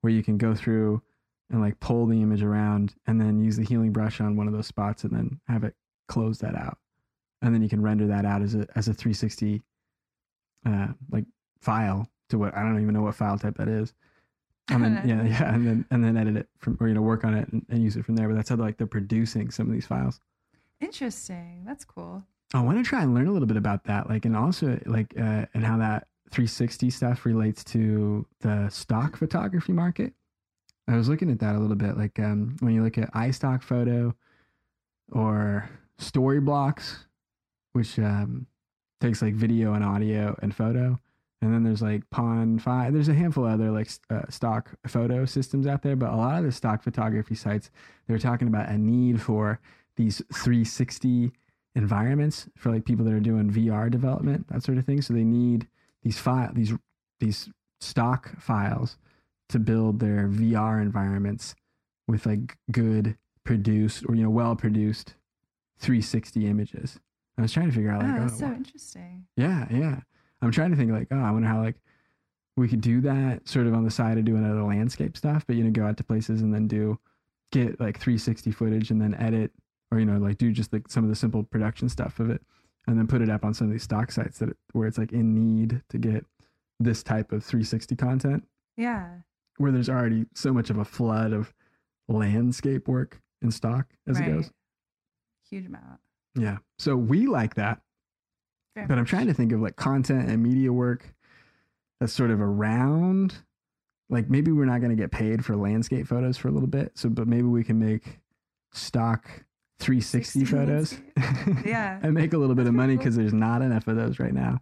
where 0.02 0.14
you 0.14 0.24
can 0.24 0.38
go 0.38 0.56
through 0.56 1.02
and 1.50 1.62
like 1.62 1.80
pull 1.80 2.08
the 2.08 2.22
image 2.22 2.44
around, 2.44 2.96
and 3.08 3.22
then 3.22 3.40
use 3.40 3.58
the 3.58 3.64
healing 3.64 3.92
brush 3.92 4.20
on 4.20 4.36
one 4.36 4.48
of 4.48 4.54
those 4.54 4.68
spots, 4.68 5.04
and 5.04 5.16
then 5.16 5.40
have 5.48 5.64
it 5.64 5.76
close 6.08 6.40
that 6.40 6.56
out 6.56 6.78
and 7.42 7.54
then 7.54 7.62
you 7.62 7.70
can 7.70 7.82
render 7.82 8.08
that 8.08 8.26
out 8.26 8.42
as 8.42 8.56
a 8.56 8.68
as 8.76 8.88
a 8.88 8.94
360 8.94 9.62
uh 10.66 10.88
like 11.12 11.26
file 11.62 12.08
to 12.30 12.38
what 12.38 12.56
I 12.56 12.62
don't 12.62 12.82
even 12.82 12.94
know 12.94 13.04
what 13.04 13.16
file 13.16 13.38
type 13.38 13.58
that 13.58 13.68
is. 13.68 13.94
And 14.70 14.84
then 14.84 15.02
yeah, 15.06 15.24
yeah, 15.24 15.54
and 15.54 15.68
then 15.68 15.86
and 15.92 16.04
then 16.04 16.18
edit 16.18 16.38
it 16.38 16.48
from 16.58 16.78
or 16.80 16.88
you 16.88 16.94
know 16.94 17.02
work 17.02 17.24
on 17.24 17.36
it 17.36 17.48
and, 17.52 17.66
and 17.70 17.84
use 17.84 17.96
it 17.96 18.06
from 18.06 18.16
there. 18.16 18.28
But 18.28 18.36
that's 18.36 18.50
how 18.50 18.56
like 18.56 18.78
they're 18.78 18.88
producing 18.88 19.52
some 19.52 19.68
of 19.68 19.74
these 19.74 19.86
files. 19.86 20.20
Interesting. 20.82 21.64
That's 21.66 21.86
cool. 21.86 22.24
I 22.54 22.62
want 22.62 22.78
to 22.78 22.88
try 22.88 23.02
and 23.02 23.14
learn 23.14 23.28
a 23.28 23.32
little 23.32 23.48
bit 23.48 23.58
about 23.58 23.86
that, 23.86 24.10
like 24.10 24.26
and 24.26 24.36
also 24.36 24.80
like 24.86 25.14
uh, 25.18 25.46
and 25.54 25.66
how 25.66 25.78
that 25.78 26.08
360 26.32 26.90
stuff 26.90 27.26
relates 27.26 27.64
to 27.66 28.26
the 28.42 28.70
stock 28.70 29.18
photography 29.18 29.74
market. 29.74 30.14
I 30.88 30.96
was 30.96 31.10
looking 31.10 31.32
at 31.32 31.40
that 31.40 31.56
a 31.56 31.60
little 31.60 31.76
bit, 31.76 31.98
like 31.98 32.20
um, 32.20 32.58
when 32.60 32.74
you 32.74 32.84
look 32.84 32.98
at 32.98 33.12
iStock 33.14 33.64
photo 33.64 34.16
or 35.12 35.70
Storyblocks, 36.00 37.06
which 37.74 37.98
um, 38.00 38.46
takes 39.02 39.22
like 39.22 39.34
video 39.34 39.74
and 39.74 39.84
audio 39.84 40.38
and 40.42 40.56
photo. 40.56 41.00
And 41.42 41.54
then 41.54 41.64
there's 41.64 41.82
like 41.82 42.10
Pond 42.10 42.62
Five. 42.62 42.94
There's 42.94 43.10
a 43.10 43.14
handful 43.14 43.46
of 43.46 43.54
other 43.54 43.72
like 43.72 43.90
uh, 44.10 44.22
stock 44.30 44.72
photo 44.88 45.26
systems 45.26 45.68
out 45.68 45.82
there, 45.82 45.96
but 45.96 46.12
a 46.12 46.16
lot 46.16 46.40
of 46.40 46.46
the 46.46 46.52
stock 46.52 46.84
photography 46.84 47.36
sites 47.36 47.70
they're 48.08 48.18
talking 48.18 48.48
about 48.48 48.70
a 48.70 48.78
need 48.78 49.22
for 49.22 49.60
these 49.96 50.22
360 50.34 51.32
environments 51.76 52.48
for 52.56 52.72
like 52.72 52.86
people 52.86 53.06
that 53.06 53.14
are 53.14 53.20
doing 53.20 53.52
VR 53.52 53.92
development, 53.92 54.48
that 54.50 54.64
sort 54.64 54.78
of 54.78 54.86
thing. 54.86 55.02
So 55.02 55.14
they 55.14 55.24
need 55.24 55.68
these 56.04 56.18
file 56.20 56.52
these 56.54 56.74
these 57.20 57.50
stock 57.80 58.40
files 58.40 58.98
to 59.50 59.60
build 59.60 60.00
their 60.00 60.28
VR 60.28 60.82
environments 60.82 61.56
with 62.08 62.26
like 62.26 62.58
good 62.72 63.18
produced 63.44 64.06
or 64.08 64.16
you 64.16 64.24
know 64.24 64.30
well 64.30 64.56
produced 64.56 65.16
360 65.80 66.48
images. 66.48 67.00
I 67.38 67.42
was 67.42 67.52
trying 67.52 67.68
to 67.68 67.76
figure 67.76 67.92
out 67.92 68.02
like 68.02 68.12
oh, 68.12 68.18
oh, 68.18 68.22
that's 68.22 68.40
so 68.40 68.48
wha- 68.48 68.54
interesting. 68.54 69.26
yeah, 69.36 69.68
yeah. 69.70 70.00
I'm 70.42 70.52
trying 70.52 70.72
to 70.72 70.78
think 70.78 70.92
like, 70.92 71.08
oh, 71.12 71.22
I 71.22 71.32
wonder 71.32 71.48
how 71.48 71.62
like 71.62 71.76
we 72.56 72.68
could 72.68 72.82
do 72.82 73.02
that 73.02 73.48
sort 73.48 73.68
of 73.68 73.74
on 73.74 73.84
the 73.84 73.92
side 73.92 74.18
of 74.18 74.26
doing 74.26 74.46
other 74.46 74.64
landscape 74.64 75.18
stuff, 75.18 75.46
but 75.46 75.56
you 75.58 75.64
know, 75.64 75.72
go 75.72 75.86
out 75.86 75.98
to 75.98 76.04
places 76.04 76.42
and 76.42 76.54
then 76.54 76.68
do 76.68 76.98
get 77.52 77.80
like 77.80 78.00
360 78.00 78.52
footage 78.52 78.92
and 78.92 79.02
then 79.02 79.14
edit 79.16 79.52
or 79.96 80.00
you 80.00 80.06
know, 80.06 80.18
like 80.18 80.38
do 80.38 80.52
just 80.52 80.72
like 80.74 80.88
some 80.90 81.04
of 81.04 81.10
the 81.10 81.16
simple 81.16 81.44
production 81.44 81.90
stuff 81.90 82.20
of 82.20 82.30
it 82.30 82.42
and 82.88 82.98
then 83.00 83.08
put 83.08 83.22
it 83.22 83.30
up 83.30 83.44
on 83.46 83.54
some 83.54 83.68
of 83.68 83.74
these 83.74 83.84
stock 83.84 84.12
sites 84.12 84.40
that 84.40 84.50
where 84.74 84.88
it's 84.88 84.98
like 84.98 85.12
in 85.12 85.34
need 85.34 85.82
to 85.90 85.98
get 85.98 86.26
this 86.80 87.02
type 87.04 87.32
of 87.32 87.44
360 87.44 87.96
content 87.96 88.44
Yeah. 88.78 89.10
where 89.58 89.72
there's 89.72 89.90
already 89.90 90.26
so 90.36 90.54
much 90.54 90.70
of 90.70 90.78
a 90.78 90.86
flood 90.86 91.32
of 91.34 91.54
landscape 92.08 92.88
work 92.88 93.22
in 93.42 93.50
stock 93.52 93.88
as 94.08 94.20
it 94.20 94.26
goes. 94.26 94.52
Huge 95.50 95.66
amount. 95.68 96.00
Yeah. 96.36 96.58
So 96.78 96.96
we 96.96 97.28
like 97.28 97.56
that. 97.56 97.82
Very 98.76 98.88
but 98.88 98.98
I'm 98.98 99.06
trying 99.06 99.28
to 99.28 99.34
think 99.34 99.52
of 99.54 99.62
like 99.62 99.78
content 99.78 100.30
and 100.30 100.44
media 100.44 100.74
work 100.74 101.14
that's 102.00 102.12
sort 102.14 102.30
of 102.30 102.42
around 102.42 103.36
like 104.10 104.30
maybe 104.30 104.52
we're 104.52 104.66
not 104.66 104.82
going 104.82 104.96
to 104.96 105.02
get 105.02 105.12
paid 105.12 105.44
for 105.46 105.56
landscape 105.56 106.06
photos 106.08 106.38
for 106.38 106.50
a 106.50 106.52
little 106.52 106.68
bit 106.68 106.92
so 106.96 107.08
but 107.10 107.26
maybe 107.28 107.44
we 107.48 107.64
can 107.64 107.80
make 107.80 108.20
stock 108.74 109.30
360 109.80 110.46
photos. 110.46 110.98
Yeah. 111.66 112.00
and 112.02 112.14
make 112.14 112.34
a 112.34 112.38
little 112.38 112.56
bit 112.56 112.68
of 112.68 112.74
money 112.74 112.98
because 112.98 113.16
there's 113.16 113.34
not 113.34 113.62
enough 113.62 113.88
of 113.88 113.96
those 113.96 114.20
right 114.20 114.34
now. 114.34 114.62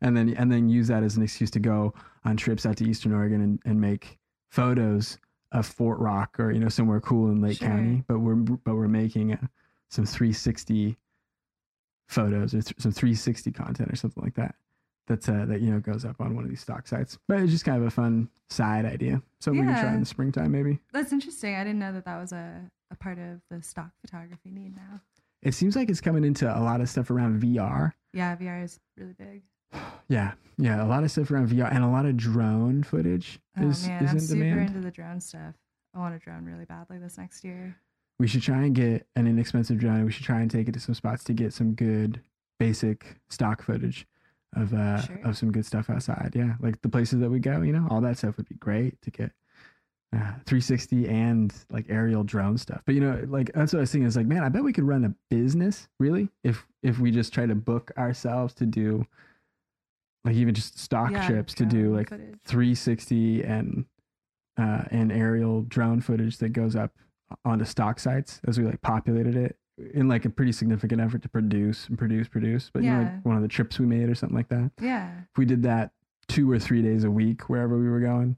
And 0.00 0.16
then 0.16 0.30
and 0.36 0.50
then 0.52 0.68
use 0.68 0.88
that 0.88 1.02
as 1.02 1.16
an 1.16 1.22
excuse 1.22 1.50
to 1.52 1.58
go 1.60 1.94
on 2.24 2.36
trips 2.36 2.66
out 2.66 2.76
to 2.78 2.84
eastern 2.88 3.12
oregon 3.14 3.40
and, 3.40 3.60
and 3.64 3.80
make 3.80 4.18
photos 4.50 5.18
of 5.52 5.64
fort 5.66 5.98
rock 6.00 6.38
or 6.38 6.50
you 6.50 6.58
know 6.60 6.68
somewhere 6.68 7.00
cool 7.00 7.30
in 7.30 7.40
lake 7.40 7.58
Sure. 7.58 7.68
county 7.68 8.04
but 8.06 8.18
we're 8.18 8.34
but 8.34 8.74
we're 8.74 8.88
making 8.88 9.32
uh, 9.32 9.46
some 9.88 10.04
360 10.04 10.96
photos 12.08 12.54
or 12.54 12.60
th- 12.62 12.74
some 12.78 12.92
360 12.92 13.52
content 13.52 13.90
or 13.90 13.96
something 13.96 14.22
like 14.22 14.34
that. 14.34 14.54
That's 15.08 15.28
uh, 15.28 15.44
that 15.48 15.60
you 15.60 15.70
know 15.70 15.78
goes 15.80 16.04
up 16.04 16.20
on 16.20 16.34
one 16.34 16.44
of 16.44 16.50
these 16.50 16.60
stock 16.60 16.86
sites. 16.88 17.16
But 17.28 17.40
it's 17.40 17.52
just 17.52 17.64
kind 17.64 17.80
of 17.80 17.86
a 17.86 17.90
fun 17.90 18.28
side 18.50 18.84
idea. 18.84 19.22
Something 19.40 19.64
we 19.66 19.72
can 19.72 19.80
try 19.82 19.94
in 19.94 20.00
the 20.00 20.06
springtime 20.06 20.50
maybe. 20.52 20.80
That's 20.92 21.12
interesting. 21.12 21.54
I 21.54 21.62
didn't 21.64 21.78
know 21.78 21.92
that 21.92 22.04
that 22.04 22.18
was 22.20 22.32
a, 22.32 22.62
a 22.90 22.96
part 22.96 23.18
of 23.18 23.40
the 23.50 23.62
stock 23.62 23.90
photography 24.00 24.50
need 24.50 24.76
now. 24.76 25.00
it 25.42 25.52
seems 25.54 25.76
like 25.76 25.88
it's 25.90 26.00
coming 26.00 26.24
into 26.24 26.46
a 26.46 26.60
lot 26.60 26.80
of 26.80 26.88
stuff 26.88 27.10
around 27.10 27.40
vr 27.42 27.92
Yeah, 28.12 28.36
VR 28.36 28.64
is 28.64 28.78
really 28.96 29.14
big. 29.14 29.42
Yeah, 30.08 30.34
yeah, 30.56 30.84
a 30.84 30.86
lot 30.86 31.02
of 31.02 31.10
stuff 31.10 31.30
around 31.32 31.48
VR 31.48 31.68
and 31.74 31.82
a 31.82 31.88
lot 31.88 32.06
of 32.06 32.16
drone 32.16 32.84
footage 32.84 33.40
Oh 33.58 33.68
is, 33.68 33.86
man, 33.88 34.04
is 34.04 34.10
I'm 34.10 34.16
in 34.18 34.22
super 34.22 34.44
demand. 34.44 34.68
into 34.70 34.80
the 34.80 34.90
drone 34.92 35.20
stuff. 35.20 35.54
I 35.94 35.98
want 35.98 36.14
a 36.14 36.18
drone 36.20 36.44
really 36.44 36.64
badly 36.64 36.98
this 36.98 37.18
next 37.18 37.42
year. 37.42 37.76
We 38.20 38.28
should 38.28 38.42
try 38.42 38.62
and 38.62 38.72
get 38.74 39.06
an 39.16 39.26
inexpensive 39.26 39.78
drone. 39.78 40.04
We 40.04 40.12
should 40.12 40.24
try 40.24 40.40
and 40.40 40.48
take 40.50 40.68
it 40.68 40.72
to 40.72 40.80
some 40.80 40.94
spots 40.94 41.24
to 41.24 41.32
get 41.32 41.52
some 41.52 41.72
good 41.74 42.20
basic 42.60 43.16
stock 43.28 43.62
footage 43.62 44.06
of 44.54 44.72
uh 44.72 45.00
Sure. 45.02 45.20
of 45.24 45.36
some 45.36 45.50
good 45.50 45.66
stuff 45.66 45.90
outside. 45.90 46.32
Yeah, 46.34 46.54
like 46.60 46.80
the 46.82 46.88
places 46.88 47.18
that 47.20 47.28
we 47.30 47.40
go, 47.40 47.60
you 47.62 47.72
know, 47.72 47.88
all 47.90 48.00
that 48.02 48.16
stuff 48.18 48.36
would 48.36 48.48
be 48.48 48.54
great 48.54 49.02
to 49.02 49.10
get. 49.10 49.32
Uh, 50.14 50.18
360 50.46 51.08
and 51.08 51.52
like 51.68 51.84
aerial 51.88 52.22
drone 52.22 52.56
stuff, 52.56 52.80
but 52.86 52.94
you 52.94 53.00
know, 53.00 53.22
like 53.28 53.50
that's 53.52 53.72
what 53.72 53.80
I 53.80 53.82
was 53.82 53.90
thinking. 53.92 54.06
It's 54.06 54.16
like, 54.16 54.26
man, 54.26 54.44
I 54.44 54.48
bet 54.48 54.62
we 54.62 54.72
could 54.72 54.84
run 54.84 55.04
a 55.04 55.12
business 55.34 55.88
really 55.98 56.28
if 56.44 56.64
if 56.82 56.98
we 57.00 57.10
just 57.10 57.34
try 57.34 57.44
to 57.44 57.54
book 57.56 57.90
ourselves 57.98 58.54
to 58.54 58.66
do, 58.66 59.04
like 60.24 60.36
even 60.36 60.54
just 60.54 60.78
stock 60.78 61.10
Yeah, 61.10 61.26
trips 61.26 61.54
to 61.54 61.66
do 61.66 61.94
like 61.94 62.08
footage. 62.10 62.36
360 62.46 63.42
and 63.42 63.84
uh, 64.56 64.84
and 64.90 65.12
aerial 65.12 65.62
drone 65.62 66.00
footage 66.00 66.38
that 66.38 66.50
goes 66.50 66.76
up 66.76 66.92
onto 67.44 67.64
stock 67.64 67.98
sites 67.98 68.40
as 68.46 68.58
we 68.58 68.64
like 68.64 68.80
populated 68.82 69.36
it 69.36 69.58
in 69.92 70.08
like 70.08 70.24
a 70.24 70.30
pretty 70.30 70.52
significant 70.52 71.00
effort 71.00 71.20
to 71.22 71.28
produce 71.28 71.88
and 71.88 71.98
produce 71.98 72.28
produce 72.28 72.70
but 72.72 72.82
you 72.84 72.90
know 72.90 73.00
Yeah. 73.00 73.04
like 73.12 73.24
one 73.26 73.36
of 73.36 73.42
the 73.42 73.48
trips 73.48 73.78
we 73.80 73.86
made 73.86 74.08
or 74.08 74.14
something 74.14 74.36
like 74.36 74.48
that 74.48 74.70
Yeah. 74.80 75.10
if 75.30 75.36
we 75.36 75.44
did 75.44 75.64
that 75.64 75.90
two 76.28 76.50
or 76.50 76.58
three 76.58 76.80
days 76.80 77.04
a 77.04 77.10
week 77.10 77.50
wherever 77.50 77.76
we 77.76 77.88
were 77.88 78.00
going 78.00 78.36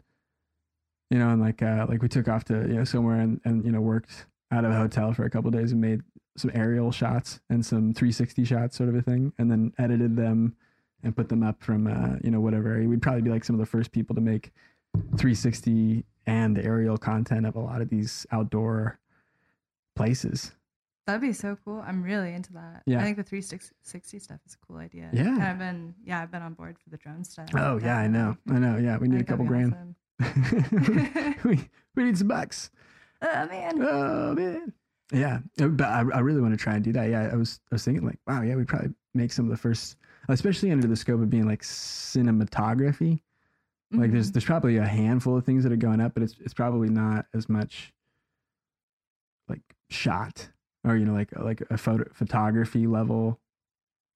you 1.11 1.19
know 1.19 1.31
and 1.31 1.41
like 1.41 1.63
uh 1.63 1.87
like 1.89 2.03
we 2.03 2.09
took 2.09 2.29
off 2.29 2.45
to 2.45 2.55
you 2.55 2.75
know 2.75 2.85
somewhere 2.85 3.21
and 3.21 3.41
and 3.45 3.65
you 3.65 3.73
know 3.73 3.81
worked 3.81 4.27
out 4.51 4.65
of 4.65 4.71
a 4.71 4.75
hotel 4.75 5.13
for 5.13 5.25
a 5.25 5.31
couple 5.31 5.51
days 5.51 5.73
and 5.73 5.81
made 5.81 6.01
some 6.37 6.51
aerial 6.55 6.93
shots 6.93 7.41
and 7.51 7.65
some 7.65 7.93
360 7.93 8.45
shots 8.45 8.77
sort 8.77 8.89
of 8.89 8.95
a 8.95 9.03
thing 9.03 9.33
and 9.39 9.51
then 9.51 9.73
edited 9.79 10.17
them 10.17 10.55
and 11.03 11.17
put 11.17 11.29
them 11.29 11.43
up 11.43 11.63
from 11.63 11.87
uh 11.87 12.17
you 12.23 12.31
know 12.31 12.41
whatever 12.41 12.69
area. 12.71 12.89
we'd 12.89 13.03
probably 13.03 13.23
be 13.23 13.31
like 13.31 13.45
some 13.45 13.55
of 13.55 13.61
the 13.61 13.67
first 13.67 13.93
people 13.93 14.15
to 14.15 14.21
make 14.21 14.53
360 14.95 16.05
and 16.27 16.59
aerial 16.59 16.97
content 16.97 17.47
of 17.47 17.57
a 17.57 17.61
lot 17.61 17.81
of 17.81 17.89
these 17.89 18.27
outdoor 18.33 18.99
places 19.97 20.53
That'd 21.07 21.23
be 21.23 21.33
so 21.33 21.57
cool. 21.65 21.83
I'm 21.87 22.03
really 22.03 22.35
into 22.35 22.53
that. 22.53 22.83
Yeah. 22.85 23.01
I 23.01 23.03
think 23.05 23.17
the 23.17 23.23
360 23.23 24.19
stuff 24.19 24.41
is 24.47 24.59
a 24.63 24.67
cool 24.67 24.77
idea. 24.77 25.09
Yeah. 25.11 25.29
And 25.29 25.43
I've 25.43 25.59
been, 25.59 25.95
yeah, 26.05 26.21
I've 26.21 26.31
been 26.31 26.43
on 26.43 26.53
board 26.53 26.77
for 26.79 26.91
the 26.91 26.99
drone 26.99 27.25
stuff. 27.25 27.49
oh 27.57 27.81
yeah 27.83 27.97
i 27.97 28.07
know 28.07 28.37
i 28.51 28.59
know 28.59 28.77
yeah 28.77 28.99
we 28.99 29.09
need 29.09 29.23
a 29.23 29.25
couple 29.25 29.47
grand 29.47 29.73
awesome. 29.73 29.97
we, 31.45 31.69
we 31.95 32.05
need 32.05 32.19
some 32.19 32.29
bucks 32.29 32.71
Oh 33.21 33.47
man. 33.47 33.83
Oh 33.83 34.35
man. 34.35 34.73
Yeah, 35.13 35.39
but 35.57 35.81
I, 35.83 36.01
I 36.15 36.21
really 36.21 36.41
want 36.41 36.53
to 36.53 36.63
try 36.63 36.75
and 36.75 36.85
do 36.85 36.93
that. 36.93 37.09
Yeah, 37.11 37.31
I 37.33 37.37
was 37.37 37.61
I 37.73 37.75
was 37.75 37.85
thinking 37.85 38.07
like, 38.07 38.19
wow, 38.29 38.43
yeah, 38.43 38.55
we 38.55 38.65
probably 38.65 38.91
make 39.15 39.33
some 39.33 39.47
of 39.47 39.51
the 39.51 39.57
first, 39.57 39.97
especially 40.29 40.71
under 40.71 40.87
the 40.87 40.95
scope 40.95 41.21
of 41.21 41.29
being 41.31 41.47
like 41.47 41.63
cinematography. 41.63 43.21
Like 43.91 44.13
there's 44.13 44.31
Mhm. 44.31 44.35
there's 44.35 44.45
probably 44.45 44.77
a 44.77 44.85
handful 44.87 45.37
of 45.37 45.45
things 45.45 45.65
that 45.65 45.73
are 45.73 45.77
going 45.77 46.01
up, 46.01 46.15
but 46.15 46.23
it's 46.23 46.37
it's 46.41 46.55
probably 46.55 46.91
not 46.91 47.27
as 47.35 47.49
much 47.49 47.93
like 49.49 49.63
shot 49.91 50.49
or 50.85 50.97
you 50.97 51.07
know 51.07 51.15
like 51.15 51.37
like 51.41 51.63
a 51.71 51.79
photo 51.79 52.05
photography 52.13 52.87
level 52.87 53.41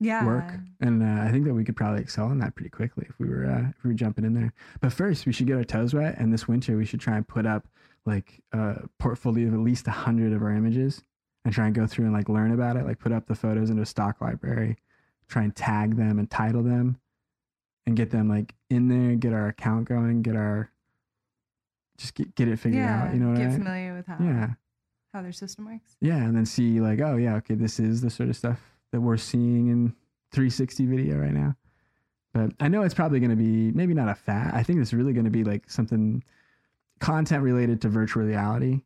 Yeah. 0.02 0.26
work, 0.26 0.52
and 0.80 1.02
uh, 1.02 1.22
I 1.22 1.30
think 1.30 1.44
that 1.46 1.54
we 1.54 1.64
could 1.64 1.76
probably 1.76 2.00
excel 2.02 2.30
in 2.30 2.38
that 2.40 2.54
pretty 2.54 2.70
quickly 2.70 3.06
if 3.08 3.18
we 3.18 3.28
were 3.28 3.46
uh, 3.46 3.70
if 3.76 3.82
we 3.84 3.90
were 3.90 3.94
jumping 3.94 4.24
in 4.24 4.34
there. 4.34 4.52
But 4.80 4.92
first, 4.92 5.24
we 5.26 5.32
should 5.32 5.46
get 5.46 5.56
our 5.56 5.64
toes 5.64 5.94
wet, 5.94 6.16
and 6.18 6.32
this 6.32 6.46
winter 6.48 6.76
we 6.76 6.84
should 6.84 7.00
try 7.00 7.16
and 7.16 7.26
put 7.26 7.46
up 7.46 7.66
like 8.04 8.42
a 8.52 8.80
portfolio 8.98 9.46
of 9.48 9.54
at 9.54 9.60
least 9.60 9.86
a 9.86 9.92
hundred 9.92 10.32
of 10.32 10.42
our 10.42 10.50
images, 10.50 11.02
and 11.44 11.54
try 11.54 11.66
and 11.66 11.74
go 11.74 11.86
through 11.86 12.04
and 12.06 12.14
like 12.14 12.28
learn 12.28 12.52
about 12.52 12.76
it, 12.76 12.84
like 12.84 12.98
put 12.98 13.12
up 13.12 13.26
the 13.26 13.34
photos 13.34 13.70
into 13.70 13.82
a 13.82 13.86
stock 13.86 14.20
library, 14.20 14.76
try 15.28 15.42
and 15.42 15.54
tag 15.54 15.96
them 15.96 16.18
and 16.18 16.28
title 16.30 16.62
them, 16.62 16.98
and 17.86 17.96
get 17.96 18.10
them 18.10 18.28
like 18.28 18.54
in 18.70 18.88
there, 18.88 19.14
get 19.16 19.32
our 19.32 19.48
account 19.48 19.88
going, 19.88 20.22
get 20.22 20.34
our 20.36 20.70
just 21.98 22.14
get, 22.14 22.34
get 22.34 22.48
it 22.48 22.58
figured 22.58 22.82
yeah. 22.82 23.04
out. 23.04 23.14
You 23.14 23.20
know 23.20 23.28
what 23.28 23.36
get 23.36 23.46
I 23.46 23.48
mean? 23.50 23.58
familiar 23.58 23.94
with 23.94 24.06
how 24.06 24.16
Yeah. 24.20 24.50
how 25.12 25.22
their 25.22 25.32
system 25.32 25.66
works. 25.66 25.96
Yeah, 26.00 26.16
and 26.16 26.36
then 26.36 26.46
see 26.46 26.80
like, 26.80 27.00
oh 27.00 27.16
yeah, 27.16 27.36
okay, 27.36 27.54
this 27.54 27.78
is 27.78 28.00
the 28.00 28.10
sort 28.10 28.28
of 28.28 28.36
stuff 28.36 28.60
that 28.92 29.00
we're 29.00 29.16
seeing 29.16 29.68
in 29.68 29.94
360 30.32 30.86
video 30.86 31.16
right 31.16 31.32
now. 31.32 31.56
But 32.32 32.52
I 32.60 32.68
know 32.68 32.82
it's 32.82 32.94
probably 32.94 33.20
going 33.20 33.30
to 33.30 33.36
be 33.36 33.72
maybe 33.72 33.94
not 33.94 34.08
a 34.08 34.14
fat. 34.14 34.54
I 34.54 34.62
think 34.62 34.80
it's 34.80 34.92
really 34.92 35.12
going 35.12 35.24
to 35.24 35.30
be 35.30 35.44
like 35.44 35.68
something 35.70 36.22
content 37.00 37.42
related 37.42 37.80
to 37.82 37.88
virtual 37.88 38.22
reality. 38.22 38.82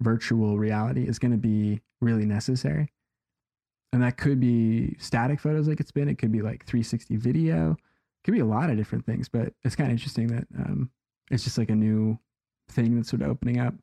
Virtual 0.00 0.58
reality 0.58 1.06
is 1.06 1.18
going 1.18 1.32
to 1.32 1.38
be 1.38 1.80
really 2.00 2.26
necessary. 2.26 2.92
And 3.92 4.02
that 4.02 4.16
could 4.18 4.38
be 4.38 4.96
static 4.98 5.40
photos 5.40 5.66
like 5.66 5.80
it's 5.80 5.90
been. 5.90 6.08
It 6.08 6.18
could 6.18 6.32
be 6.32 6.42
like 6.42 6.64
360 6.66 7.16
video. 7.16 7.72
It 7.72 8.24
could 8.24 8.34
be 8.34 8.40
a 8.40 8.46
lot 8.46 8.70
of 8.70 8.76
different 8.76 9.06
things, 9.06 9.28
but 9.28 9.52
it's 9.64 9.74
kind 9.74 9.88
of 9.88 9.92
interesting 9.92 10.28
that 10.28 10.46
um, 10.58 10.90
it's 11.30 11.44
just 11.44 11.58
like 11.58 11.70
a 11.70 11.74
new 11.74 12.18
thing 12.68 12.94
that's 12.94 13.08
sort 13.08 13.22
of 13.22 13.28
opening 13.28 13.58
up. 13.58 13.74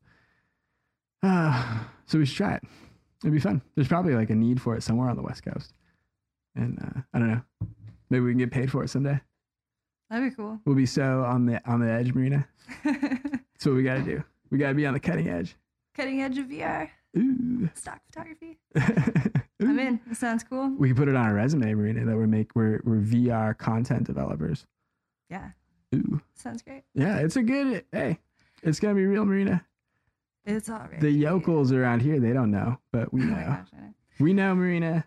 Uh, 1.23 1.79
so 2.05 2.19
we 2.19 2.25
should 2.25 2.37
try 2.37 2.53
it. 2.53 2.63
It'd 3.23 3.33
be 3.33 3.39
fun. 3.39 3.61
There's 3.75 3.87
probably 3.87 4.15
like 4.15 4.29
a 4.29 4.35
need 4.35 4.61
for 4.61 4.75
it 4.75 4.83
somewhere 4.83 5.09
on 5.09 5.15
the 5.15 5.23
West 5.23 5.43
Coast. 5.43 5.73
And 6.55 6.79
uh, 6.81 7.01
I 7.13 7.19
don't 7.19 7.29
know. 7.29 7.41
Maybe 8.09 8.25
we 8.25 8.31
can 8.31 8.39
get 8.39 8.51
paid 8.51 8.71
for 8.71 8.83
it 8.83 8.89
someday. 8.89 9.19
That'd 10.09 10.29
be 10.29 10.35
cool. 10.35 10.59
We'll 10.65 10.75
be 10.75 10.85
so 10.85 11.23
on 11.25 11.45
the 11.45 11.61
on 11.69 11.79
the 11.79 11.91
edge, 11.91 12.13
Marina. 12.13 12.47
That's 12.83 13.65
what 13.65 13.75
we 13.75 13.83
got 13.83 13.95
to 13.95 14.03
do. 14.03 14.23
We 14.49 14.57
got 14.57 14.69
to 14.69 14.75
be 14.75 14.85
on 14.85 14.93
the 14.93 14.99
cutting 14.99 15.27
edge. 15.27 15.55
Cutting 15.95 16.21
edge 16.21 16.37
of 16.37 16.45
VR, 16.45 16.89
Ooh. 17.17 17.69
stock 17.73 17.99
photography. 18.05 18.57
I'm 18.75 19.79
in. 19.79 19.99
That 20.07 20.15
sounds 20.15 20.43
cool. 20.43 20.69
We 20.77 20.89
can 20.89 20.95
put 20.95 21.09
it 21.09 21.15
on 21.15 21.25
our 21.25 21.33
resume, 21.33 21.73
Marina, 21.73 22.05
that 22.05 22.15
we're 22.15 22.27
make 22.27 22.55
we're 22.55 22.81
we're 22.85 23.01
VR 23.01 23.57
content 23.57 24.05
developers. 24.05 24.65
Yeah, 25.29 25.49
Ooh. 25.93 26.21
sounds 26.35 26.61
great. 26.61 26.83
Yeah, 26.93 27.17
it's 27.17 27.35
a 27.35 27.43
good 27.43 27.83
hey. 27.91 28.19
It's 28.63 28.79
gonna 28.79 28.95
be 28.95 29.05
real, 29.05 29.25
Marina. 29.25 29.65
It's 30.47 30.69
all 30.69 30.79
right. 30.79 30.99
The 31.01 31.11
yokels 31.11 31.71
around 31.73 32.01
here, 32.01 32.19
they 32.19 32.31
don't 32.33 32.49
know, 32.51 32.79
but 32.93 33.13
we 33.13 33.21
Oh 33.23 33.25
my 33.25 33.41
know. 33.41 33.47
gosh, 33.47 33.67
I 33.73 33.77
know. 33.81 33.93
We 34.19 34.33
know, 34.33 34.55
Marina. 34.55 35.05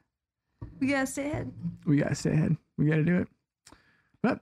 We 0.78 0.86
gotta 0.88 1.06
stay 1.06 1.30
ahead. 1.30 1.50
we 1.86 1.96
gotta 1.96 2.14
stay 2.14 2.32
ahead. 2.32 2.56
We 2.76 2.86
gotta 2.86 3.02
do 3.02 3.16
it. 3.18 3.28
But 4.22 4.40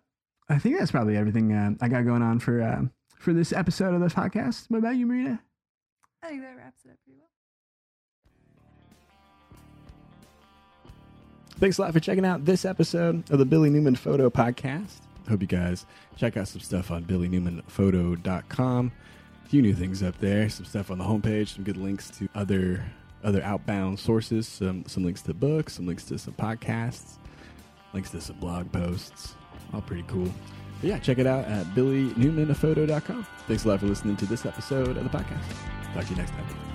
I 0.49 0.59
think 0.59 0.77
that's 0.79 0.91
probably 0.91 1.17
everything 1.17 1.53
uh, 1.53 1.71
I 1.81 1.89
got 1.89 2.05
going 2.05 2.23
on 2.23 2.41
for 2.41 2.61
uh, 2.61 2.83
for 3.17 3.33
this 3.33 3.53
episode 3.53 3.95
of 3.95 4.01
the 4.01 4.09
podcast. 4.09 4.67
What 4.69 4.79
about 4.79 4.97
you, 4.97 5.07
Marina? 5.07 5.41
I 6.23 6.29
think 6.29 6.43
that 6.43 6.57
wraps 6.57 6.85
it 6.85 6.91
up 6.91 6.97
pretty 7.05 7.19
well. 7.19 7.29
Thanks 11.61 11.79
a 11.79 11.83
lot 11.83 11.93
for 11.93 12.01
checking 12.01 12.25
out 12.25 12.45
this 12.45 12.65
episode 12.65 13.29
of 13.31 13.39
the 13.39 13.45
Billy 13.45 13.71
Newman 13.71 13.97
Photo 13.97 14.31
Podcast. 14.31 15.01
Hope 15.29 15.41
you 15.41 15.47
guys 15.49 15.87
check 16.17 16.37
out 16.37 16.49
some 16.49 16.61
stuff 16.61 16.91
on 16.91 17.05
billynewmanphoto.com. 17.05 18.93
Few 19.49 19.63
new 19.63 19.75
things 19.75 20.03
up 20.03 20.19
there, 20.19 20.49
some 20.51 20.67
stuff 20.67 20.91
on 20.91 20.99
the 20.99 21.05
homepage, 21.05 21.55
some 21.55 21.65
good 21.65 21.79
links 21.79 22.11
to 22.19 22.29
other 22.35 22.85
other 23.25 23.43
outbound 23.43 23.99
sources, 23.99 24.47
some 24.47 24.85
some 24.87 25.05
links 25.05 25.23
to 25.23 25.35
books, 25.35 25.75
some 25.75 25.87
links 25.87 26.05
to 26.05 26.19
some 26.19 26.35
podcasts, 26.35 27.17
links 27.95 28.11
to 28.11 28.21
some 28.21 28.39
blog 28.39 28.71
posts. 28.71 29.35
All 29.73 29.81
pretty 29.81 30.05
cool. 30.07 30.31
But 30.81 30.91
yeah, 30.91 30.99
check 30.99 31.19
it 31.19 31.27
out 31.27 31.47
at 31.47 31.67
billynewmanphoto.com. 31.75 33.27
Thanks 33.47 33.65
a 33.65 33.69
lot 33.69 33.81
for 33.81 33.87
listening 33.87 34.17
to 34.17 34.27
this 34.27 34.45
episode 34.45 34.97
of 34.97 35.03
the 35.03 35.11
podcast. 35.11 35.43
Talk 35.95 36.05
to 36.05 36.11
you 36.11 36.17
next 36.17 36.31
time. 36.33 36.68